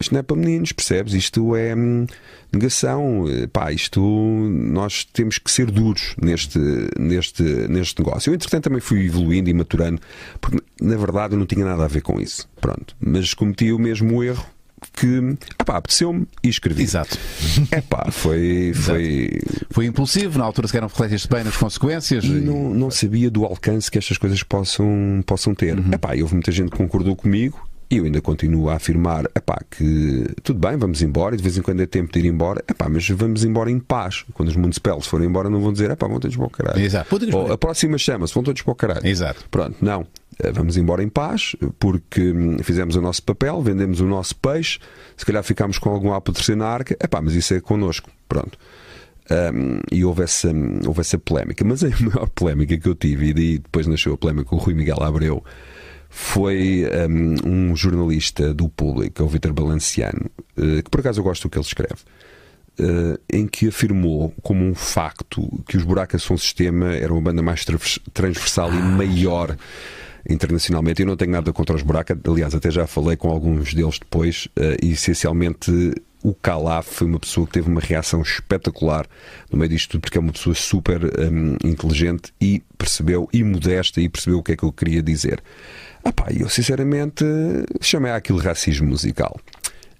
[0.00, 1.12] isto não é para meninos, percebes?
[1.12, 2.06] Isto é hum,
[2.52, 3.28] negação.
[3.28, 6.58] Epá, isto nós temos que ser duros neste,
[6.98, 8.30] neste, neste negócio.
[8.30, 10.00] Eu, entretanto, também fui evoluindo e maturando,
[10.40, 12.48] porque na verdade eu não tinha nada a ver com isso.
[12.60, 14.55] Pronto, mas cometi o mesmo erro
[14.92, 16.82] que apá, apeteceu-me e escrevi.
[16.82, 17.18] Exato.
[17.70, 19.40] É pá, foi, foi.
[19.70, 22.24] Foi impulsivo, na altura se não refletiste bem nas consequências.
[22.24, 25.78] E, e, Não, não sabia do alcance que estas coisas possam, possam ter.
[25.78, 25.92] Uhum.
[25.92, 27.66] Epá, houve muita gente que concordou comigo.
[27.88, 31.56] E eu ainda continuo a afirmar epá, que tudo bem, vamos embora, e de vez
[31.56, 34.24] em quando é tempo de ir embora, epá, mas vamos embora em paz.
[34.34, 36.80] Quando os municipais forem embora, não vão dizer epá, vão todos para o caralho.
[36.80, 37.16] Exato.
[37.32, 39.06] Ou, a próxima chama-se, vão todos para o caralho.
[39.06, 39.44] Exato.
[39.50, 40.04] Pronto, não.
[40.38, 44.80] Eh, vamos embora em paz, porque hum, fizemos o nosso papel, vendemos o nosso peixe,
[45.16, 48.58] se calhar ficámos com algum alpo terceiro na arca, epá, mas isso é connosco, pronto.
[49.30, 50.52] Um, e houve essa,
[50.86, 51.64] houve essa polémica.
[51.64, 54.58] Mas a maior polémica que eu tive, e daí depois nasceu a polémica com o
[54.58, 55.44] Rui Miguel Abreu,
[56.18, 61.42] foi um, um jornalista do público, o Vitor Balanciano, uh, que por acaso eu gosto
[61.42, 62.00] do que ele escreve.
[62.80, 67.42] Uh, em que afirmou como um facto que os Buracas São Sistema era uma banda
[67.42, 67.66] mais
[68.14, 69.56] transversal e maior
[70.28, 71.02] internacionalmente.
[71.02, 74.48] Eu não tenho nada contra os buracos, aliás, até já falei com alguns deles depois,
[74.58, 75.70] uh, e essencialmente
[76.22, 79.06] o Calaf foi uma pessoa que teve uma reação espetacular
[79.50, 84.00] no meio disto tudo, porque é uma pessoa super um, inteligente e percebeu, e modesta,
[84.00, 85.40] e percebeu o que é que eu queria dizer.
[86.06, 87.24] Ah pá, eu sinceramente
[87.80, 89.36] chamei aquilo racismo musical.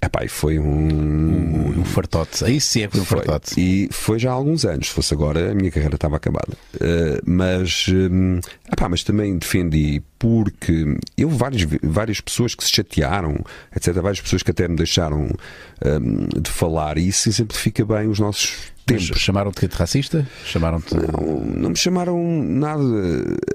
[0.01, 1.81] Epá, e foi um.
[1.81, 2.45] Um, fartote.
[2.45, 3.59] Aí sim é foi um fartote.
[3.59, 4.87] E foi já há alguns anos.
[4.87, 6.53] Se fosse agora, a minha carreira estava acabada.
[6.75, 7.87] Uh, mas.
[7.89, 8.39] Um,
[8.73, 13.37] epá, mas também defendi porque eu várias, várias pessoas que se chatearam,
[13.75, 13.95] etc.
[13.95, 15.29] Várias pessoas que até me deixaram
[15.85, 16.99] um, de falar.
[16.99, 19.07] E isso exemplifica bem os nossos tempos.
[19.19, 20.25] Chamaram-te de racista?
[20.45, 20.95] Chamaram-te.
[20.95, 22.83] Não, não me chamaram nada.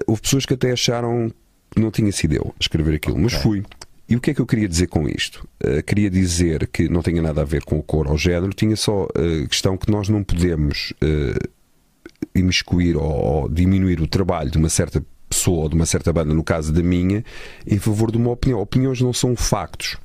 [0.06, 1.32] Houve pessoas que até acharam
[1.76, 3.62] não tinha sido eu a escrever aquilo, mas fui.
[4.08, 5.48] E o que é que eu queria dizer com isto?
[5.64, 8.76] Uh, queria dizer que não tinha nada a ver com o cor ou género, tinha
[8.76, 11.48] só a uh, questão que nós não podemos uh,
[12.34, 16.34] imiscuir ou, ou, diminuir o trabalho de uma certa pessoa ou de uma certa banda,
[16.34, 17.24] no caso da minha,
[17.66, 18.60] em favor de uma opinião.
[18.60, 19.96] Opiniões não são factos.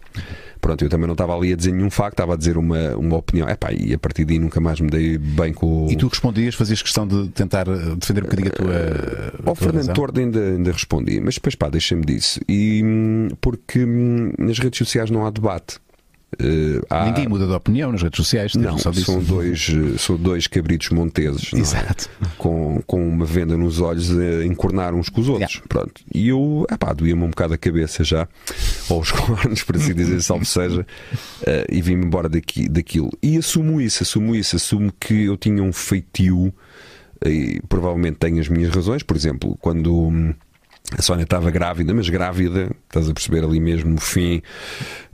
[0.59, 3.17] Pronto, eu também não estava ali a dizer nenhum facto, estava a dizer uma, uma
[3.17, 3.47] opinião.
[3.47, 5.91] Epá, e a partir daí nunca mais me dei bem com o.
[5.91, 9.49] E tu respondias, fazias questão de tentar eh, defender um bocadinho a tua.
[9.49, 12.39] Ao Fernando Tordo ainda, ainda respondi, mas depois pá, deixa-me disso.
[12.47, 15.79] E hum, porque hum, nas redes sociais não há debate.
[16.33, 17.05] Uh, há...
[17.05, 18.53] Ninguém muda de opinião nas redes sociais.
[18.53, 21.57] Não, são dois, eh, são dois cabritos monteses é?
[21.57, 22.09] Exato.
[22.21, 22.25] É?
[22.37, 25.53] com, com uma venda nos olhos a encornar uns com os outros.
[25.53, 25.67] Yeah.
[25.69, 26.01] Pronto.
[26.13, 28.27] E eu, epá, doía-me um bocado a cabeça já,
[28.89, 33.09] ou os cornos, por assim dizer, salvo seja, uh, e vim-me embora daqui, daquilo.
[33.23, 36.53] E assumo isso, assumo isso, assumo que eu tinha um feitio,
[37.25, 40.35] e provavelmente tenho as minhas razões, por exemplo, quando.
[40.95, 44.41] A Sónia estava grávida, mas grávida, estás a perceber ali mesmo no fim,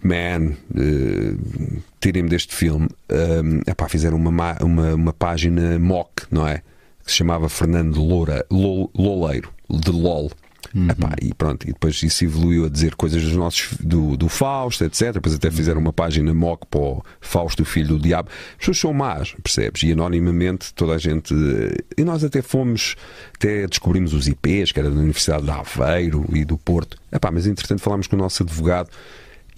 [0.03, 2.87] man, uh, tirem-me deste filme.
[3.09, 6.61] Um, epá, fizeram uma, uma, uma página mock, não é?
[7.03, 10.31] Que se chamava Fernando Loura, Loleiro, de LOL.
[10.73, 10.89] Uhum.
[10.89, 14.83] Epá, e pronto, e depois isso evoluiu a dizer coisas dos nossos, do, do Fausto,
[14.83, 15.13] etc.
[15.13, 18.29] Depois até fizeram uma página mock para o Fausto, o filho do diabo.
[18.53, 19.83] As pessoas são más, percebes?
[19.83, 21.33] E anonimamente toda a gente.
[21.97, 22.95] E nós até fomos,
[23.35, 26.97] até descobrimos os IPs, que era da Universidade de Aveiro e do Porto.
[27.11, 28.89] Epá, mas entretanto falámos com o nosso advogado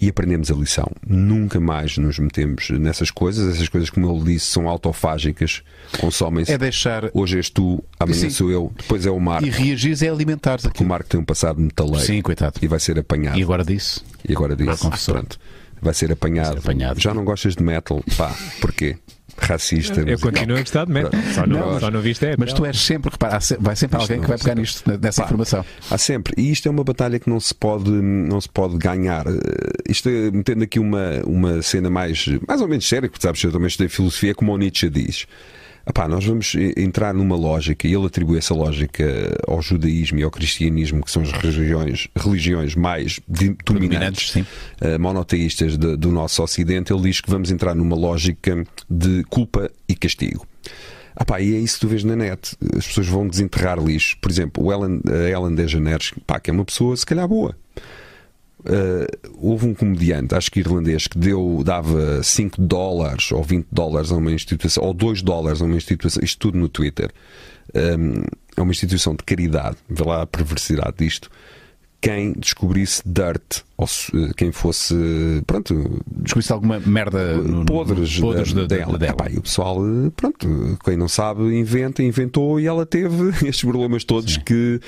[0.00, 0.90] e aprendemos a lição.
[1.06, 3.54] Nunca mais nos metemos nessas coisas.
[3.54, 5.62] Essas coisas, como ele disse, são autofágicas,
[5.98, 6.52] consomem-se.
[6.52, 7.10] É deixar.
[7.14, 8.30] Hoje és tu, amanhã Sim.
[8.30, 9.46] sou eu, depois é o Marco.
[9.46, 10.82] E reagir é alimentares aqui.
[10.82, 12.04] O Marco tem um passado metaleiro.
[12.04, 12.58] Sim, coitado.
[12.60, 13.38] E vai ser apanhado.
[13.38, 14.00] E agora disse.
[14.28, 14.86] E agora disse.
[14.86, 15.38] Ah, pronto.
[15.80, 16.46] Vai ser apanhado.
[16.46, 17.00] Vai ser apanhado.
[17.00, 18.02] Já não gostas de metal?
[18.16, 18.96] Pá, porquê?
[19.38, 20.00] Racista.
[20.00, 21.10] Eu continuo a gostar de metal.
[21.34, 22.34] Só não, não, só não viste é.
[22.38, 25.64] Mas tu és sempre, repara, vai sempre alguém que vai pegar nisto, nessa informação.
[25.90, 26.34] Há sempre.
[26.36, 29.26] E isto é uma batalha que não se pode, não se pode ganhar.
[29.26, 29.32] Eh,
[29.88, 33.52] isto é, metendo aqui uma, uma cena mais, mais ou menos séria, porque sabes, eu
[33.52, 35.26] também estudei filosofia, como o Nietzsche diz.
[35.88, 39.04] Epá, nós vamos entrar numa lógica, e ele atribui essa lógica
[39.46, 43.20] ao judaísmo e ao cristianismo, que são as religiões, religiões mais
[43.64, 44.44] dominantes, uh,
[44.98, 46.92] monoteístas de, do nosso Ocidente.
[46.92, 50.44] Ele diz que vamos entrar numa lógica de culpa e castigo.
[51.14, 52.56] Ah pá, e é isso que tu vês na net.
[52.76, 54.18] As pessoas vão desenterrar lixo.
[54.20, 57.56] Por exemplo, o Ellen, a Ellen DeGeneres, pá, que é uma pessoa se calhar boa.
[58.66, 64.10] Uh, houve um comediante, acho que irlandês, que deu, dava 5 dólares ou 20 dólares
[64.10, 67.10] a uma instituição, ou 2 dólares a uma instituição, isto tudo no Twitter.
[67.74, 68.24] Um,
[68.56, 71.30] é uma instituição de caridade, vê lá a perversidade disto.
[72.00, 74.94] Quem descobrisse dirt, ou se, quem fosse,
[75.46, 78.98] pronto, descobrisse alguma merda no, podres, podres da, da, dela.
[78.98, 79.12] dela.
[79.12, 79.78] Epá, e o pessoal,
[80.14, 84.40] pronto, quem não sabe, inventa, inventou e ela teve estes problemas todos Sim.
[84.40, 84.80] que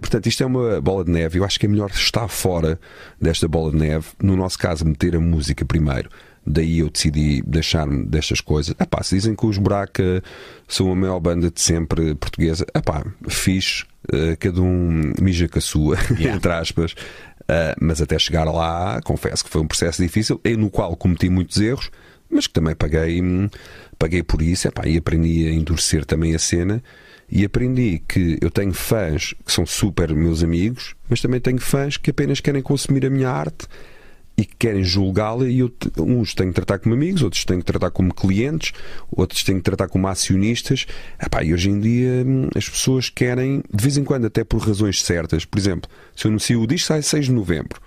[0.00, 1.38] portanto, isto é uma bola de neve.
[1.38, 2.78] Eu acho que é melhor estar fora
[3.20, 4.06] desta bola de neve.
[4.22, 6.08] No nosso caso, meter a música primeiro.
[6.44, 8.74] Daí eu decidi deixar-me destas coisas.
[8.78, 10.22] Epá, se dizem que os Buraca
[10.66, 15.62] são a maior banda de sempre portuguesa, epá, fixe, uh, cada um mija com a
[15.62, 16.36] sua, yeah.
[16.36, 16.92] entre aspas.
[17.42, 21.60] Uh, mas até chegar lá, confesso que foi um processo difícil, no qual cometi muitos
[21.60, 21.90] erros,
[22.28, 23.20] mas que também paguei,
[23.98, 26.82] paguei por isso epá, e aprendi a endurecer também a cena
[27.34, 31.96] e aprendi que eu tenho fãs que são super meus amigos, mas também tenho fãs
[31.96, 33.66] que apenas querem consumir a minha arte
[34.36, 37.64] e que querem julgá-la e eu, uns tenho que tratar como amigos, outros tenho que
[37.64, 38.74] tratar como clientes,
[39.10, 40.86] outros tenho que tratar como acionistas.
[41.18, 44.60] Epá, e hoje em dia hum, as pessoas querem, de vez em quando, até por
[44.60, 45.46] razões certas.
[45.46, 47.80] Por exemplo, se eu anuncio o disco sai 6 de novembro.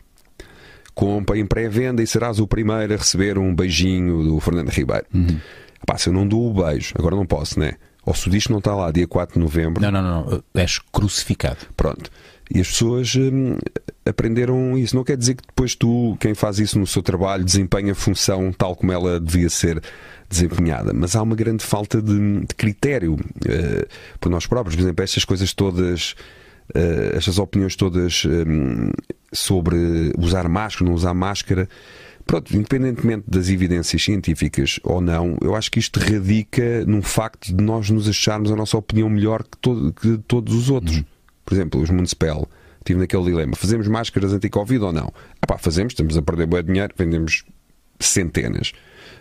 [0.95, 5.05] Compra em pré-venda e serás o primeiro a receber um beijinho do Fernando Ribeiro.
[5.13, 5.39] Uhum.
[5.84, 7.73] Epá, se eu não dou o beijo, agora não posso, né?
[8.06, 9.82] Ou se o disco não está lá dia 4 de novembro.
[9.82, 10.44] Não, não, não.
[10.53, 11.57] És crucificado.
[11.76, 12.11] Pronto.
[12.53, 13.57] E as pessoas hum,
[14.06, 14.95] aprenderam isso.
[14.95, 18.52] Não quer dizer que depois tu, quem faz isso no seu trabalho, desempenha a função
[18.52, 19.82] tal como ela devia ser
[20.30, 20.94] desempenhada.
[20.94, 23.88] Mas há uma grande falta de, de critério uh,
[24.19, 24.76] por nós próprios.
[24.76, 26.15] Por exemplo, estas coisas todas,
[26.76, 28.91] uh, estas opiniões todas um,
[29.34, 31.68] sobre usar máscara, não usar máscara.
[32.26, 37.64] Pronto, independentemente das evidências científicas ou não, eu acho que isto radica num facto de
[37.64, 40.97] nós nos acharmos a nossa opinião melhor que, que todos os outros.
[40.97, 41.06] Uhum.
[41.45, 42.49] Por exemplo, os Municipal,
[42.84, 45.14] tive naquele dilema: fazemos máscaras anti-Covid ou não?
[45.39, 47.43] Ah pá, fazemos, estamos a perder bom dinheiro, vendemos
[47.99, 48.73] centenas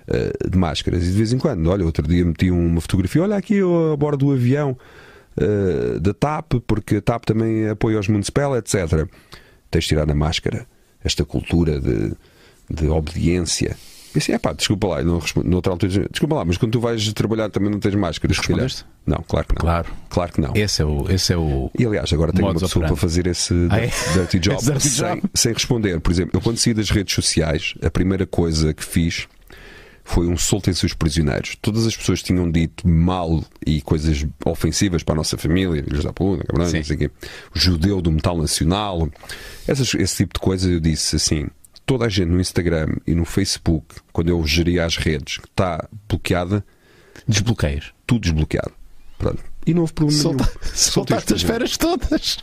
[0.09, 3.37] uh, de máscaras e de vez em quando, olha, outro dia meti uma fotografia, olha
[3.37, 4.79] aqui eu a bordo do avião
[5.37, 9.07] uh, da TAP, porque a TAP também apoia os Municipal, etc.
[9.71, 10.67] Tens de tirar a máscara,
[11.05, 12.15] esta cultura de
[12.71, 13.77] de obediência.
[14.15, 17.13] Pensei, é pá, desculpa lá, não respondo, noutra altura, desculpa lá, mas quando tu vais
[17.13, 18.33] trabalhar também não tens máscara.
[18.33, 18.87] Respondeste?
[19.05, 19.61] Não, claro que não.
[19.61, 19.89] Claro.
[20.09, 20.53] Claro que não.
[20.55, 21.11] Esse é o.
[21.11, 22.95] Esse é o e aliás, agora tenho uma pessoa operando.
[22.95, 23.91] para fazer esse ah, é?
[24.13, 25.23] dirty job, dirty sem, job.
[25.35, 26.01] sem responder.
[26.01, 29.27] Por exemplo, eu quando saí das redes sociais, a primeira coisa que fiz
[30.05, 31.57] foi um soltem-se os prisioneiros.
[31.61, 36.13] Todas as pessoas tinham dito mal e coisas ofensivas para a nossa família, filhos da
[36.13, 37.11] cabrão, não sei o quê.
[37.53, 39.09] O judeu do metal nacional,
[39.67, 40.71] essas, esse tipo de coisas.
[40.71, 41.49] Eu disse assim:
[41.87, 45.89] toda a gente no Instagram e no Facebook, quando eu geria as redes, que está
[46.09, 46.65] bloqueada,
[47.27, 47.93] desbloqueias.
[48.07, 48.73] Tudo desbloqueado.
[49.19, 49.43] Pronto.
[49.67, 50.75] E não houve problema Solta, nenhum.
[50.75, 52.39] Soltaste as feras todas.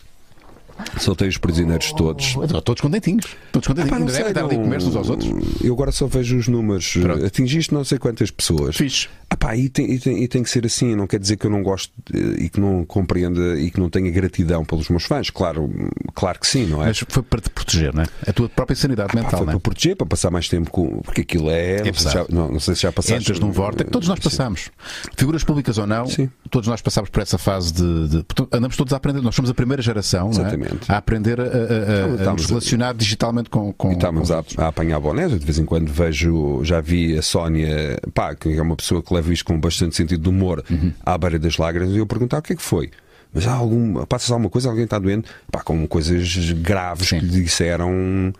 [0.99, 2.35] Soltei os prisioneiros todos.
[2.35, 3.26] Oh, todos contentinhos.
[3.51, 3.95] Todos contentinhos.
[3.95, 5.30] Epá, não devem estar ali a comer uns aos outros.
[5.61, 6.93] Eu agora só vejo os números.
[6.93, 7.23] Pronto.
[7.26, 8.76] Atingiste não sei quantas pessoas.
[8.76, 9.07] Fixe.
[9.31, 10.93] Epá, e, tem, e, tem, e tem que ser assim.
[10.93, 11.93] Não quer dizer que eu não gosto
[12.37, 15.29] e que não compreenda e que não tenha gratidão pelos meus fãs.
[15.29, 15.69] Claro,
[16.13, 16.87] claro que sim, não é?
[16.87, 18.07] Mas foi para te proteger, não é?
[18.27, 19.31] A tua própria sanidade mental.
[19.31, 19.55] Foi não é?
[19.55, 21.01] para proteger, para passar mais tempo com.
[21.01, 21.77] Porque aquilo é.
[21.77, 23.23] é não, sei já, não, não, sei se já passaste.
[23.23, 23.85] Entras num vórtice.
[23.85, 24.69] Todos nós passamos.
[25.15, 26.29] Figuras públicas ou não, sim.
[26.49, 28.25] todos nós passamos por essa fase de, de.
[28.51, 29.21] Andamos todos a aprender.
[29.21, 30.29] Nós somos a primeira geração.
[30.31, 30.93] É?
[30.93, 33.71] A aprender a, a, a, a nos relacionar digitalmente com.
[33.71, 35.31] com e estamos com a, a, apanhar bonés.
[35.31, 36.65] De vez em quando vejo.
[36.65, 40.22] Já vi a Sónia, pá, que é uma pessoa que leva isto com bastante sentido
[40.22, 40.93] de humor, uhum.
[41.06, 42.89] à beira das lágrimas, e eu perguntar o que é que foi.
[43.34, 44.06] Mas há algum.
[44.06, 45.30] Passa alguma coisa, alguém está doente?
[45.52, 47.19] Pá, com coisas graves Sim.
[47.19, 48.34] que lhe disseram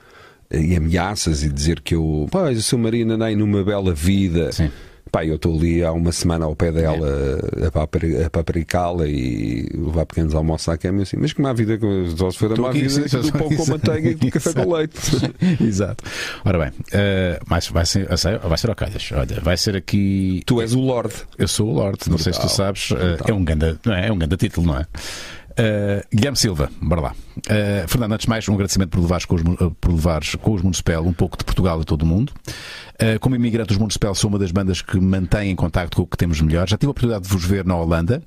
[0.52, 2.28] e ameaças e dizer que eu.
[2.30, 4.52] Pá, o seu marido anda aí numa bela vida.
[4.52, 4.70] Sim
[5.12, 7.08] Pá, eu estou ali há uma semana ao pé dela
[7.62, 7.66] é.
[8.26, 11.78] a paparicá-la e levar pequenos almoços à cama assim, mas que má vida,
[12.16, 14.72] só se for a má vida sim, do pão com manteiga e do café com
[14.74, 15.00] leite.
[15.60, 16.04] Exato.
[16.46, 19.12] Ora bem, uh, mas vai ser, vai ser ao calhas.
[19.12, 20.42] Olha, vai ser aqui.
[20.46, 21.16] Tu és o Lorde.
[21.38, 22.92] Eu sou o Lorde, não sei se tu sabes.
[22.92, 24.08] Uh, é um ganda, não é?
[24.08, 24.86] É um ganda título, não é?
[25.52, 27.16] Uh, Guilherme Silva, bora lá.
[27.38, 29.42] Uh, Fernando, antes de mais, um agradecimento por levares com os,
[29.80, 32.34] por levares com os Municipal um pouco de Portugal e todo o mundo.
[33.02, 36.18] Uh, como imigrante, os Municipal são uma das bandas que mantêm contacto com o que
[36.18, 36.68] temos melhor.
[36.68, 38.22] Já tive a oportunidade de vos ver na Holanda,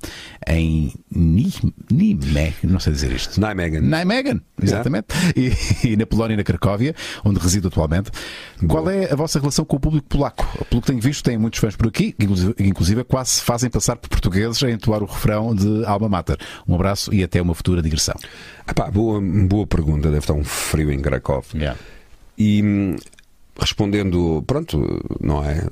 [0.47, 3.39] em Nijmegen, não sei dizer isto.
[3.39, 3.81] Nijmegen.
[3.81, 5.07] Nijmegen, exatamente.
[5.35, 5.51] E,
[5.87, 8.11] e, na Polónia e na Cracóvia, onde resido atualmente.
[8.61, 8.81] Boa.
[8.81, 10.45] Qual é a vossa relação com o público polaco?
[10.69, 14.09] Pelo que tenho visto, tem muitos fãs por aqui, inclusive, inclusive quase fazem passar por
[14.09, 16.37] portugueses a entoar o refrão de Alma Mater.
[16.67, 18.15] Um abraço e até uma futura digressão.
[18.67, 20.09] Epá, boa, boa pergunta.
[20.09, 21.59] Deve estar um frio em Cracóvia.
[21.59, 21.79] Yeah.
[22.37, 22.95] E hum,
[23.59, 25.65] respondendo, pronto, não é?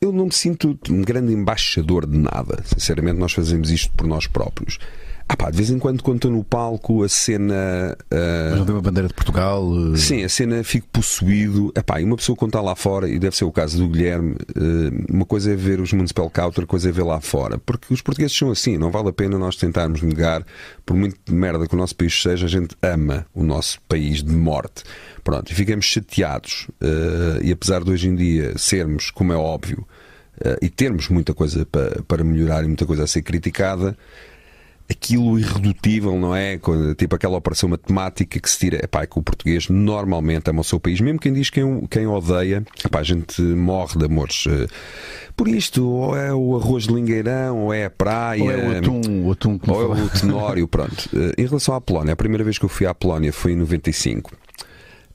[0.00, 2.62] Eu não me sinto um grande embaixador de nada.
[2.64, 4.78] Sinceramente, nós fazemos isto por nós próprios.
[5.32, 7.96] Ah pá, de vez em quando, quando estou no palco, a cena.
[8.12, 8.50] Uh...
[8.50, 9.66] Mas não tem uma bandeira de Portugal?
[9.66, 9.96] Uh...
[9.96, 11.72] Sim, a cena fico possuído.
[11.74, 13.88] Ah pá, e uma pessoa quando está lá fora, e deve ser o caso do
[13.88, 17.56] Guilherme, uh, uma coisa é ver os Municipal Counter, outra coisa é ver lá fora.
[17.56, 20.44] Porque os portugueses são assim, não vale a pena nós tentarmos negar,
[20.84, 24.34] por muito merda que o nosso país seja, a gente ama o nosso país de
[24.34, 24.84] morte.
[25.24, 26.68] Pronto, e ficamos chateados.
[27.42, 29.86] e apesar de hoje em dia sermos, como é óbvio,
[30.60, 33.96] e termos muita coisa para, para melhorar e muita coisa a ser criticada
[34.92, 36.58] aquilo irredutível, não é?
[36.96, 38.84] Tipo aquela operação matemática que se tira.
[38.84, 42.06] Epá, é que o português normalmente ama o seu país, mesmo quem diz quem, quem
[42.06, 44.44] odeia, epá, a gente morre de amores.
[44.46, 44.66] Eh,
[45.36, 48.78] por isto, ou é o arroz de lingueirão, ou é a praia, ou é o
[48.78, 50.68] atum, o atum ou é o tenório.
[50.68, 50.92] Pronto.
[51.14, 53.56] Eh, em relação à Polónia, a primeira vez que eu fui à Polónia foi em
[53.56, 54.32] 95.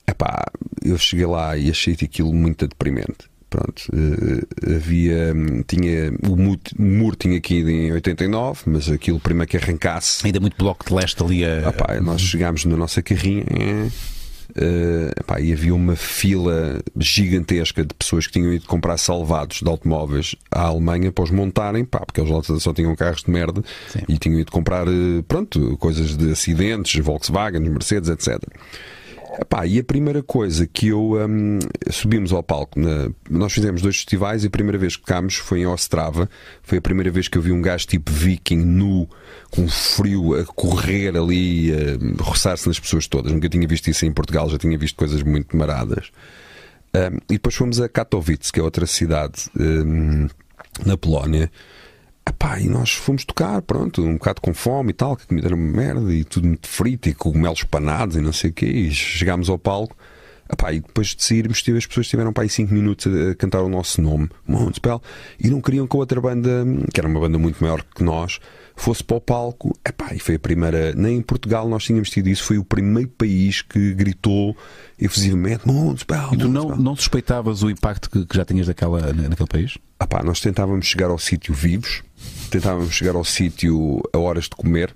[0.08, 0.44] Epá,
[0.84, 3.30] eu cheguei lá e achei aquilo muito deprimente.
[3.50, 5.34] Pronto, uh, havia.
[5.68, 6.36] Tinha, o
[6.78, 10.26] muro tinha aqui em 89, mas aquilo primeiro que arrancasse.
[10.26, 12.02] Ainda muito bloco de leste ali a.
[12.02, 13.46] Nós chegámos na nossa carrinha.
[14.50, 20.36] Uh, e havia uma fila gigantesca de pessoas que tinham ido comprar salvados de automóveis
[20.50, 24.00] à Alemanha para os montarem, pá, porque eles só tinham carros de merda Sim.
[24.08, 24.88] e tinham ido comprar,
[25.28, 28.42] pronto, coisas de acidentes, Volkswagen, Mercedes, etc.
[29.40, 31.60] Epá, e a primeira coisa que eu um,
[31.92, 35.60] subimos ao palco, na, nós fizemos dois festivais e a primeira vez que tocámos foi
[35.60, 36.28] em Ostrava.
[36.64, 39.08] Foi a primeira vez que eu vi um gajo tipo viking nu,
[39.52, 43.32] com frio, a correr ali, a roçar-se nas pessoas todas.
[43.32, 46.12] Nunca tinha visto isso em Portugal, já tinha visto coisas muito maradas.
[46.96, 50.28] Um, e depois fomos a Katowice, que é outra cidade um,
[50.84, 51.52] na Polónia.
[52.28, 55.48] Epá, e nós fomos tocar, pronto, um bocado com fome e tal, que a comida
[55.48, 58.66] era uma merda e tudo muito frito e cogumelos panados e não sei o quê.
[58.66, 59.96] E chegámos ao palco.
[60.52, 63.70] Epá, e depois de sairmos, as pessoas estiveram para aí 5 minutos a, cantar o
[63.70, 65.02] nosso nome, Montespel,
[65.38, 68.40] e não queriam que a outra banda, que era uma banda muito maior que nós,
[68.76, 69.78] fosse para o palco.
[69.86, 70.94] Epá, e foi a primeira.
[70.94, 72.44] Nem em Portugal nós tínhamos tido isso.
[72.44, 74.56] Foi o primeiro país que gritou
[75.00, 76.30] efusivamente Montespel.
[76.34, 79.78] E tu não, não suspeitavas o impacto que, que já tinhas daquela, naquele país?
[80.02, 82.04] Epá, nós tentávamos chegar ao sítio vivos
[82.50, 84.96] tentávamos chegar ao sítio a horas de comer.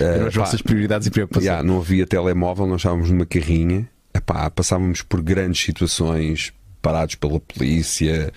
[0.00, 1.46] Eram as vossas prioridades e preocupações.
[1.46, 6.52] Yeah, não havia telemóvel, nós estávamos numa carrinha, epá, passávamos por grandes situações,
[6.82, 8.32] parados pela polícia,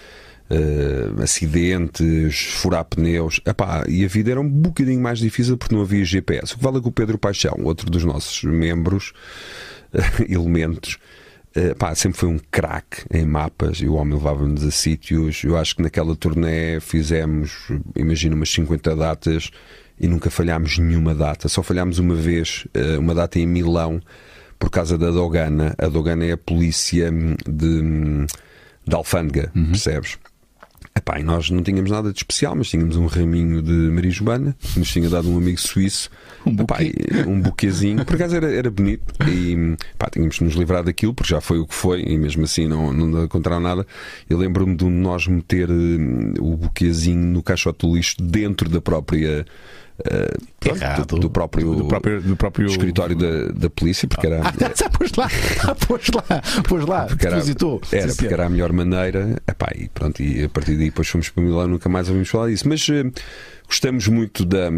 [0.49, 5.81] uh, acidentes, furar pneus, epá, e a vida era um bocadinho mais difícil porque não
[5.81, 6.53] havia GPS.
[6.53, 9.13] O que vale é que o Pedro Paixão, outro dos nossos membros,
[10.29, 10.97] elementos,
[11.55, 15.43] Uh, pá, sempre foi um craque em mapas e o homem levava-nos a sítios.
[15.43, 19.51] Eu acho que naquela turnê fizemos, imagino, umas 50 datas
[19.99, 21.49] e nunca falhámos nenhuma data.
[21.49, 24.01] Só falhámos uma vez, uh, uma data em Milão,
[24.57, 25.75] por causa da Dogana.
[25.77, 28.27] A Dogana é a polícia de,
[28.87, 29.67] de alfândega, uhum.
[29.67, 30.17] percebes?
[30.93, 34.77] Epá, e nós não tínhamos nada de especial, mas tínhamos um raminho de marijuana que
[34.77, 36.09] nos tinha dado um amigo suíço.
[36.45, 36.83] Um, buquê.
[36.83, 38.05] Epá, um buquezinho.
[38.05, 41.59] Por acaso era, era bonito e pá, tínhamos de nos livrar daquilo, porque já foi
[41.59, 43.87] o que foi e mesmo assim não, não encontraram nada.
[44.29, 45.73] Eu lembro-me de nós meter uh,
[46.39, 49.45] o buquezinho no caixote do lixo dentro da própria
[50.01, 54.41] Uh, pronto, do, do, próprio, do, próprio, do próprio escritório da, da polícia, porque era.
[54.41, 54.51] Ah,
[54.97, 55.29] pois lá,
[55.87, 59.41] pois lá, pois lá, porque era, era porque era a melhor maneira.
[59.47, 62.49] Epá, e pronto, e a partir daí depois fomos para Milão, nunca mais ouvimos falar
[62.49, 62.67] disso.
[62.67, 63.11] Mas uh,
[63.67, 64.69] gostamos muito da,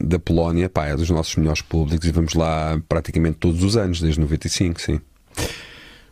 [0.00, 4.00] da Polónia, pá, é dos nossos melhores públicos e vamos lá praticamente todos os anos,
[4.00, 5.00] desde 95, sim.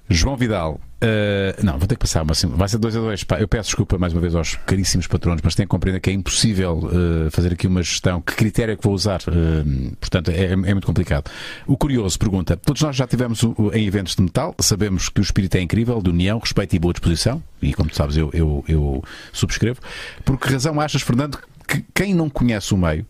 [0.09, 3.27] João Vidal, uh, não, vou ter que passar, mas vai ser 2 a 2.
[3.41, 6.13] Eu peço desculpa mais uma vez aos caríssimos patronos, mas tenho que compreender que é
[6.13, 8.21] impossível uh, fazer aqui uma gestão.
[8.21, 9.21] Que critério é que vou usar?
[9.23, 11.31] Uh, portanto, é, é, muito complicado.
[11.67, 13.43] O curioso pergunta: todos nós já tivemos
[13.73, 16.93] em eventos de metal, sabemos que o espírito é incrível, de união, respeito e boa
[16.93, 19.81] disposição, e como tu sabes, eu, eu, eu subscrevo.
[20.25, 23.07] Por que razão achas, Fernando, que quem não conhece o meio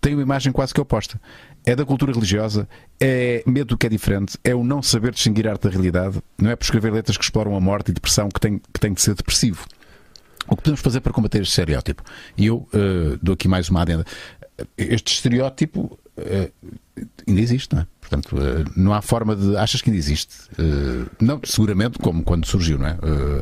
[0.00, 1.18] tem uma imagem quase que oposta?
[1.66, 2.68] É da cultura religiosa,
[3.00, 6.50] é medo do que é diferente, é o não saber distinguir arte da realidade, não
[6.50, 9.00] é por escrever letras que exploram a morte e depressão que tem, que tem de
[9.00, 9.64] ser depressivo.
[10.46, 12.02] O que podemos fazer para combater este estereótipo?
[12.36, 14.04] E eu uh, dou aqui mais uma adenda.
[14.76, 15.98] Este estereótipo
[17.26, 17.86] ainda existe, não é?
[18.00, 19.56] Portanto, uh, não há forma de.
[19.56, 20.34] Achas que ainda existe?
[21.20, 22.98] não, seguramente, como quando surgiu, não é?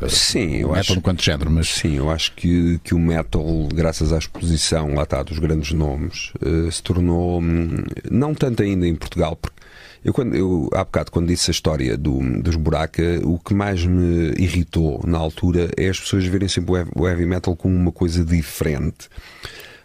[0.09, 0.93] sim, eu metal acho.
[0.93, 1.67] enquanto género, mas.
[1.67, 6.31] Sim, eu acho que, que o metal, graças à exposição, lá está, dos grandes nomes,
[6.71, 7.41] se tornou.
[7.41, 9.63] Hum, não tanto ainda em Portugal, porque
[10.03, 13.85] eu, quando, eu, há bocado, quando disse a história do, dos buraca, o que mais
[13.85, 18.23] me irritou na altura é as pessoas verem sempre o heavy metal como uma coisa
[18.23, 19.07] diferente.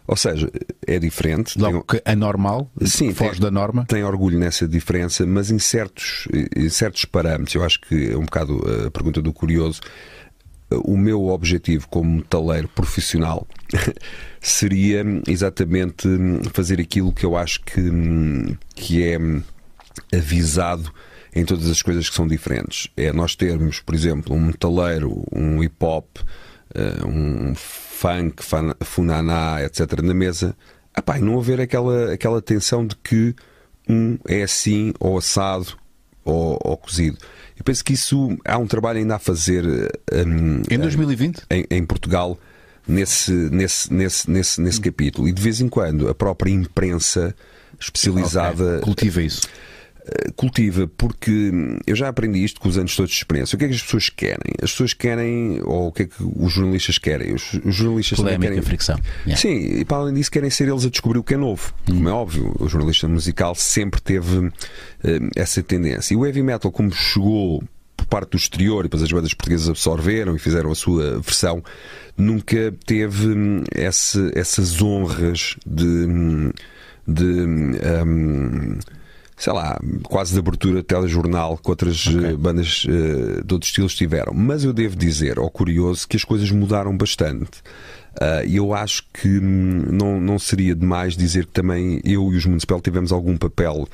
[0.08, 0.50] Ou seja,
[0.86, 1.58] é diferente.
[1.58, 2.00] Logo tem...
[2.00, 3.84] que anormal, sim, foge tem, da norma.
[3.84, 6.26] Tem orgulho nessa diferença, mas em certos,
[6.56, 9.82] em certos parâmetros, eu acho que é um bocado a pergunta do curioso.
[10.70, 13.46] O meu objetivo como metaleiro profissional
[14.40, 16.08] seria exatamente
[16.54, 19.18] fazer aquilo que eu acho que, que é
[20.16, 20.90] avisado
[21.34, 22.88] em todas as coisas que são diferentes.
[22.96, 26.47] É nós termos, por exemplo, um metaleiro, um hip hop, uh,
[27.06, 28.42] um funk,
[28.84, 30.56] funaná, etc., na mesa,
[30.96, 33.34] epá, e não haver aquela, aquela tensão de que
[33.88, 35.78] um é assim, ou assado,
[36.24, 37.18] ou, ou cozido.
[37.56, 39.64] Eu penso que isso há um trabalho ainda a fazer
[40.12, 42.38] um, em 2020 em, em Portugal
[42.86, 45.28] nesse, nesse, nesse, nesse, nesse capítulo.
[45.28, 47.34] E de vez em quando a própria imprensa
[47.80, 48.80] especializada okay.
[48.80, 49.42] cultiva isso.
[50.10, 51.52] Eh, cultiva, porque
[51.86, 53.56] eu já aprendi isto com os anos todos de experiência.
[53.56, 54.54] O que é que as pessoas querem?
[54.62, 57.34] As pessoas querem, ou o que é que os jornalistas querem?
[57.34, 58.62] Os, os jornalistas Polémica, querem.
[58.62, 58.98] fricção.
[59.26, 59.36] Yeah.
[59.36, 61.74] Sim, e para além disso, querem ser eles a descobrir o que é novo.
[61.88, 61.96] Hum.
[61.96, 64.52] Como é óbvio, o jornalista musical sempre teve uh,
[65.36, 66.14] essa tendência.
[66.14, 67.62] E o heavy metal, como chegou
[67.94, 71.62] por parte do exterior e depois as bandas portuguesas absorveram e fizeram a sua versão,
[72.16, 75.84] nunca teve hum, esse, essas honras de.
[75.84, 76.50] Hum,
[77.10, 78.78] de um,
[79.38, 82.30] sei lá, quase de abertura de telejornal que outras okay.
[82.30, 84.34] Eh, bandas uh, de outros estilos tiveram.
[84.34, 87.60] Mas eu devo dizer, ao curioso, que as coisas mudaram bastante.
[88.20, 92.36] Uh, e eu acho que hum, não, não seria demais dizer que também eu e
[92.36, 93.88] os Municipal tivemos algum papel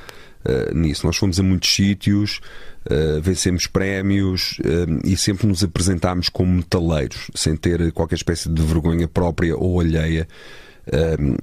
[0.44, 1.06] uh, nisso.
[1.06, 2.40] Nós fomos a muitos sítios,
[2.86, 4.58] uh, vencemos prémios
[5.04, 10.26] e sempre nos apresentámos como metaleiros, sem ter qualquer espécie de vergonha própria ou alheia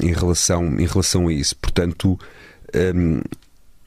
[0.02, 1.56] em, relação, em relação a isso.
[1.56, 2.20] Portanto,
[2.96, 3.22] um,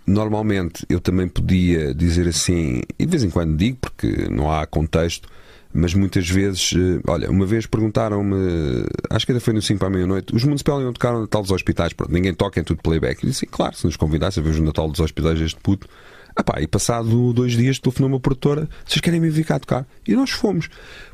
[0.06, 4.66] normalmente eu também podia dizer assim, e de vez em quando digo, porque não há
[4.66, 5.28] contexto,
[5.72, 9.88] mas muitas vezes, eh, olha, uma vez perguntaram-me, acho que ainda foi no 5 para
[9.88, 12.80] a meia-noite, os municipais iam tocar no Natal dos Hospitais, pronto, ninguém toca, é tudo
[12.80, 13.24] playback.
[13.24, 15.88] E disse, claro, se nos convidasse a ver o Natal dos Hospitais este puto,
[16.36, 19.84] ah pá, e passado dois dias telefonou uma produtora, vocês querem me vir cá tocar?
[20.06, 20.68] E nós fomos.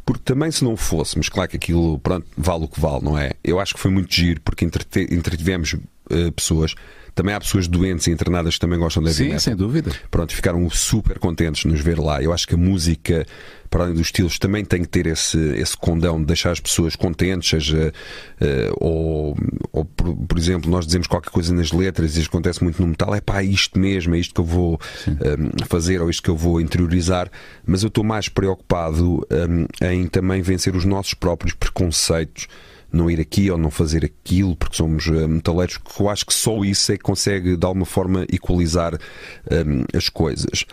[0.04, 3.32] Porque também se não fôssemos, claro que aquilo, pronto, vale o que vale, não é?
[3.42, 6.74] Eu acho que foi muito giro, porque entretivemos uh, pessoas
[7.20, 9.92] também há pessoas doentes e internadas que também gostam da Sim, sem dúvida.
[10.10, 12.22] Pronto, ficaram super contentes de nos ver lá.
[12.22, 13.26] Eu acho que a música,
[13.68, 16.96] para além dos estilos, também tem que ter esse, esse condão de deixar as pessoas
[16.96, 17.92] contentes, seja,
[18.40, 19.36] uh, ou,
[19.70, 22.88] ou por, por, exemplo, nós dizemos qualquer coisa nas letras e isso acontece muito no
[22.88, 26.22] metal, é pá, isto mesmo, é isto que eu vou um, eh, fazer ou isto
[26.22, 27.30] que eu vou interiorizar,
[27.66, 32.48] mas eu estou mais preocupado um, em também vencer os nossos próprios preconceitos
[32.92, 36.34] não ir aqui ou não fazer aquilo porque somos uh, metaleiros, que eu acho que
[36.34, 40.64] só isso é que consegue de alguma forma equalizar um, as coisas.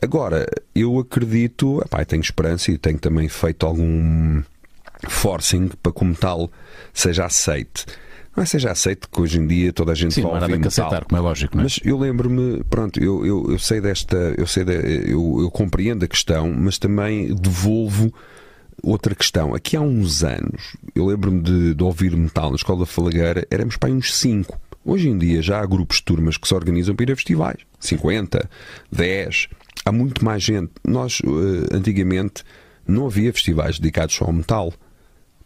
[0.00, 4.42] Agora, eu acredito, epá, tenho esperança e tenho também feito algum
[5.08, 6.50] forcing para como tal
[6.92, 7.86] seja aceite.
[8.36, 10.66] Não é seja aceito que hoje em dia toda a gente Sim, ouvir metal.
[10.66, 11.64] aceitar, como é lógico, não é?
[11.64, 16.04] Mas eu lembro-me, pronto, eu, eu, eu, sei desta, eu sei de, eu, eu compreendo
[16.04, 18.12] a questão, mas também devolvo
[18.82, 19.54] outra questão.
[19.54, 23.76] Aqui há uns anos, eu lembro-me de, de, ouvir metal na Escola da Falagueira, éramos
[23.76, 24.58] para uns 5.
[24.84, 27.58] Hoje em dia já há grupos de turmas que se organizam para ir a festivais.
[27.80, 28.48] 50,
[28.92, 29.48] 10.
[29.84, 30.72] Há muito mais gente.
[30.86, 32.44] Nós, uh, antigamente,
[32.86, 34.72] não havia festivais dedicados só ao metal.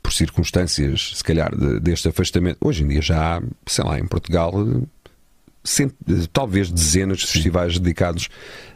[0.02, 2.58] Por circunstâncias, se calhar, de, deste afastamento.
[2.60, 4.52] Hoje em dia já há, sei lá, em Portugal,
[5.68, 5.92] cent...
[6.32, 8.28] talvez dezenas de festivais dedicados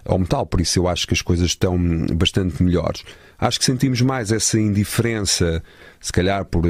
[0.05, 0.47] ao metal.
[0.47, 1.79] Por isso eu acho que as coisas estão
[2.15, 3.03] bastante melhores
[3.47, 5.63] acho que sentimos mais essa indiferença,
[6.01, 6.63] se calhar por.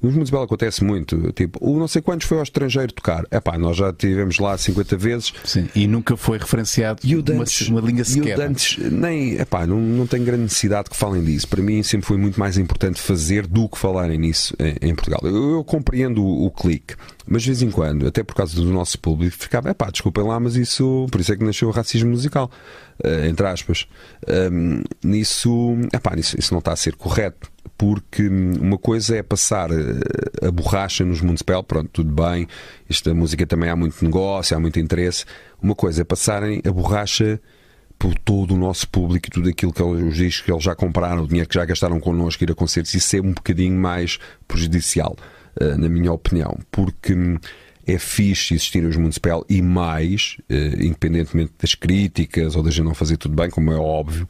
[0.00, 3.24] Nos Municipal acontece muito, tipo, o não sei quantos foi ao estrangeiro tocar.
[3.30, 5.32] É pá, nós já tivemos lá 50 vezes.
[5.44, 8.30] Sim, e nunca foi referenciado e o Dantes, uma, uma linha sequer.
[8.30, 11.48] E o Dantes, nem, é pá, não, não tenho grande necessidade que falem disso.
[11.48, 15.20] Para mim sempre foi muito mais importante fazer do que falarem nisso em, em Portugal.
[15.24, 16.94] Eu, eu compreendo o, o, clique,
[17.26, 20.24] mas de vez em quando, até por causa do nosso público, ficava, é pá, desculpem
[20.24, 22.50] lá, mas isso, por isso é que nasceu o racismo musical
[23.04, 23.86] uh, entre aspas,
[24.52, 27.50] um, nisso, epá, nisso isso não está a ser correto.
[27.78, 32.48] Porque uma coisa é passar eh, a borracha nos Municipal, pronto, tudo bem,
[32.90, 35.24] esta música também há muito negócio, há muito interesse.
[35.62, 37.40] Uma coisa é passarem a borracha
[37.98, 41.24] por todo o nosso público e tudo aquilo que eles, discos que eles já compraram,
[41.24, 45.16] o dinheiro que já gastaram connosco, ir a concertos, isso é um bocadinho mais prejudicial,
[45.60, 47.38] uh, na minha opinião, porque hum,
[47.86, 52.94] é fixe existir os Municipal e mais, uh, independentemente das críticas ou da gente não
[52.94, 54.28] fazer tudo bem, como é óbvio,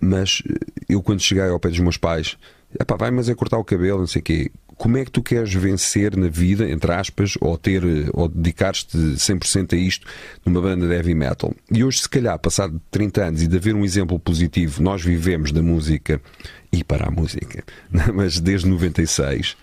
[0.00, 0.42] mas
[0.88, 2.38] eu quando cheguei ao pé dos meus pais,
[2.78, 5.20] epá, vai, mas é cortar o cabelo, não sei o quê como é que tu
[5.20, 7.82] queres vencer na vida, entre aspas, ou ter
[8.14, 10.06] ou dedicar-te 100% a isto
[10.46, 11.52] numa banda de heavy metal.
[11.70, 15.50] E hoje, se calhar, passado 30 anos e de haver um exemplo positivo, nós vivemos
[15.50, 16.20] da música
[16.72, 17.64] e para a música,
[18.14, 19.56] mas desde 96.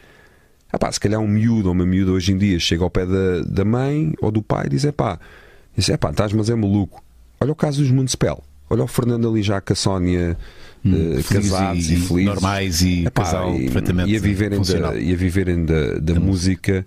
[0.71, 3.05] Ah pá, se calhar um miúdo ou uma miúda hoje em dia chega ao pé
[3.05, 5.17] da, da mãe ou do pai e é diz, é pá,
[5.77, 7.01] estás, mas é maluco.
[7.39, 8.43] Olha o caso dos Municipal.
[8.69, 10.37] Olha o Fernando ali já com a Sónia
[10.85, 12.25] hum, casados e, e, felizes.
[12.25, 16.13] Normais e Epá, casal e, perfeitamente e a viverem da, e a viverem da, da,
[16.13, 16.85] da música.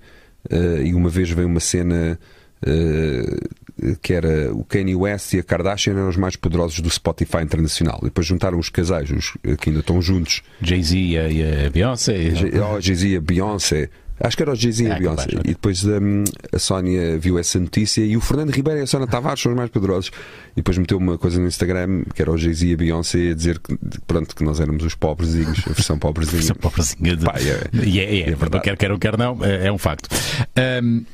[0.50, 2.18] Uh, e uma vez veio uma cena
[2.66, 7.42] uh, que era o Kanye West e a Kardashian eram os mais poderosos do Spotify
[7.42, 7.98] internacional.
[8.02, 10.42] E depois juntaram os casais, os que ainda estão juntos.
[10.60, 11.18] Jay-Z e
[11.66, 12.32] a Beyoncé.
[12.72, 13.90] Oh, Jay-Z e a Beyoncé.
[14.20, 15.28] Acho que era o Jay-Z e a é, Beyoncé.
[15.44, 19.06] E depois um, a Sónia viu essa notícia e o Fernando Ribeiro e a Sónia
[19.06, 20.10] Tavares são os mais poderosos.
[20.52, 23.34] E depois meteu uma coisa no Instagram que era o Jay-Z e a Beyoncé a
[23.34, 26.38] dizer que, pronto, que nós éramos os pobrezinhos, a versão pobrezinha.
[26.38, 27.16] a versão pobrezinha.
[27.16, 27.24] De...
[27.24, 28.64] Pá, é, é, é, é, verdade.
[28.64, 30.08] Quer quer ou quer não, é, é um facto.
[30.82, 31.04] Um,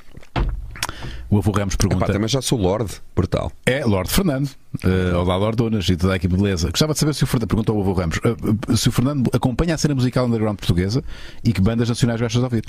[1.30, 2.04] o avô Ramos pergunta.
[2.04, 3.50] Epá, também já sou Lorde, brutal.
[3.66, 4.48] É, Lorde Fernando.
[4.84, 6.70] Uh, olá, Lorde Donas e toda a equipe beleza.
[6.70, 9.74] Gostava de saber se o Fernando, perguntou ao avô Ramos, uh, se o Fernando acompanha
[9.74, 11.02] a cena musical underground portuguesa
[11.42, 12.64] e que bandas nacionais gostas de ouvir?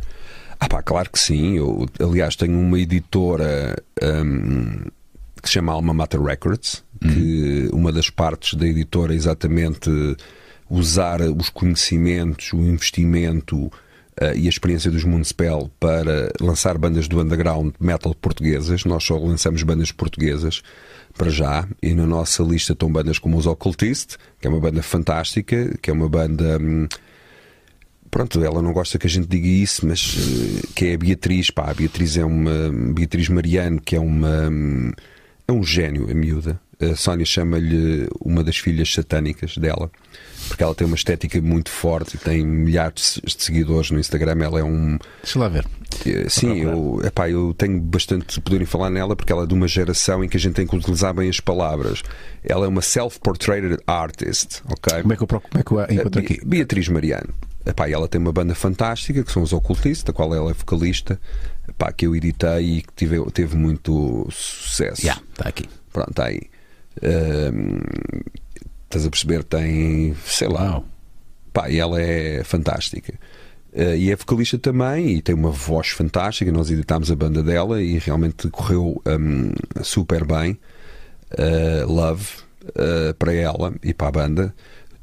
[0.59, 1.57] Ah, pá, claro que sim.
[1.57, 4.85] Eu, aliás, tenho uma editora um,
[5.41, 7.09] que se chama Alma Mater Records, uhum.
[7.09, 9.89] que uma das partes da editora é exatamente
[10.69, 13.71] usar os conhecimentos, o investimento
[14.21, 18.85] Uh, e a experiência dos Municipal para lançar bandas do underground metal portuguesas.
[18.85, 20.61] Nós só lançamos bandas portuguesas
[21.17, 24.81] para já, e na nossa lista estão bandas como os Occultist, que é uma banda
[24.81, 26.57] fantástica, que é uma banda.
[26.61, 26.87] Hum,
[28.09, 31.49] pronto, ela não gosta que a gente diga isso, mas uh, que é a Beatriz,
[31.49, 32.71] pá, a Beatriz é uma.
[32.93, 34.49] Beatriz Mariano, que é uma.
[34.49, 34.91] Hum,
[35.47, 36.59] é um gênio, a miúda.
[36.79, 39.89] A Sónia chama-lhe uma das filhas satânicas dela
[40.47, 44.43] porque ela tem uma estética muito forte e tem milhares de seguidores no Instagram.
[44.43, 44.97] Ela é um.
[45.21, 45.65] Deixa lá ver.
[46.29, 49.67] Sim, eu, epá, eu tenho bastante poder em falar nela porque ela é de uma
[49.67, 52.03] geração em que a gente tem que utilizar bem as palavras.
[52.43, 55.01] Ela é uma self-portraited artist, ok?
[55.01, 56.39] Como é que eu, como é que eu a encontro aqui?
[56.45, 57.33] Beatriz Mariano.
[57.65, 61.19] Epá, ela tem uma banda fantástica que são os Ocultistas, da qual ela é vocalista,
[61.67, 65.01] epá, que eu editei e que tive, teve muito sucesso.
[65.01, 65.65] Já, yeah, está aqui.
[65.91, 66.41] Pronto, está aí.
[68.85, 69.43] Estás a perceber?
[69.43, 70.81] Tem, sei lá.
[71.51, 73.13] Pá, e ela é fantástica.
[73.73, 76.51] Uh, e é vocalista também e tem uma voz fantástica.
[76.51, 79.51] Nós editámos a banda dela e realmente correu um,
[79.83, 80.57] super bem.
[81.31, 82.25] Uh, love
[82.69, 84.55] uh, para ela e para a banda.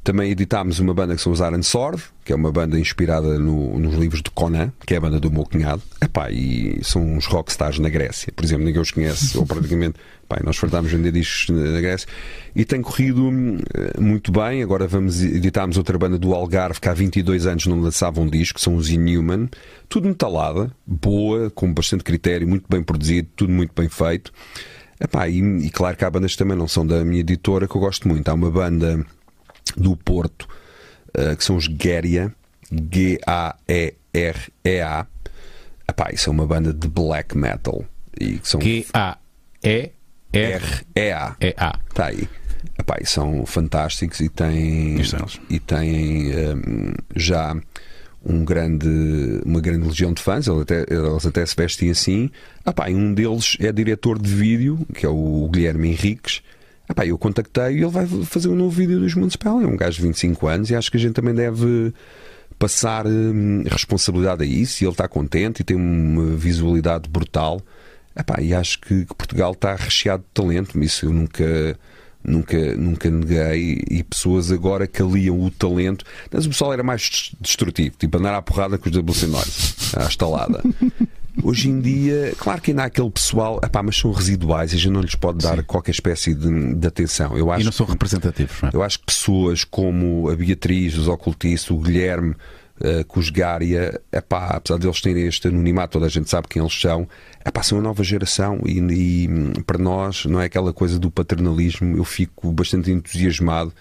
[0.03, 3.79] Também editámos uma banda que são os Iron Sword, que é uma banda inspirada no,
[3.79, 5.81] nos livros de Conan, que é a banda do meu cunhado.
[6.01, 8.33] Epá, e são uns rockstars na Grécia.
[8.35, 9.95] Por exemplo, ninguém os conhece, ou praticamente.
[10.25, 12.07] Epá, nós fartámos vender discos na Grécia.
[12.53, 14.61] E tem corrido uh, muito bem.
[14.61, 18.59] Agora vamos editarmos outra banda do Algarve, que há 22 anos não lançava um disco,
[18.59, 19.47] são os Inhuman.
[19.87, 24.33] Tudo metalada, boa, com bastante critério, muito bem produzido, tudo muito bem feito.
[24.99, 27.75] Epá, e, e claro que há bandas que também não são da minha editora, que
[27.75, 28.27] eu gosto muito.
[28.27, 29.05] Há uma banda
[29.77, 30.47] do Porto,
[31.17, 32.33] uh, que são os Guéria,
[32.71, 33.47] G-A-E-R-E-A.
[35.89, 37.85] Epá, isso é uma banda de black metal.
[38.19, 38.61] E que são...
[38.61, 39.95] G-A-E-R-E-A.
[41.89, 42.27] Está aí.
[42.79, 44.97] Epá, e são fantásticos e têm,
[45.49, 47.55] e têm um, já
[48.25, 48.87] um grande,
[49.45, 52.29] uma grande legião de fãs, eles até, eles até se vestem assim.
[52.65, 56.41] Epá, e um deles é diretor de vídeo, que é o Guilherme Henriques,
[56.89, 59.61] Epá, eu contactei e ele vai fazer um novo vídeo dos Municipal.
[59.61, 61.93] É um gajo de 25 anos e acho que a gente também deve
[62.59, 64.83] passar hum, responsabilidade a isso.
[64.83, 67.61] E ele está contente e tem uma visualidade brutal.
[68.15, 70.77] Epá, e acho que, que Portugal está recheado de talento.
[70.83, 71.77] Isso eu nunca
[72.23, 76.05] nunca, nunca neguei, e pessoas agora que aliam o talento.
[76.31, 80.03] Mas o pessoal era mais destrutivo, tipo andar à porrada com os WC Noise, à
[80.07, 80.63] estalada.
[81.41, 84.79] Hoje em dia, claro que ainda há aquele pessoal, epá, mas são residuais e a
[84.79, 85.63] gente não lhes pode dar Sim.
[85.63, 87.35] qualquer espécie de, de, atenção.
[87.35, 88.61] Eu acho e não são representativos.
[88.61, 88.71] Não é?
[88.73, 92.35] Eu acho que pessoas como a Beatriz, os ocultistas, o Guilherme,
[92.79, 96.79] uh, Cusgária, epá, apesar de eles terem este anonimato, toda a gente sabe quem eles
[96.79, 97.07] são,
[97.43, 101.97] epá, são uma nova geração e, e para nós não é aquela coisa do paternalismo.
[101.97, 103.73] Eu fico bastante entusiasmado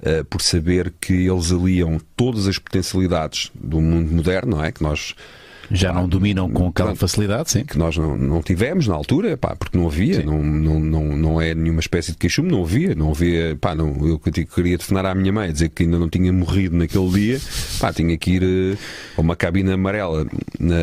[0.00, 4.70] uh, por saber que eles aliam todas as potencialidades do mundo moderno, não é?
[4.70, 5.16] Que nós
[5.70, 7.64] Já pá, não dominam com aquela facilidade, sim.
[7.64, 11.40] Que nós não, não tivemos na altura, pá, porque não havia, não, não, não, não
[11.40, 15.14] é nenhuma espécie de queixume, não havia, não havia, pá, não, eu queria telefonar à
[15.14, 17.40] minha mãe, dizer que ainda não tinha morrido naquele dia,
[17.78, 18.78] pá, tinha que ir uh,
[19.16, 20.26] a uma cabine amarela
[20.58, 20.76] na,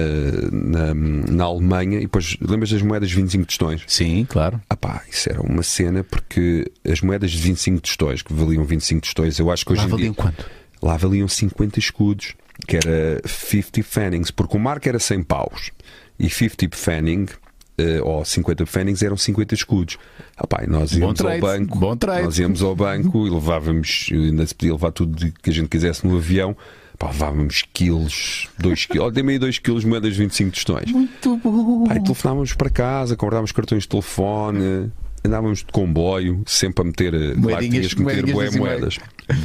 [0.51, 3.81] na, na Alemanha e depois, lembras das moedas de 25 tostões?
[3.87, 4.61] Sim, claro.
[4.69, 9.01] Ah pá, isso era uma cena porque as moedas de 25 tostões, que valiam 25
[9.01, 10.23] tostões, eu acho que hoje Lá em valiam dia...
[10.23, 10.49] quanto?
[10.81, 12.35] Lá valiam 50 escudos
[12.65, 15.71] que era 50 Fannings, porque o marco era 100 paus
[16.19, 17.25] e 50 Fanning
[17.79, 19.97] uh, ou 50 Fannings eram 50 escudos.
[20.37, 24.91] Ah, nós íamos ao banco, nós íamos ao banco e levávamos, ainda se podia levar
[24.91, 26.55] tudo que a gente quisesse no avião.
[26.97, 30.91] Pá, levávamos quilos, 2 quilos, dei meio 2 quilos moedas de 25 tostões.
[30.91, 31.85] Muito bom.
[31.87, 34.91] Pá, e telefonávamos para casa, comprávamos cartões de telefone,
[35.23, 38.97] andávamos de comboio, sempre a meter, moedinhas, claro, tinhas que meter moedas,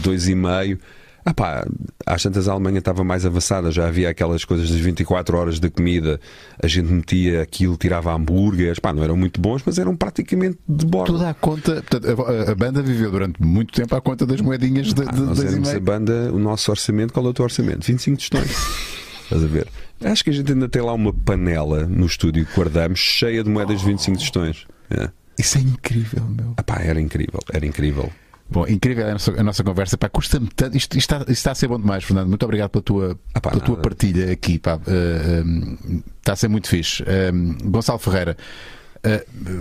[0.02, 0.78] dois e meio.
[1.24, 1.65] Ah pá,
[2.05, 5.70] às tantas a Alemanha estava mais avançada, já havia aquelas coisas das 24 horas de
[5.70, 6.20] comida,
[6.61, 10.85] a gente metia aquilo, tirava hambúrgueres, pá, não eram muito bons, mas eram praticamente de
[10.85, 11.12] bordo.
[11.12, 14.93] Tudo à conta, portanto, a, a, banda viveu durante muito tempo à conta das moedinhas
[14.93, 17.86] de, ah, de, nós das a banda, o nosso orçamento, qual é o teu orçamento?
[17.86, 18.51] 25 tostões.
[19.23, 19.69] Estás a ver?
[20.05, 23.49] Acho que a gente ainda tem lá uma panela no estúdio que guardamos cheia de
[23.49, 24.66] moedas de 25 tostões.
[24.90, 25.09] É.
[25.39, 26.55] Isso é incrível, meu.
[26.57, 28.11] Ah pá, era incrível, era incrível.
[28.52, 29.96] Bom, incrível a nossa, a nossa conversa.
[29.96, 30.76] Pá, custa-me tanto.
[30.76, 32.28] Isto, isto, está, isto, está, a ser bom demais, Fernando.
[32.28, 34.58] Muito obrigado pela tua, ah, pá, pela tua partilha aqui.
[34.58, 34.76] Pá.
[34.76, 37.02] Uh, uh, está a ser muito fixe.
[37.02, 38.36] Uh, Gonçalo Ferreira.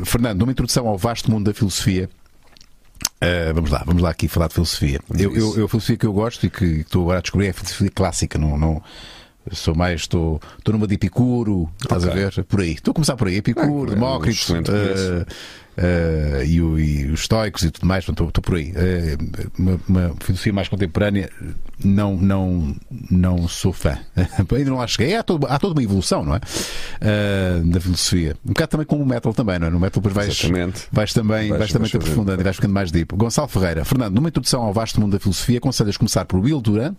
[0.05, 2.07] Fernando, uma introdução ao vasto mundo da filosofia.
[3.55, 4.99] vamos lá, vamos lá aqui falar de filosofia.
[5.17, 7.49] Eu, eu, eu, a filosofia que eu gosto e que, estou agora a descobrir é
[7.49, 8.37] a filosofia clássica.
[8.37, 8.83] Não, não,
[9.51, 12.23] sou mais, estou, estou numa de Epicuro, estás okay.
[12.23, 12.43] a ver?
[12.43, 12.73] Por aí.
[12.73, 13.37] Estou a começar por aí.
[13.37, 14.55] Epicuro, é, Demócrito.
[14.55, 15.25] É
[15.77, 18.71] uh, e, o, e, os estoicos e tudo mais, estou, estou por aí.
[18.71, 21.29] Uh, uma, uma, filosofia mais contemporânea,
[21.83, 22.75] não, não,
[23.09, 23.97] não sou fã.
[24.15, 25.15] Ainda não lá cheguei.
[25.15, 26.39] Há, todo, há toda uma evolução, não é?
[26.39, 28.35] Uh, da filosofia.
[28.45, 29.69] Um bocado também como o metal também, não é?
[29.69, 30.41] No metal depois vais,
[30.91, 33.15] vais também, vais, vais também te aprofundando e vais ficando mais deep.
[33.15, 36.95] Gonçalo Ferreira, Fernando, numa introdução ao vasto mundo da filosofia, aconselhas começar por Will Durant.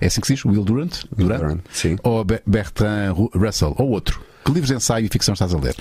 [0.00, 0.44] É assim que se diz?
[0.44, 1.04] Will Durant?
[1.14, 1.40] Durant?
[1.40, 1.96] Durant sim.
[2.02, 3.74] Ou Bertrand Russell?
[3.78, 4.22] Ou outro?
[4.44, 5.74] Que livros de ensaio e ficção estás a ler?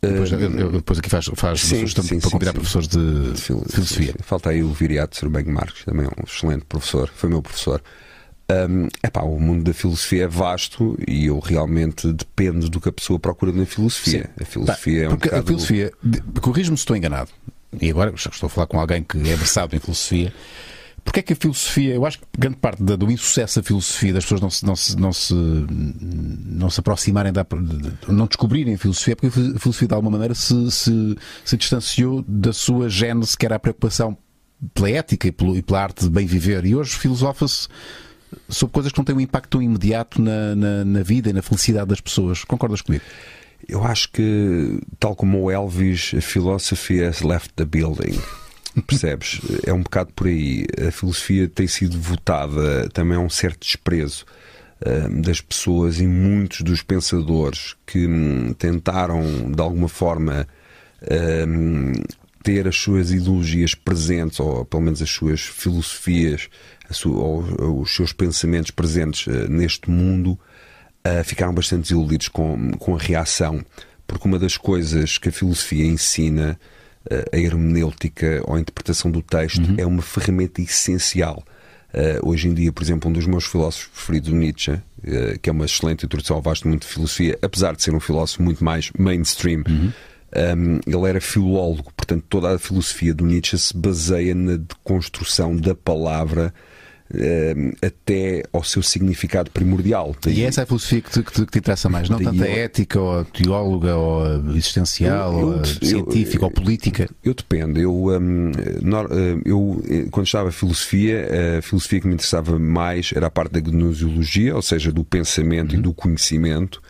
[0.00, 4.14] Depois, eu, eu, depois aqui faz, faz sim, sim, para convidar professores de, de filosofia.
[4.22, 7.82] Falta aí o Viriato Sorbenho Marques, também é um excelente professor, foi meu professor.
[8.48, 12.92] Um, epá, o mundo da filosofia é vasto e eu realmente dependo do que a
[12.92, 14.30] pessoa procura na filosofia.
[14.40, 15.42] A filosofia tá, é um porque bocado...
[15.42, 15.92] a filosofia,
[16.40, 17.30] corrijo-me se estou enganado,
[17.80, 20.32] e agora estou a falar com alguém que é versado em filosofia.
[21.06, 24.24] Porque é que a filosofia, eu acho que grande parte do insucesso da filosofia, das
[24.24, 27.46] pessoas não se, não se, não se, não se aproximarem, da,
[28.08, 32.24] não descobrirem a filosofia, é porque a filosofia de alguma maneira se, se, se distanciou
[32.26, 34.18] da sua gênese, que era a preocupação
[34.74, 36.66] pela ética e, pelo, e pela arte de bem viver.
[36.66, 37.68] E hoje filosofa-se
[38.48, 41.40] sobre coisas que não têm um impacto tão imediato na, na, na vida e na
[41.40, 42.42] felicidade das pessoas.
[42.42, 43.04] Concordas comigo?
[43.68, 48.18] Eu acho que, tal como o Elvis, a philosophy has left the building.
[48.82, 49.40] Percebes?
[49.64, 50.66] É um bocado por aí.
[50.86, 54.24] A filosofia tem sido votada também a um certo desprezo
[54.80, 60.46] uh, das pessoas e muitos dos pensadores que um, tentaram, de alguma forma,
[61.02, 66.48] uh, ter as suas ideologias presentes, ou pelo menos as suas filosofias,
[67.04, 70.38] ou, os seus pensamentos presentes uh, neste mundo,
[71.24, 73.64] ficaram bastante desiludidos com, com a reação.
[74.08, 76.58] Porque uma das coisas que a filosofia ensina
[77.32, 79.74] a hermenêutica ou a interpretação do texto uhum.
[79.78, 81.42] é uma ferramenta essencial.
[81.94, 85.52] Uh, hoje em dia, por exemplo, um dos meus filósofos preferidos, Nietzsche, uh, que é
[85.52, 88.90] uma excelente introdução ao vasto mundo de filosofia, apesar de ser um filósofo muito mais
[88.98, 89.92] mainstream, uhum.
[90.58, 95.74] um, ele era filólogo, portanto, toda a filosofia do Nietzsche se baseia na deconstrução da
[95.74, 96.65] palavra Ehm,
[97.80, 100.14] até ao seu significado primordial.
[100.26, 103.00] E essa é a filosofia que te, que te, interessa mais, não tanto a ética,
[103.00, 107.08] ou a teóloga, ou a existencial, eu, eu, ou científica, ou política?
[107.22, 107.78] Eu dependo.
[107.78, 113.12] Eu, um, eh, eu, eh, quando estava a filosofia, a filosofia que me interessava mais
[113.14, 115.78] era a parte da gnoseologia, ou seja, do pensamento uhum.
[115.78, 116.82] e do conhecimento,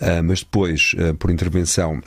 [0.00, 2.00] uh, mas depois, uh, por intervenção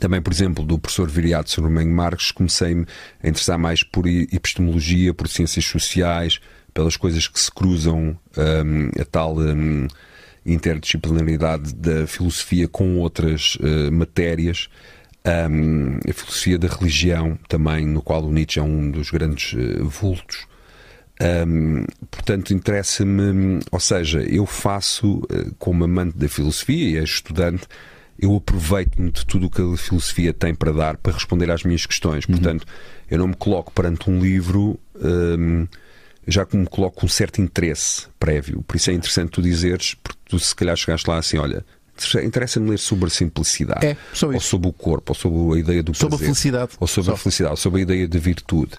[0.00, 2.86] também, por exemplo, do professor Viriato Sormenho Marques, comecei-me
[3.22, 6.40] a interessar mais por epistemologia, por ciências sociais,
[6.74, 9.86] pelas coisas que se cruzam, um, a tal um,
[10.44, 14.68] interdisciplinaridade da filosofia com outras uh, matérias.
[15.26, 19.88] Um, a filosofia da religião, também, no qual o Nietzsche é um dos grandes uh,
[19.88, 20.46] vultos.
[21.46, 27.66] Um, portanto, interessa-me, ou seja, eu faço, uh, como amante da filosofia e estudante,
[28.18, 31.86] eu aproveito-me de tudo o que a filosofia tem para dar para responder às minhas
[31.86, 32.24] questões.
[32.26, 32.34] Uhum.
[32.34, 32.66] Portanto,
[33.10, 34.78] eu não me coloco perante um livro.
[34.96, 35.66] Um,
[36.26, 38.62] já me coloco um certo interesse prévio.
[38.62, 41.64] Por isso é interessante tu dizeres, porque tu se calhar chegaste lá assim, olha,
[42.22, 45.94] interessa-me ler sobre a simplicidade, é, ou sobre o corpo, ou sobre a ideia do
[45.94, 47.14] sobre prazer, a felicidade, ou sobre Só.
[47.14, 48.72] a felicidade, ou sobre a ideia de virtude.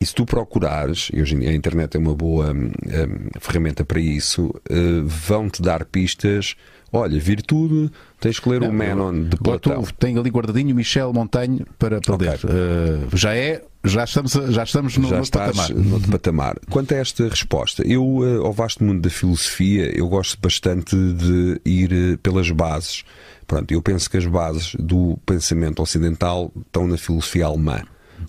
[0.00, 3.28] E se tu procurares, e hoje em dia a internet é uma boa hum, hum,
[3.38, 6.56] ferramenta para isso, uh, vão-te dar pistas.
[6.90, 9.82] Olha, virtude, tens que ler Não, o Menon de Platão.
[9.98, 12.26] Tenho ali guardadinho Michel Montagne para, para Ok.
[12.28, 12.38] ler.
[12.44, 15.70] Uh, já é, já estamos, já estamos no, já no patamar.
[15.74, 16.56] no patamar.
[16.70, 21.60] Quanto a esta resposta, eu, eh, ao vasto mundo da filosofia, eu gosto bastante de
[21.64, 23.04] ir eh, pelas bases.
[23.46, 27.82] Pronto, eu penso que as bases do pensamento ocidental estão na filosofia alemã.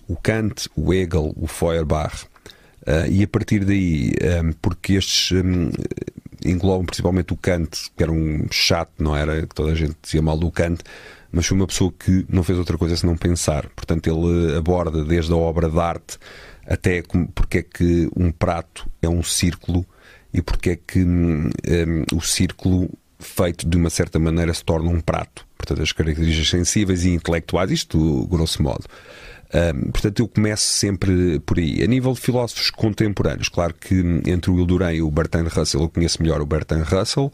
[0.08, 2.24] O Kant, o Hegel, o Feuerbach.
[2.86, 5.42] eh, e a partir daí, eh, porque estes eh,
[6.44, 9.46] englobam principalmente o Kant, que era um chato, não era?
[9.46, 10.82] Que toda a gente dizia mal do Kant,
[11.30, 13.68] mas foi uma pessoa que não fez outra coisa senão pensar.
[13.70, 16.18] Portanto, ele aborda desde a obra de arte
[16.66, 17.02] até
[17.34, 19.84] porque é que um prato é um círculo
[20.32, 22.88] e porque é que hum, hum, o círculo
[23.18, 25.46] feito de uma certa maneira se torna um prato.
[25.56, 28.84] Portanto, as características sensíveis e intelectuais, isto grosso modo.
[29.92, 31.82] Portanto, eu começo sempre por aí.
[31.82, 33.94] A nível de filósofos contemporâneos, claro que
[34.26, 37.32] entre o Ilduran e o Bertrand Russell, eu conheço melhor o Bertrand Russell.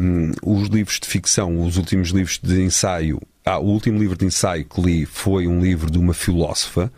[0.00, 3.20] Hum, os livros de ficção, os últimos livros de ensaio.
[3.44, 6.90] Ah, o último livro de ensaio que li foi um livro de uma filósofa.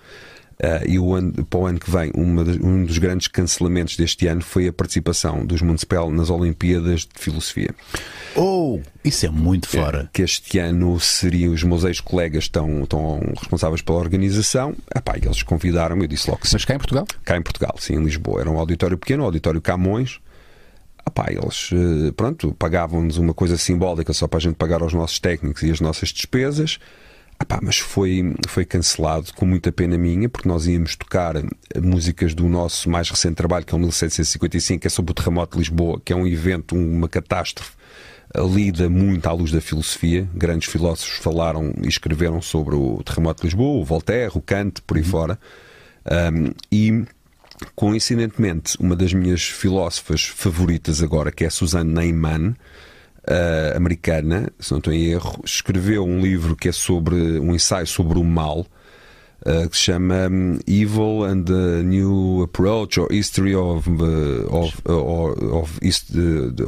[0.61, 4.27] Uh, e o ano, para o ano que vem, uma um dos grandes cancelamentos deste
[4.27, 7.75] ano foi a participação dos Municipal nas Olimpíadas de Filosofia.
[8.37, 10.11] Oh, isso é muito fora.
[10.13, 14.77] Que este ano seriam os meus ex-colegas estão, estão responsáveis pela organização.
[14.95, 16.57] Epá, eles convidaram-me, eu disse logo que sim.
[16.57, 17.07] Mas cá em Portugal?
[17.25, 18.43] Cá em Portugal, sim, em Lisboa.
[18.43, 20.21] Era um auditório pequeno, um auditório Camões.
[21.07, 25.19] Epá, eles, eh, pronto, pagavam-nos uma coisa simbólica só para a gente pagar aos nossos
[25.19, 26.79] técnicos e as nossas despesas.
[27.41, 31.37] Epá, mas foi, foi cancelado com muita pena minha, porque nós íamos tocar
[31.83, 35.53] músicas do nosso mais recente trabalho, que é o 1755, que é sobre o terremoto
[35.53, 37.73] de Lisboa, que é um evento, uma catástrofe
[38.37, 40.29] lida muito à luz da filosofia.
[40.35, 44.97] Grandes filósofos falaram e escreveram sobre o terremoto de Lisboa, o Voltaire, o Kant, por
[44.97, 45.39] aí fora.
[46.33, 47.05] Um, e
[47.75, 52.55] coincidentemente, uma das minhas filósofas favoritas agora, que é a Suzanne Neyman,
[53.29, 57.87] uh, americana, se não estou em erro, escreveu um livro que é sobre um ensaio
[57.87, 58.67] sobre o mal.
[59.47, 64.77] uh, que se chama um, Evil and the New Approach or History of uh, of,
[64.87, 66.11] uh, of, East-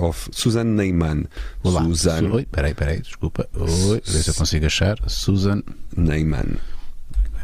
[0.01, 1.27] of Suzanne Neyman.
[1.63, 1.85] Olá.
[1.85, 3.47] Suzanne Oi, peraí, peraí, desculpa.
[3.55, 4.97] Oi, ver se eu consigo achar.
[5.07, 5.63] Susan.
[5.95, 6.57] Neyman.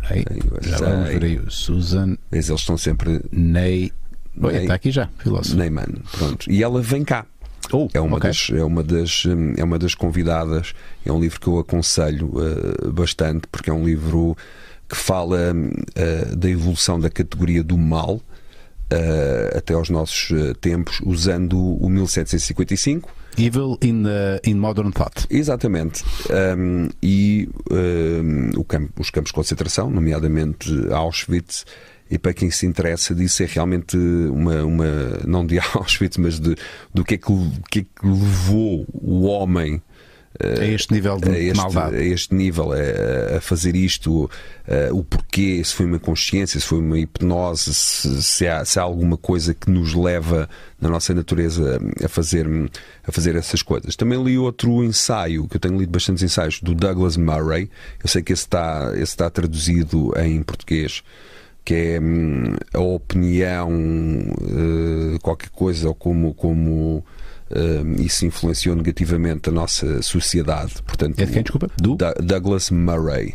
[0.01, 0.25] Peraí,
[0.63, 1.41] já vamos ver aí.
[1.51, 3.93] Susan Mas eles estão sempre Ney.
[4.35, 4.63] Ney.
[4.63, 5.57] está aqui já, filósofo.
[5.57, 5.89] Neyman.
[6.17, 6.51] Pronto.
[6.51, 7.27] E ela vem cá.
[7.73, 8.31] Oh, É uma, ok.
[8.31, 9.25] das, é, uma das,
[9.57, 10.73] é uma das convidadas.
[11.05, 14.37] É um livro que eu aconselho uh, bastante, porque é um livro
[14.89, 20.31] que fala uh, da evolução da categoria do mal uh, até aos nossos
[20.61, 23.11] tempos, usando o 1755.
[23.37, 25.27] Evil in, the, in Modern Thought.
[25.31, 26.03] Exatamente.
[26.59, 31.65] Um, e um, campo- os campos de concentração, nomeadamente Auschwitz,
[32.11, 34.87] e para quem se interessa disso é realmente uma, uma
[35.27, 36.55] não de Auschwitz, mas de,
[36.93, 37.33] do que é que,
[37.71, 39.83] que é que levou o homem
[40.41, 41.97] A este nível de a este, maldade.
[41.97, 44.31] a este nível, a, a fazer isto,
[44.69, 48.79] eh, o porquê, se foi uma consciência, se foi uma hipnose, se, se há, se
[48.79, 50.49] há alguma coisa que nos leva
[50.81, 52.47] na nossa natureza a fazer,
[53.05, 53.97] a fazer essas coisas.
[53.97, 57.69] Também li outro ensaio, que eu tenho lido bastantes ensaios, do Douglas Murray.
[58.01, 61.03] Eu sei que esse está, esse está traduzido em português.
[61.69, 63.71] Que é hum, a opinião,
[64.41, 67.05] eh, qualquer coisa, ou como, como
[67.51, 70.83] hum, isso influenciou negativamente a nossa sociedade.
[70.83, 71.69] Portanto, É de quem, desculpa?
[71.77, 71.99] Do?
[72.25, 73.35] Douglas Murray.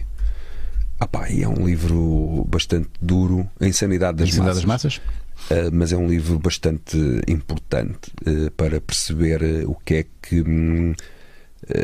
[0.99, 4.93] Ah pá, é um livro bastante duro, A Insanidade das Insanidade Massas.
[4.93, 5.67] das Massas?
[5.67, 6.97] Uh, mas é um livro bastante
[7.27, 8.11] importante
[8.57, 10.95] para perceber o que é que, hum,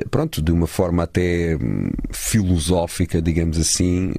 [0.09, 4.13] pronto, de uma forma até hum, filosófica, digamos assim,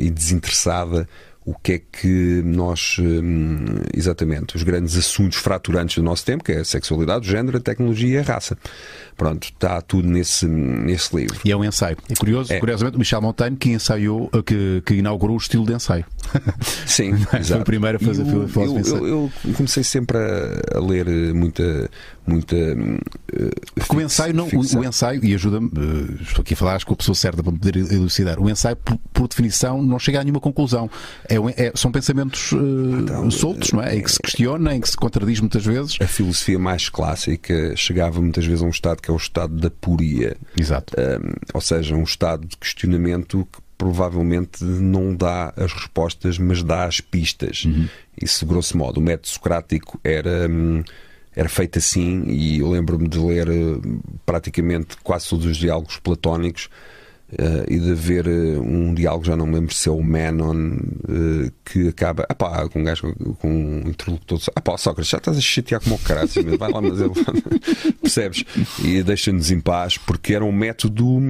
[0.00, 1.06] e desinteressada,
[1.50, 3.64] o que é que nós, hum,
[3.94, 7.60] exatamente, os grandes assuntos fraturantes do nosso tempo, que é a sexualidade, o género, a
[7.60, 8.56] tecnologia e a raça.
[9.16, 11.38] Pronto, está tudo nesse, nesse livro.
[11.44, 11.96] E é um ensaio.
[12.08, 12.58] É curioso, É.
[12.58, 16.04] curiosamente, o Michel Montaigne que ensaiou, uh, que, que inaugurou o estilo de ensaio.
[16.86, 20.78] Sim, Foi o primeiro a fazer E o- filosofia eu, eu, eu comecei sempre a,
[20.78, 21.90] a ler muita.
[22.26, 22.56] Muita
[23.74, 26.86] Porque o ensaio, não, o, o ensaio, e ajuda-me, uh, estou aqui a falar acho
[26.86, 30.20] com a pessoa certa para me poder elucidar, o ensaio, por, por definição, não chega
[30.20, 30.90] a nenhuma conclusão.
[31.28, 33.96] É, é- são pensamentos uh, Então, soltos, não é?
[33.96, 35.96] Em que se questiona, em que se contradiz muitas vezes.
[36.00, 39.70] A filosofia mais clássica chegava muitas vezes a um estado que é o estado da
[39.70, 40.36] poria.
[40.58, 40.94] Exato.
[40.98, 46.84] Um, ou seja, um estado de questionamento que provavelmente não dá as respostas, mas dá
[46.84, 47.64] as pistas.
[47.64, 47.88] Uhum.
[48.20, 50.82] Isso, grosso modo, o método socrático era, hum,
[51.34, 53.48] era feito assim e eu lembro-me de ler
[54.26, 56.68] praticamente quase todos os diálogos platónicos
[57.32, 60.72] Uh, e de haver uh, um diálogo, já não me lembro se é o Menon,
[60.74, 64.40] uh, que acaba apá, com um gajo com um interlocutor.
[64.56, 66.28] Apá, Sócrates, já estás a chatear como o caralho,
[66.58, 67.12] vai lá, mas ele.
[68.02, 68.42] percebes?
[68.82, 71.20] E deixa-nos em paz, porque era um método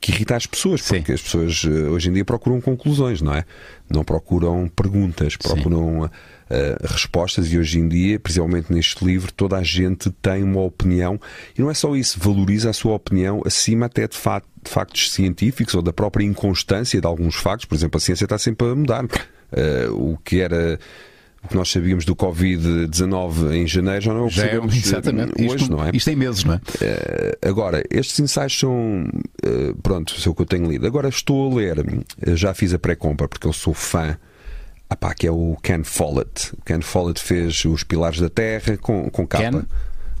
[0.00, 1.12] que irrita as pessoas, porque Sim.
[1.12, 3.44] as pessoas hoje em dia procuram conclusões, não é?
[3.90, 6.04] Não procuram perguntas, procuram.
[6.04, 10.60] Sim uh, respostas e hoje em dia, principalmente neste livro, toda a gente tem uma
[10.60, 11.20] opinião
[11.56, 15.12] e não é só isso, valoriza a sua opinião acima até de, fa de factos
[15.12, 17.64] científicos ou da própria inconstância de alguns factos.
[17.64, 19.04] Por exemplo, a ciência está sempre a mudar.
[19.04, 20.78] Uh, o que era
[21.42, 24.78] o que nós sabíamos do Covid-19 em janeiro já não é o que sabemos é,
[24.78, 25.32] exatamente.
[25.42, 25.90] hoje, isto, não é?
[25.94, 26.56] Isto tem meses, não é?
[26.56, 29.08] Uh, agora, estes ensaios são.
[29.44, 30.86] Uh, pronto, é o que eu tenho lido.
[30.86, 32.04] Agora estou a ler,
[32.34, 34.18] já fiz a pré-compra porque eu sou fã
[34.90, 36.52] Apá, que é o Ken Follett.
[36.58, 39.44] O Ken Follett fez os Pilares da Terra com, com capa.
[39.44, 39.62] Ken?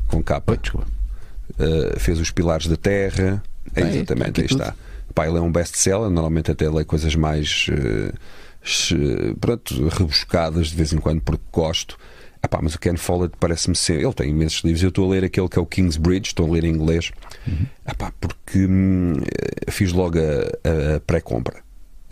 [0.06, 0.52] Com capa.
[0.54, 3.42] Uh, fez os Pilares da Terra.
[3.74, 4.72] É, exatamente, aí está.
[5.10, 10.92] Epá, ele é um best-seller, normalmente até lê coisas mais uh, pronto, rebuscadas de vez
[10.92, 11.98] em quando porque gosto.
[12.42, 14.00] Epá, mas o Ken Follett parece-me ser.
[14.00, 14.84] Ele tem imensos livros.
[14.84, 17.10] Eu estou a ler aquele que é o Kingsbridge, estou a ler em inglês.
[17.44, 17.66] Uhum.
[17.88, 19.14] Epá, porque hum,
[19.68, 21.56] fiz logo a, a pré-compra.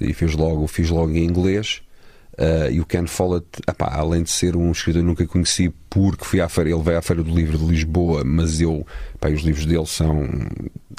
[0.00, 1.82] E fiz logo, fiz logo em inglês
[2.38, 3.46] Uh, e o Ken Follett,
[3.78, 7.02] além de ser um escritor que nunca conheci, porque fui à feira, ele veio à
[7.02, 8.86] Feira do Livro de Lisboa, mas eu,
[9.20, 10.28] os livros dele são.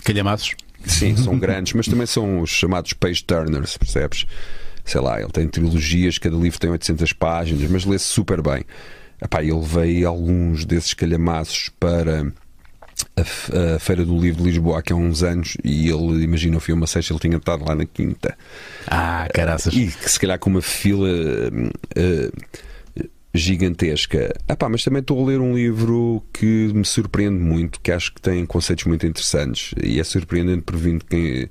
[0.04, 0.54] Calhamaços?
[0.84, 4.26] Sim, são grandes, mas também são os chamados page turners, percebes?
[4.84, 8.66] Sei lá, ele tem trilogias, cada livro tem 800 páginas, mas lê-se super bem.
[9.22, 12.34] Epá, ele veio alguns desses calhamaços para
[13.16, 16.60] a, a, Feira do Livro de Lisboa aqui há uns anos e ele, imagina, o
[16.60, 18.38] filme a sexta, ele tinha estado lá na quinta.
[18.88, 19.74] Ah, caraças.
[19.74, 23.04] E que se calhar com uma fila uh,
[23.34, 24.34] gigantesca.
[24.48, 28.14] Ah, pá, mas também estou a ler um livro que me surpreende muito, que acho
[28.14, 31.50] que tem conceitos muito interessantes e é surpreendente por vindo quem,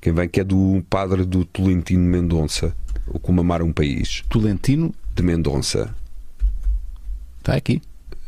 [0.00, 2.74] quem vem, que é do padre do Tolentino Mendonça,
[3.08, 4.22] o Como Amar um País.
[4.28, 4.94] Tolentino?
[5.14, 5.94] De Mendonça.
[7.38, 7.80] Está aqui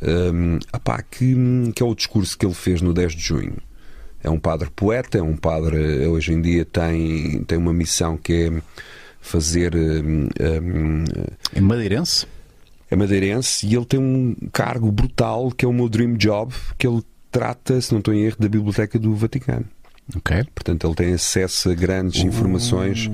[0.03, 1.35] um, apá, que,
[1.75, 3.57] que é o discurso que ele fez no 10 de junho.
[4.23, 8.33] É um padre poeta, é um padre, hoje em dia tem, tem uma missão que
[8.33, 8.62] é
[9.20, 9.75] fazer.
[9.75, 11.05] Um, um,
[11.55, 12.27] é madeirense?
[12.91, 16.87] É madeirense e ele tem um cargo brutal que é o meu dream job, que
[16.87, 19.66] ele trata, se não estou em erro, da Biblioteca do Vaticano.
[20.16, 20.43] Okay.
[20.55, 22.27] Portanto, ele tem acesso a grandes uh.
[22.27, 23.11] informações,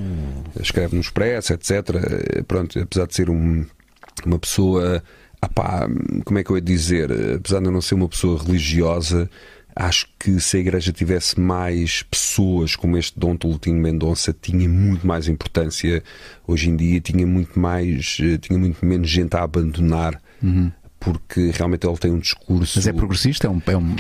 [0.61, 1.73] escreve no Expresso, etc.
[2.47, 3.67] Pronto, apesar de ser um,
[4.25, 5.03] uma pessoa
[5.45, 5.87] Apá,
[6.25, 7.13] como é que eu ia dizer?
[7.37, 9.29] Apesar de eu não ser uma pessoa religiosa,
[9.77, 15.07] acho que se a igreja tivesse mais pessoas como este Dom Tolentino Mendonça, tinha muito
[15.07, 16.03] mais importância
[16.47, 20.19] hoje em dia, tinha muito mais, eh, tinha muito menos gente a abandonar.
[20.43, 20.73] Uhum.
[20.99, 22.79] Porque realmente ele tem um discurso.
[22.79, 23.47] Mas é progressista?
[23.47, 23.95] É um, é um...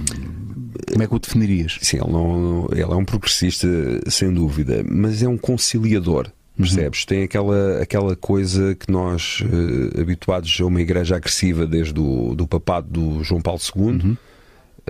[0.92, 1.78] Como é que o definirias?
[1.82, 3.68] Sim, ele, não, ele é um progressista,
[4.08, 6.30] sem dúvida, mas é um conciliador.
[6.56, 7.01] Percebes?
[7.01, 7.06] Uhum.
[7.06, 12.47] Tem aquela, aquela coisa que nós, uh, habituados a uma igreja agressiva desde o do
[12.47, 14.16] papado do João Paulo II, uhum.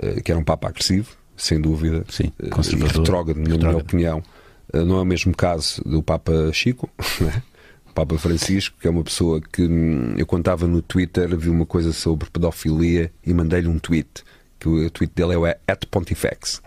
[0.03, 4.23] uh, que era um papa agressivo, sem dúvida, Sim, uh, e retrógrado, na minha opinião.
[4.71, 6.87] Uh, não é o mesmo caso do Papa Chico,
[7.19, 7.41] né?
[7.89, 11.65] o Papa Francisco, que é uma pessoa que hum, eu contava no Twitter, vi uma
[11.65, 14.23] coisa sobre pedofilia e mandei-lhe um tweet,
[14.59, 16.61] que o tweet dele é o at Pontifex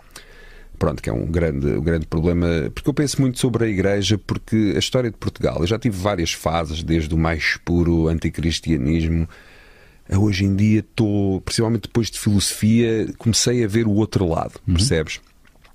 [0.79, 4.17] pronto, que é um grande, um grande problema, porque eu penso muito sobre a Igreja,
[4.17, 9.27] porque a história de Portugal, eu já tive várias fases, desde o mais puro anticristianismo,
[10.09, 14.59] a hoje em dia estou, principalmente depois de filosofia, comecei a ver o outro lado,
[14.67, 14.73] uhum.
[14.73, 15.19] percebes?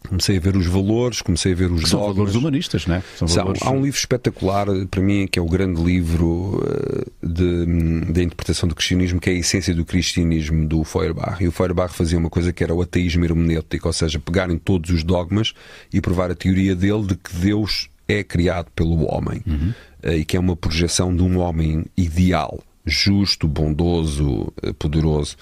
[0.09, 2.17] Comecei a ver os valores, comecei a ver os São dogmas.
[2.17, 3.03] valores humanistas, não é?
[3.17, 3.63] São valores...
[3.63, 8.69] Há um livro espetacular para mim que é o grande livro eh, de, de interpretação
[8.69, 11.43] do cristianismo, que é a essência do cristianismo do Feuerbach.
[11.43, 14.91] E o Feuerbach fazia uma coisa que era o ateísmo hermenêutico, ou seja, pegarem todos
[14.91, 15.55] os dogmas
[15.93, 19.73] e provar a teoria dele de que Deus é criado pelo homem uhum.
[20.03, 25.37] Eh, e que é uma projeção de um homem ideal justo, bondoso, eh, poderoso,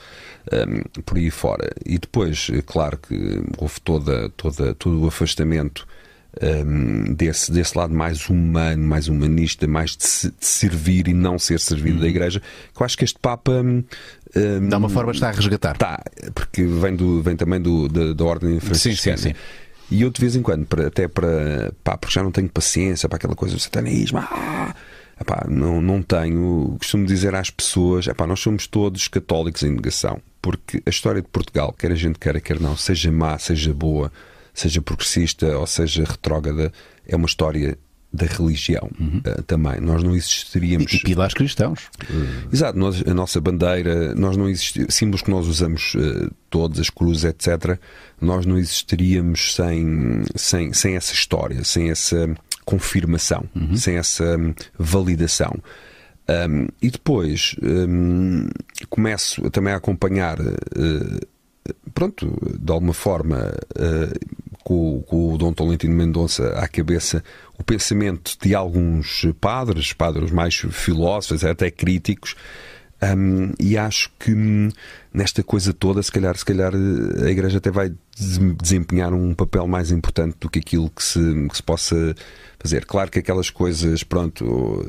[0.53, 1.71] um, ehm, por aí fora.
[1.85, 5.87] E depois, eh, claro que houve toda, toda, todo o afastamento
[6.41, 11.39] um, ehm, desse, desse lado mais humano, mais humanista, mais de, de servir e não
[11.39, 12.11] ser servido da uhum.
[12.11, 13.53] Igreja, que eu acho que este Papa.
[13.53, 13.85] Um,
[14.69, 15.73] Dá uma forma de estar a resgatar.
[15.73, 16.03] Está,
[16.35, 19.17] porque vem, do, vem também do, da, da Ordem Franciscana.
[19.17, 19.35] Sim, sim, sim.
[19.91, 21.71] E eu de vez em quando, para, até para.
[21.85, 24.19] Pá, porque já não tenho paciência para aquela coisa do satanismo.
[24.19, 24.75] Ah,
[25.23, 26.77] Epá, não, não tenho.
[26.79, 31.29] Costumo dizer às pessoas: epá, nós somos todos católicos em negação, porque a história de
[31.29, 34.13] Portugal, quer a gente queira, quer não, seja má, seja boa,
[34.53, 36.73] seja progressista ou seja retrógrada,
[37.07, 37.79] é uma história
[38.13, 39.23] da religião uhum.
[39.27, 39.81] uh, também.
[39.81, 40.93] Nós não existiríamos.
[40.93, 41.89] E, e pilares cristãos.
[42.11, 46.79] Uh, exato, nós, a nossa bandeira, nós não existiríamos, símbolos que nós usamos uh, todos,
[46.79, 47.79] as cruzes, etc.,
[48.21, 52.29] nós não existiríamos sem, sem, sem essa história, sem essa
[52.65, 53.77] confirmação, uhum.
[53.77, 55.55] sem essa um, validação.
[56.29, 58.49] Um, e depois um,
[58.89, 60.39] começo também a acompanhar,
[61.93, 63.53] pronto, de alguma forma,
[64.63, 67.23] com, com o Dom Tolentino Mendonça à cabeça
[67.63, 72.35] o pensamento de alguns padres, padres mais filósofos, até críticos,
[73.17, 74.33] um, e acho que
[75.15, 77.93] nesta coisa toda, se calhar, se calhar a Igreja até vai
[78.61, 82.15] desempenhar um papel mais importante do que aquilo que se, que se possa
[82.59, 82.85] fazer.
[82.85, 84.85] Claro que aquelas coisas, pronto,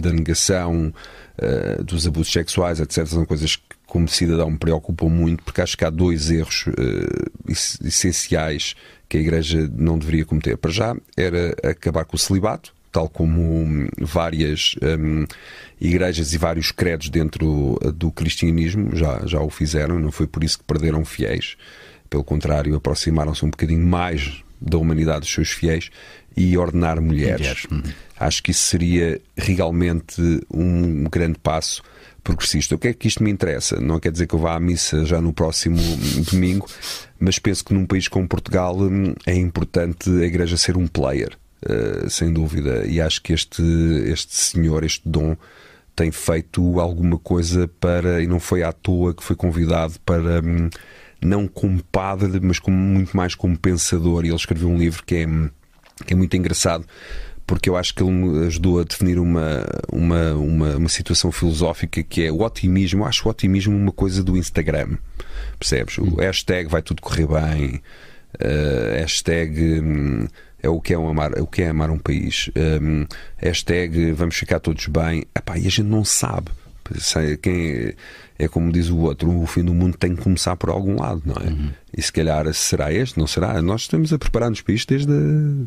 [0.00, 0.92] da negação,
[1.38, 3.58] uh, dos abusos sexuais, etc., são coisas
[3.90, 7.50] como cidadão, me preocupam muito, porque acho que há dois erros uh,
[7.84, 8.76] essenciais
[9.08, 10.56] que a Igreja não deveria cometer.
[10.56, 15.26] Para já era acabar com o celibato, tal como várias um,
[15.80, 20.58] igrejas e vários credos dentro do cristianismo já, já o fizeram, não foi por isso
[20.58, 21.56] que perderam fiéis.
[22.08, 25.90] Pelo contrário, aproximaram-se um bocadinho mais da humanidade dos seus fiéis
[26.36, 27.40] e ordenar mulheres.
[27.40, 27.64] mulheres.
[27.70, 27.82] Uhum.
[28.18, 30.20] Acho que isso seria realmente
[30.52, 31.82] um grande passo
[32.22, 32.74] progressista.
[32.74, 33.80] O que é que isto me interessa?
[33.80, 35.78] Não quer dizer que eu vá à missa já no próximo
[36.30, 36.66] domingo,
[37.18, 41.36] mas penso que num país como Portugal hum, é importante a Igreja ser um player,
[41.64, 42.86] uh, sem dúvida.
[42.86, 43.62] E acho que este,
[44.06, 45.36] este senhor, este dom,
[45.94, 48.22] tem feito alguma coisa para.
[48.22, 50.40] E não foi à toa que foi convidado para.
[50.42, 50.70] Um,
[51.22, 54.24] não como padre, mas como, muito mais como pensador.
[54.24, 55.50] E ele escreveu um livro que é, hum,
[56.06, 56.86] que é muito engraçado
[57.50, 62.00] porque eu acho que ele me ajudou a definir uma, uma, uma, uma, situação filosófica
[62.00, 63.02] que é o otimismo.
[63.02, 64.96] Eu acho o otimismo uma coisa do Instagram.
[65.58, 65.98] Percebes?
[65.98, 67.82] O hashtag vai tudo correr bem,
[68.36, 69.80] uh, hashtag.
[69.80, 70.28] Um,
[70.62, 72.52] é o que é, um amar, é o que é amar um país.
[72.80, 73.04] Um,
[73.36, 75.24] hashtag vamos ficar todos bem.
[75.36, 76.52] Epá, e a gente não sabe.
[77.42, 77.94] Quem,
[78.38, 81.22] é como diz o outro, o fim do mundo tem que começar por algum lado,
[81.24, 81.50] não é?
[81.50, 81.70] Uhum.
[81.96, 83.60] E se calhar será este, não será?
[83.60, 85.16] Nós estamos a preparar-nos para isto desde a,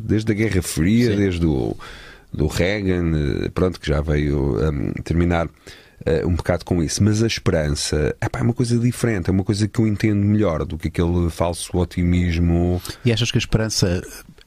[0.06, 1.16] desde a Guerra Fria, Sim.
[1.16, 1.76] desde o
[2.34, 7.02] do Reagan, eh, pronto, que já veio um, terminar uh, um bocado com isso.
[7.02, 10.64] Mas a esperança epá, é uma coisa diferente, é uma coisa que eu entendo melhor
[10.64, 12.82] do que aquele falso otimismo.
[13.04, 14.02] E achas que a esperança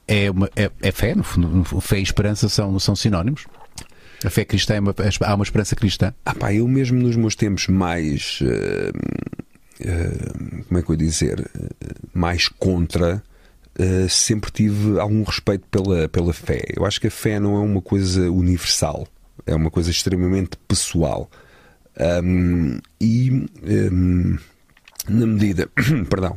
[0.06, 1.64] é, uma, é, é fé, no fundo?
[1.80, 3.46] Fé e esperança são, são sinónimos?
[4.24, 6.12] A fé cristã é uma, há uma esperança cristã?
[6.24, 8.40] Ah, pá, eu mesmo nos meus tempos mais.
[8.40, 8.90] Uh,
[9.80, 11.50] uh, como é que eu ia dizer?
[12.12, 13.22] mais contra.
[13.78, 16.64] Uh, sempre tive algum respeito pela, pela fé.
[16.76, 19.06] Eu acho que a fé não é uma coisa universal,
[19.46, 21.30] é uma coisa extremamente pessoal.
[22.24, 24.36] Um, e um,
[25.08, 25.68] na medida,
[26.10, 26.36] perdão,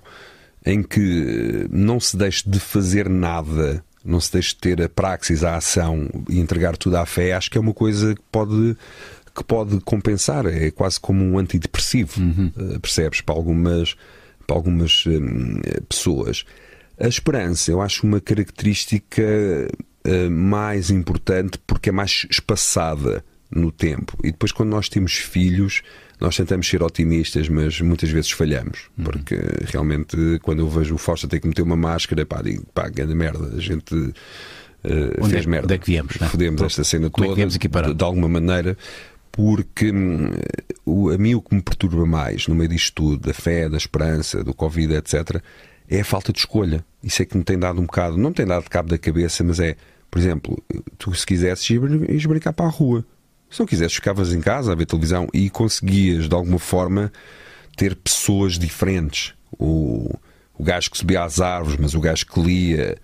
[0.64, 5.44] em que não se deixe de fazer nada não se deixe de ter a praxis,
[5.44, 8.76] a ação e entregar tudo à fé, acho que é uma coisa que pode
[9.34, 12.52] que pode compensar, é quase como um antidepressivo, uhum.
[12.58, 13.22] Eh, percebes?
[13.22, 13.96] Para algumas,
[14.46, 16.44] para algumas hum, pessoas.
[17.00, 19.24] A esperança, eu acho uma característica
[20.06, 24.18] uh, mais importante porque é mais espaçada no tempo.
[24.24, 25.82] E depois, quando nós temos filhos,
[26.20, 28.90] nós tentamos ser otimistas, mas muitas vezes falhamos.
[28.98, 29.04] Uhum.
[29.06, 32.88] Porque realmente, quando eu vejo o Fausto ter que meter uma máscara, pá, digo, pá,
[32.90, 34.14] grande merda, a gente uh,
[35.20, 35.66] onde fez é, merda.
[35.66, 36.18] Onde é que viemos?
[36.20, 36.28] Né?
[36.28, 37.58] Fodemos esta cena toda, é de,
[37.94, 38.78] de alguma maneira
[39.32, 40.32] porque hum,
[40.86, 43.78] o, a mim o que me perturba mais no meio disto tudo, da fé, da
[43.78, 45.42] esperança, do Covid, etc.,
[45.90, 46.86] é a falta de escolha.
[47.04, 49.44] Isso é que me tem dado um bocado, não me tem dado cabo da cabeça,
[49.44, 49.76] mas é,
[50.10, 50.62] por exemplo,
[50.98, 53.06] tu se quisesses ir, ir brincar para a rua,
[53.52, 57.12] se não quisesses, ficavas em casa a ver televisão e conseguias, de alguma forma,
[57.76, 59.34] ter pessoas diferentes.
[59.60, 60.18] O,
[60.58, 62.98] o gajo que subia às árvores, mas o gajo que lia,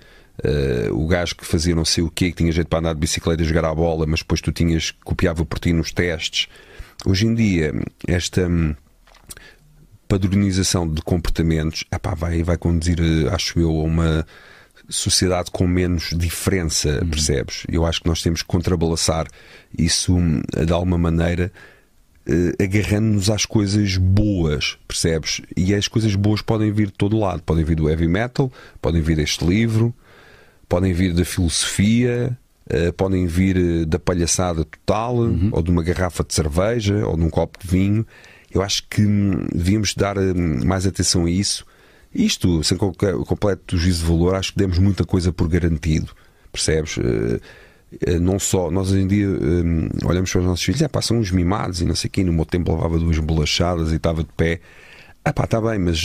[0.46, 3.00] uh, o gajo que fazia não sei o quê, que tinha jeito para andar de
[3.00, 6.48] bicicleta e jogar a bola, mas depois tu tinhas, copiava por ti nos testes.
[7.06, 7.74] Hoje em dia,
[8.08, 8.74] esta hum,
[10.08, 14.26] padronização de comportamentos epá, vai, vai conduzir, eh, acho eu, a uma
[14.90, 17.10] sociedade com menos diferença, uhum.
[17.10, 17.64] percebes?
[17.70, 19.28] Eu acho que nós temos que contrabalançar
[19.78, 21.52] isso hum, de alguma maneira.
[22.30, 25.42] Uh, agarrando-nos às coisas boas, percebes?
[25.56, 27.42] E as coisas boas podem vir de todo lado.
[27.42, 28.52] Podem vir do heavy metal,
[28.82, 29.94] podem vir deste livro,
[30.68, 32.38] podem vir da filosofia,
[32.70, 35.50] uh, podem vir uh, da palhaçada total, uhum.
[35.54, 38.06] ou de uma garrafa de cerveja, ou de um copo de vinho.
[38.52, 41.66] Eu acho que hum, devíamos dar hum, mais atenção a isso
[42.18, 46.12] isto, sem qualquer completo juízo de valor, acho que demos muita coisa por garantido,
[46.52, 46.98] percebes?
[46.98, 47.40] Eh,
[48.02, 51.02] eh, não só, nós hoje em dia um, olhamos para os nossos filhos, é pá,
[51.02, 54.24] são uns mimados e não sei quem, no meu tempo levava duas bolachadas e estava
[54.24, 54.60] de pé.
[55.24, 56.04] Ah pá, está bem, mas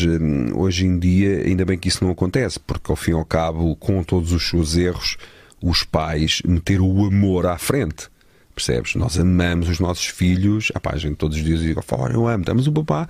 [0.54, 3.74] hoje em dia ainda bem que isso não acontece, porque ao fim e ao cabo,
[3.76, 5.16] com todos os seus erros,
[5.62, 8.10] os pais meter o amor à frente.
[8.54, 8.94] Percebes?
[8.96, 10.70] Nós amamos os nossos filhos.
[10.74, 13.08] Ah, pá, a gente todos os dias diz: Fora, eu amo, mas o papá.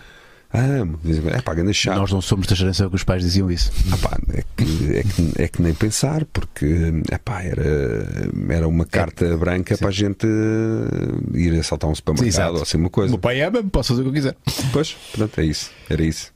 [0.52, 1.00] Amo.
[1.34, 1.96] É pá, grande chato.
[1.96, 3.72] Nós não somos da geração que os pais diziam isso.
[3.90, 7.64] Ah, pá, é, que, é, que, é que nem pensar, porque é pá, era,
[8.50, 9.80] era uma carta é, branca sim.
[9.80, 10.26] para a gente
[11.34, 13.08] ir assaltar um supermercado sim, ou assim uma coisa.
[13.08, 14.36] O meu pai ama, posso fazer o que eu quiser.
[14.72, 15.70] Pois, portanto, é isso.
[15.88, 16.32] Era isso.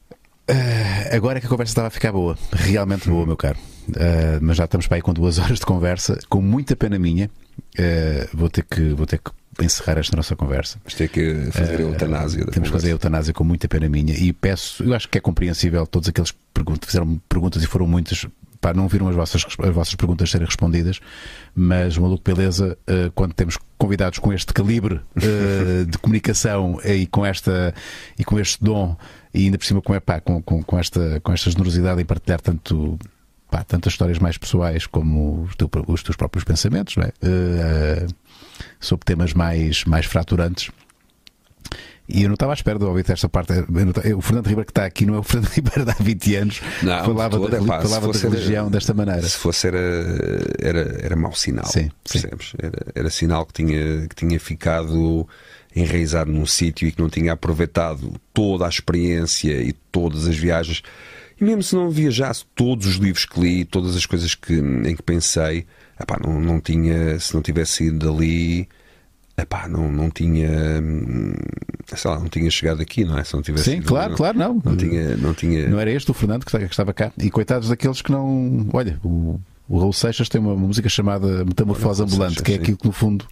[0.48, 3.58] Uh, agora é que a conversa estava a ficar boa, realmente boa, meu caro.
[3.88, 7.30] Uh, mas já estamos para aí com duas horas de conversa, com muita pena minha.
[7.78, 9.30] Uh, vou, ter que, vou ter que
[9.60, 10.78] encerrar esta nossa conversa.
[10.82, 12.46] Vamos ter que fazer a eutanásia.
[12.46, 15.20] temos que fazer a eutanásia com muita pena minha e peço, eu acho que é
[15.20, 18.26] compreensível todos aqueles que fizeram perguntas e foram muitas.
[18.58, 20.98] Pá, não viram as vossas, as vossas perguntas serem respondidas,
[21.54, 22.76] mas, maluco, beleza,
[23.14, 25.02] quando temos convidados com este calibre
[25.86, 27.74] de comunicação e com, esta,
[28.18, 28.96] e com este dom
[29.36, 32.40] e ainda por cima com, epá, com, com, com, esta, com esta generosidade em partilhar
[32.40, 32.98] tanto,
[33.50, 37.08] pá, tantas histórias mais pessoais como os, teu, os teus próprios pensamentos, não é?
[37.08, 38.14] Uh,
[38.80, 40.70] sobre temas mais, mais fraturantes.
[42.08, 43.52] E eu não estava à espera de ouvir esta parte.
[43.52, 46.60] o Fernando Ribeiro que está aqui não é o Fernando Ribeiro de há 20 anos
[46.82, 49.22] não, falava, da, pá, falava da religião desta maneira.
[49.22, 49.78] Se fosse era,
[50.60, 51.66] era, era mau sinal.
[51.66, 52.50] Sim, percebes?
[52.50, 52.56] Sim.
[52.62, 55.26] Era, era sinal que tinha, que tinha ficado
[55.74, 60.82] enraizado num sítio e que não tinha aproveitado toda a experiência e todas as viagens.
[61.38, 64.96] E mesmo se não viajasse todos os livros que li, todas as coisas que, em
[64.96, 65.66] que pensei,
[66.00, 68.68] epá, não, não tinha, se não tivesse ido dali,
[69.36, 70.48] epá, não, não tinha
[71.94, 73.22] sei lá, não tinha chegado aqui, não é?
[73.22, 74.62] Se não tivesse Sim, ido, claro, não, claro, não.
[74.64, 75.68] Não tinha, não tinha.
[75.68, 77.12] Não era este o Fernando que estava cá.
[77.18, 78.66] E coitados daqueles que não.
[78.72, 82.86] Olha, o, o Raul Seixas tem uma música chamada Metamorfose Ambulante, que é aquilo que
[82.86, 83.26] no fundo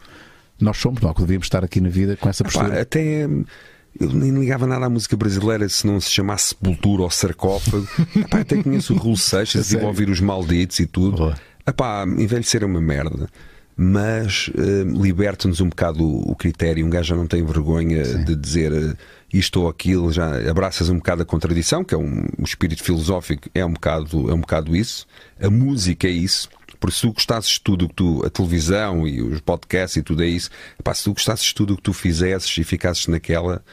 [0.61, 2.69] nós somos, não, que devíamos estar aqui na vida com essa postura.
[2.69, 7.11] Epá, até eu nem ligava nada à música brasileira se não se chamasse Sepultura ou
[7.11, 7.89] Sarcófago.
[8.15, 11.35] Epá, até conheço o Raul Seixas e ouvir os malditos e tudo.
[11.67, 13.29] Epá, envelhecer é uma merda.
[13.77, 16.87] Mas uh, liberta-nos um bocado o, o, critério.
[16.87, 18.25] Um gajo já não tem vergonha Sim.
[18.25, 18.97] de dizer uh,
[19.33, 23.49] isto ou aquilo, já abraças um bocado a contradição, que é um, o espírito filosófico,
[23.53, 25.07] é um bocado, é um bocado isso.
[25.41, 26.49] A música é isso.
[26.79, 30.23] Porque se tu gostasses de tudo que tu, a televisão e os podcasts e tudo
[30.23, 30.51] é isso,
[30.83, 33.65] pá, se tu gostasses de tudo o que tu fizesses e ficasses naquela.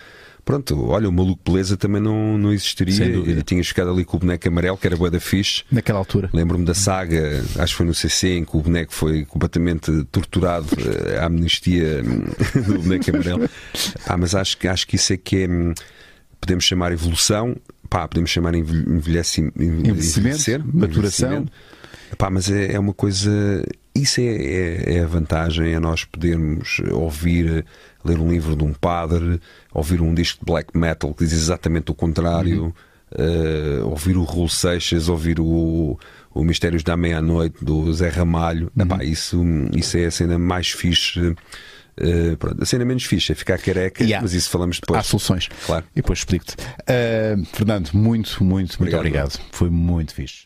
[0.44, 3.10] Pronto, olha, o maluco beleza também não, não existiria.
[3.10, 3.42] Dúvida.
[3.44, 5.64] tinha chegado ali com o boneco amarelo, que era boa da fixe.
[5.72, 6.30] Naquela altura.
[6.34, 10.68] Lembro-me da saga, acho que foi no CC, em que o boneco foi completamente torturado,
[10.78, 12.02] eh, a amnistia
[12.66, 13.50] do boneco amarelo.
[14.06, 15.48] Pá, mas acho, acho que isso é que é.
[15.48, 15.74] Hum,
[16.40, 17.56] podemos chamar evolução,
[17.88, 21.46] pá, podemos chamar envelhecimento, envelhecer, maturação.
[22.12, 23.64] Epá, mas é, é, uma coisa.
[23.96, 27.66] Isso é, é, é, a vantagem, é nós podermos ouvir,
[28.08, 29.40] ler um livro de um padre,
[29.74, 33.84] ouvir um disco de black metal que diz exatamente o contrário, uhum.
[33.84, 35.98] uh, ouvir o Raul Seixas, ouvir o,
[36.34, 38.72] o Mistérios da Meia-Noite do Zé Ramalho.
[38.76, 38.84] Uhum.
[38.84, 39.44] Epá, isso,
[39.76, 41.20] isso é a cena mais fixe.
[42.00, 44.22] Uh, pronto, a cena menos fixe é ficar careca, yeah.
[44.22, 45.00] mas isso falamos depois.
[45.00, 45.50] Há soluções.
[45.66, 45.86] Claro.
[45.92, 46.54] E depois explico-te.
[46.54, 49.00] Uh, Fernando, muito, muito, muito obrigado.
[49.00, 49.40] obrigado.
[49.52, 50.40] Foi muito fixe.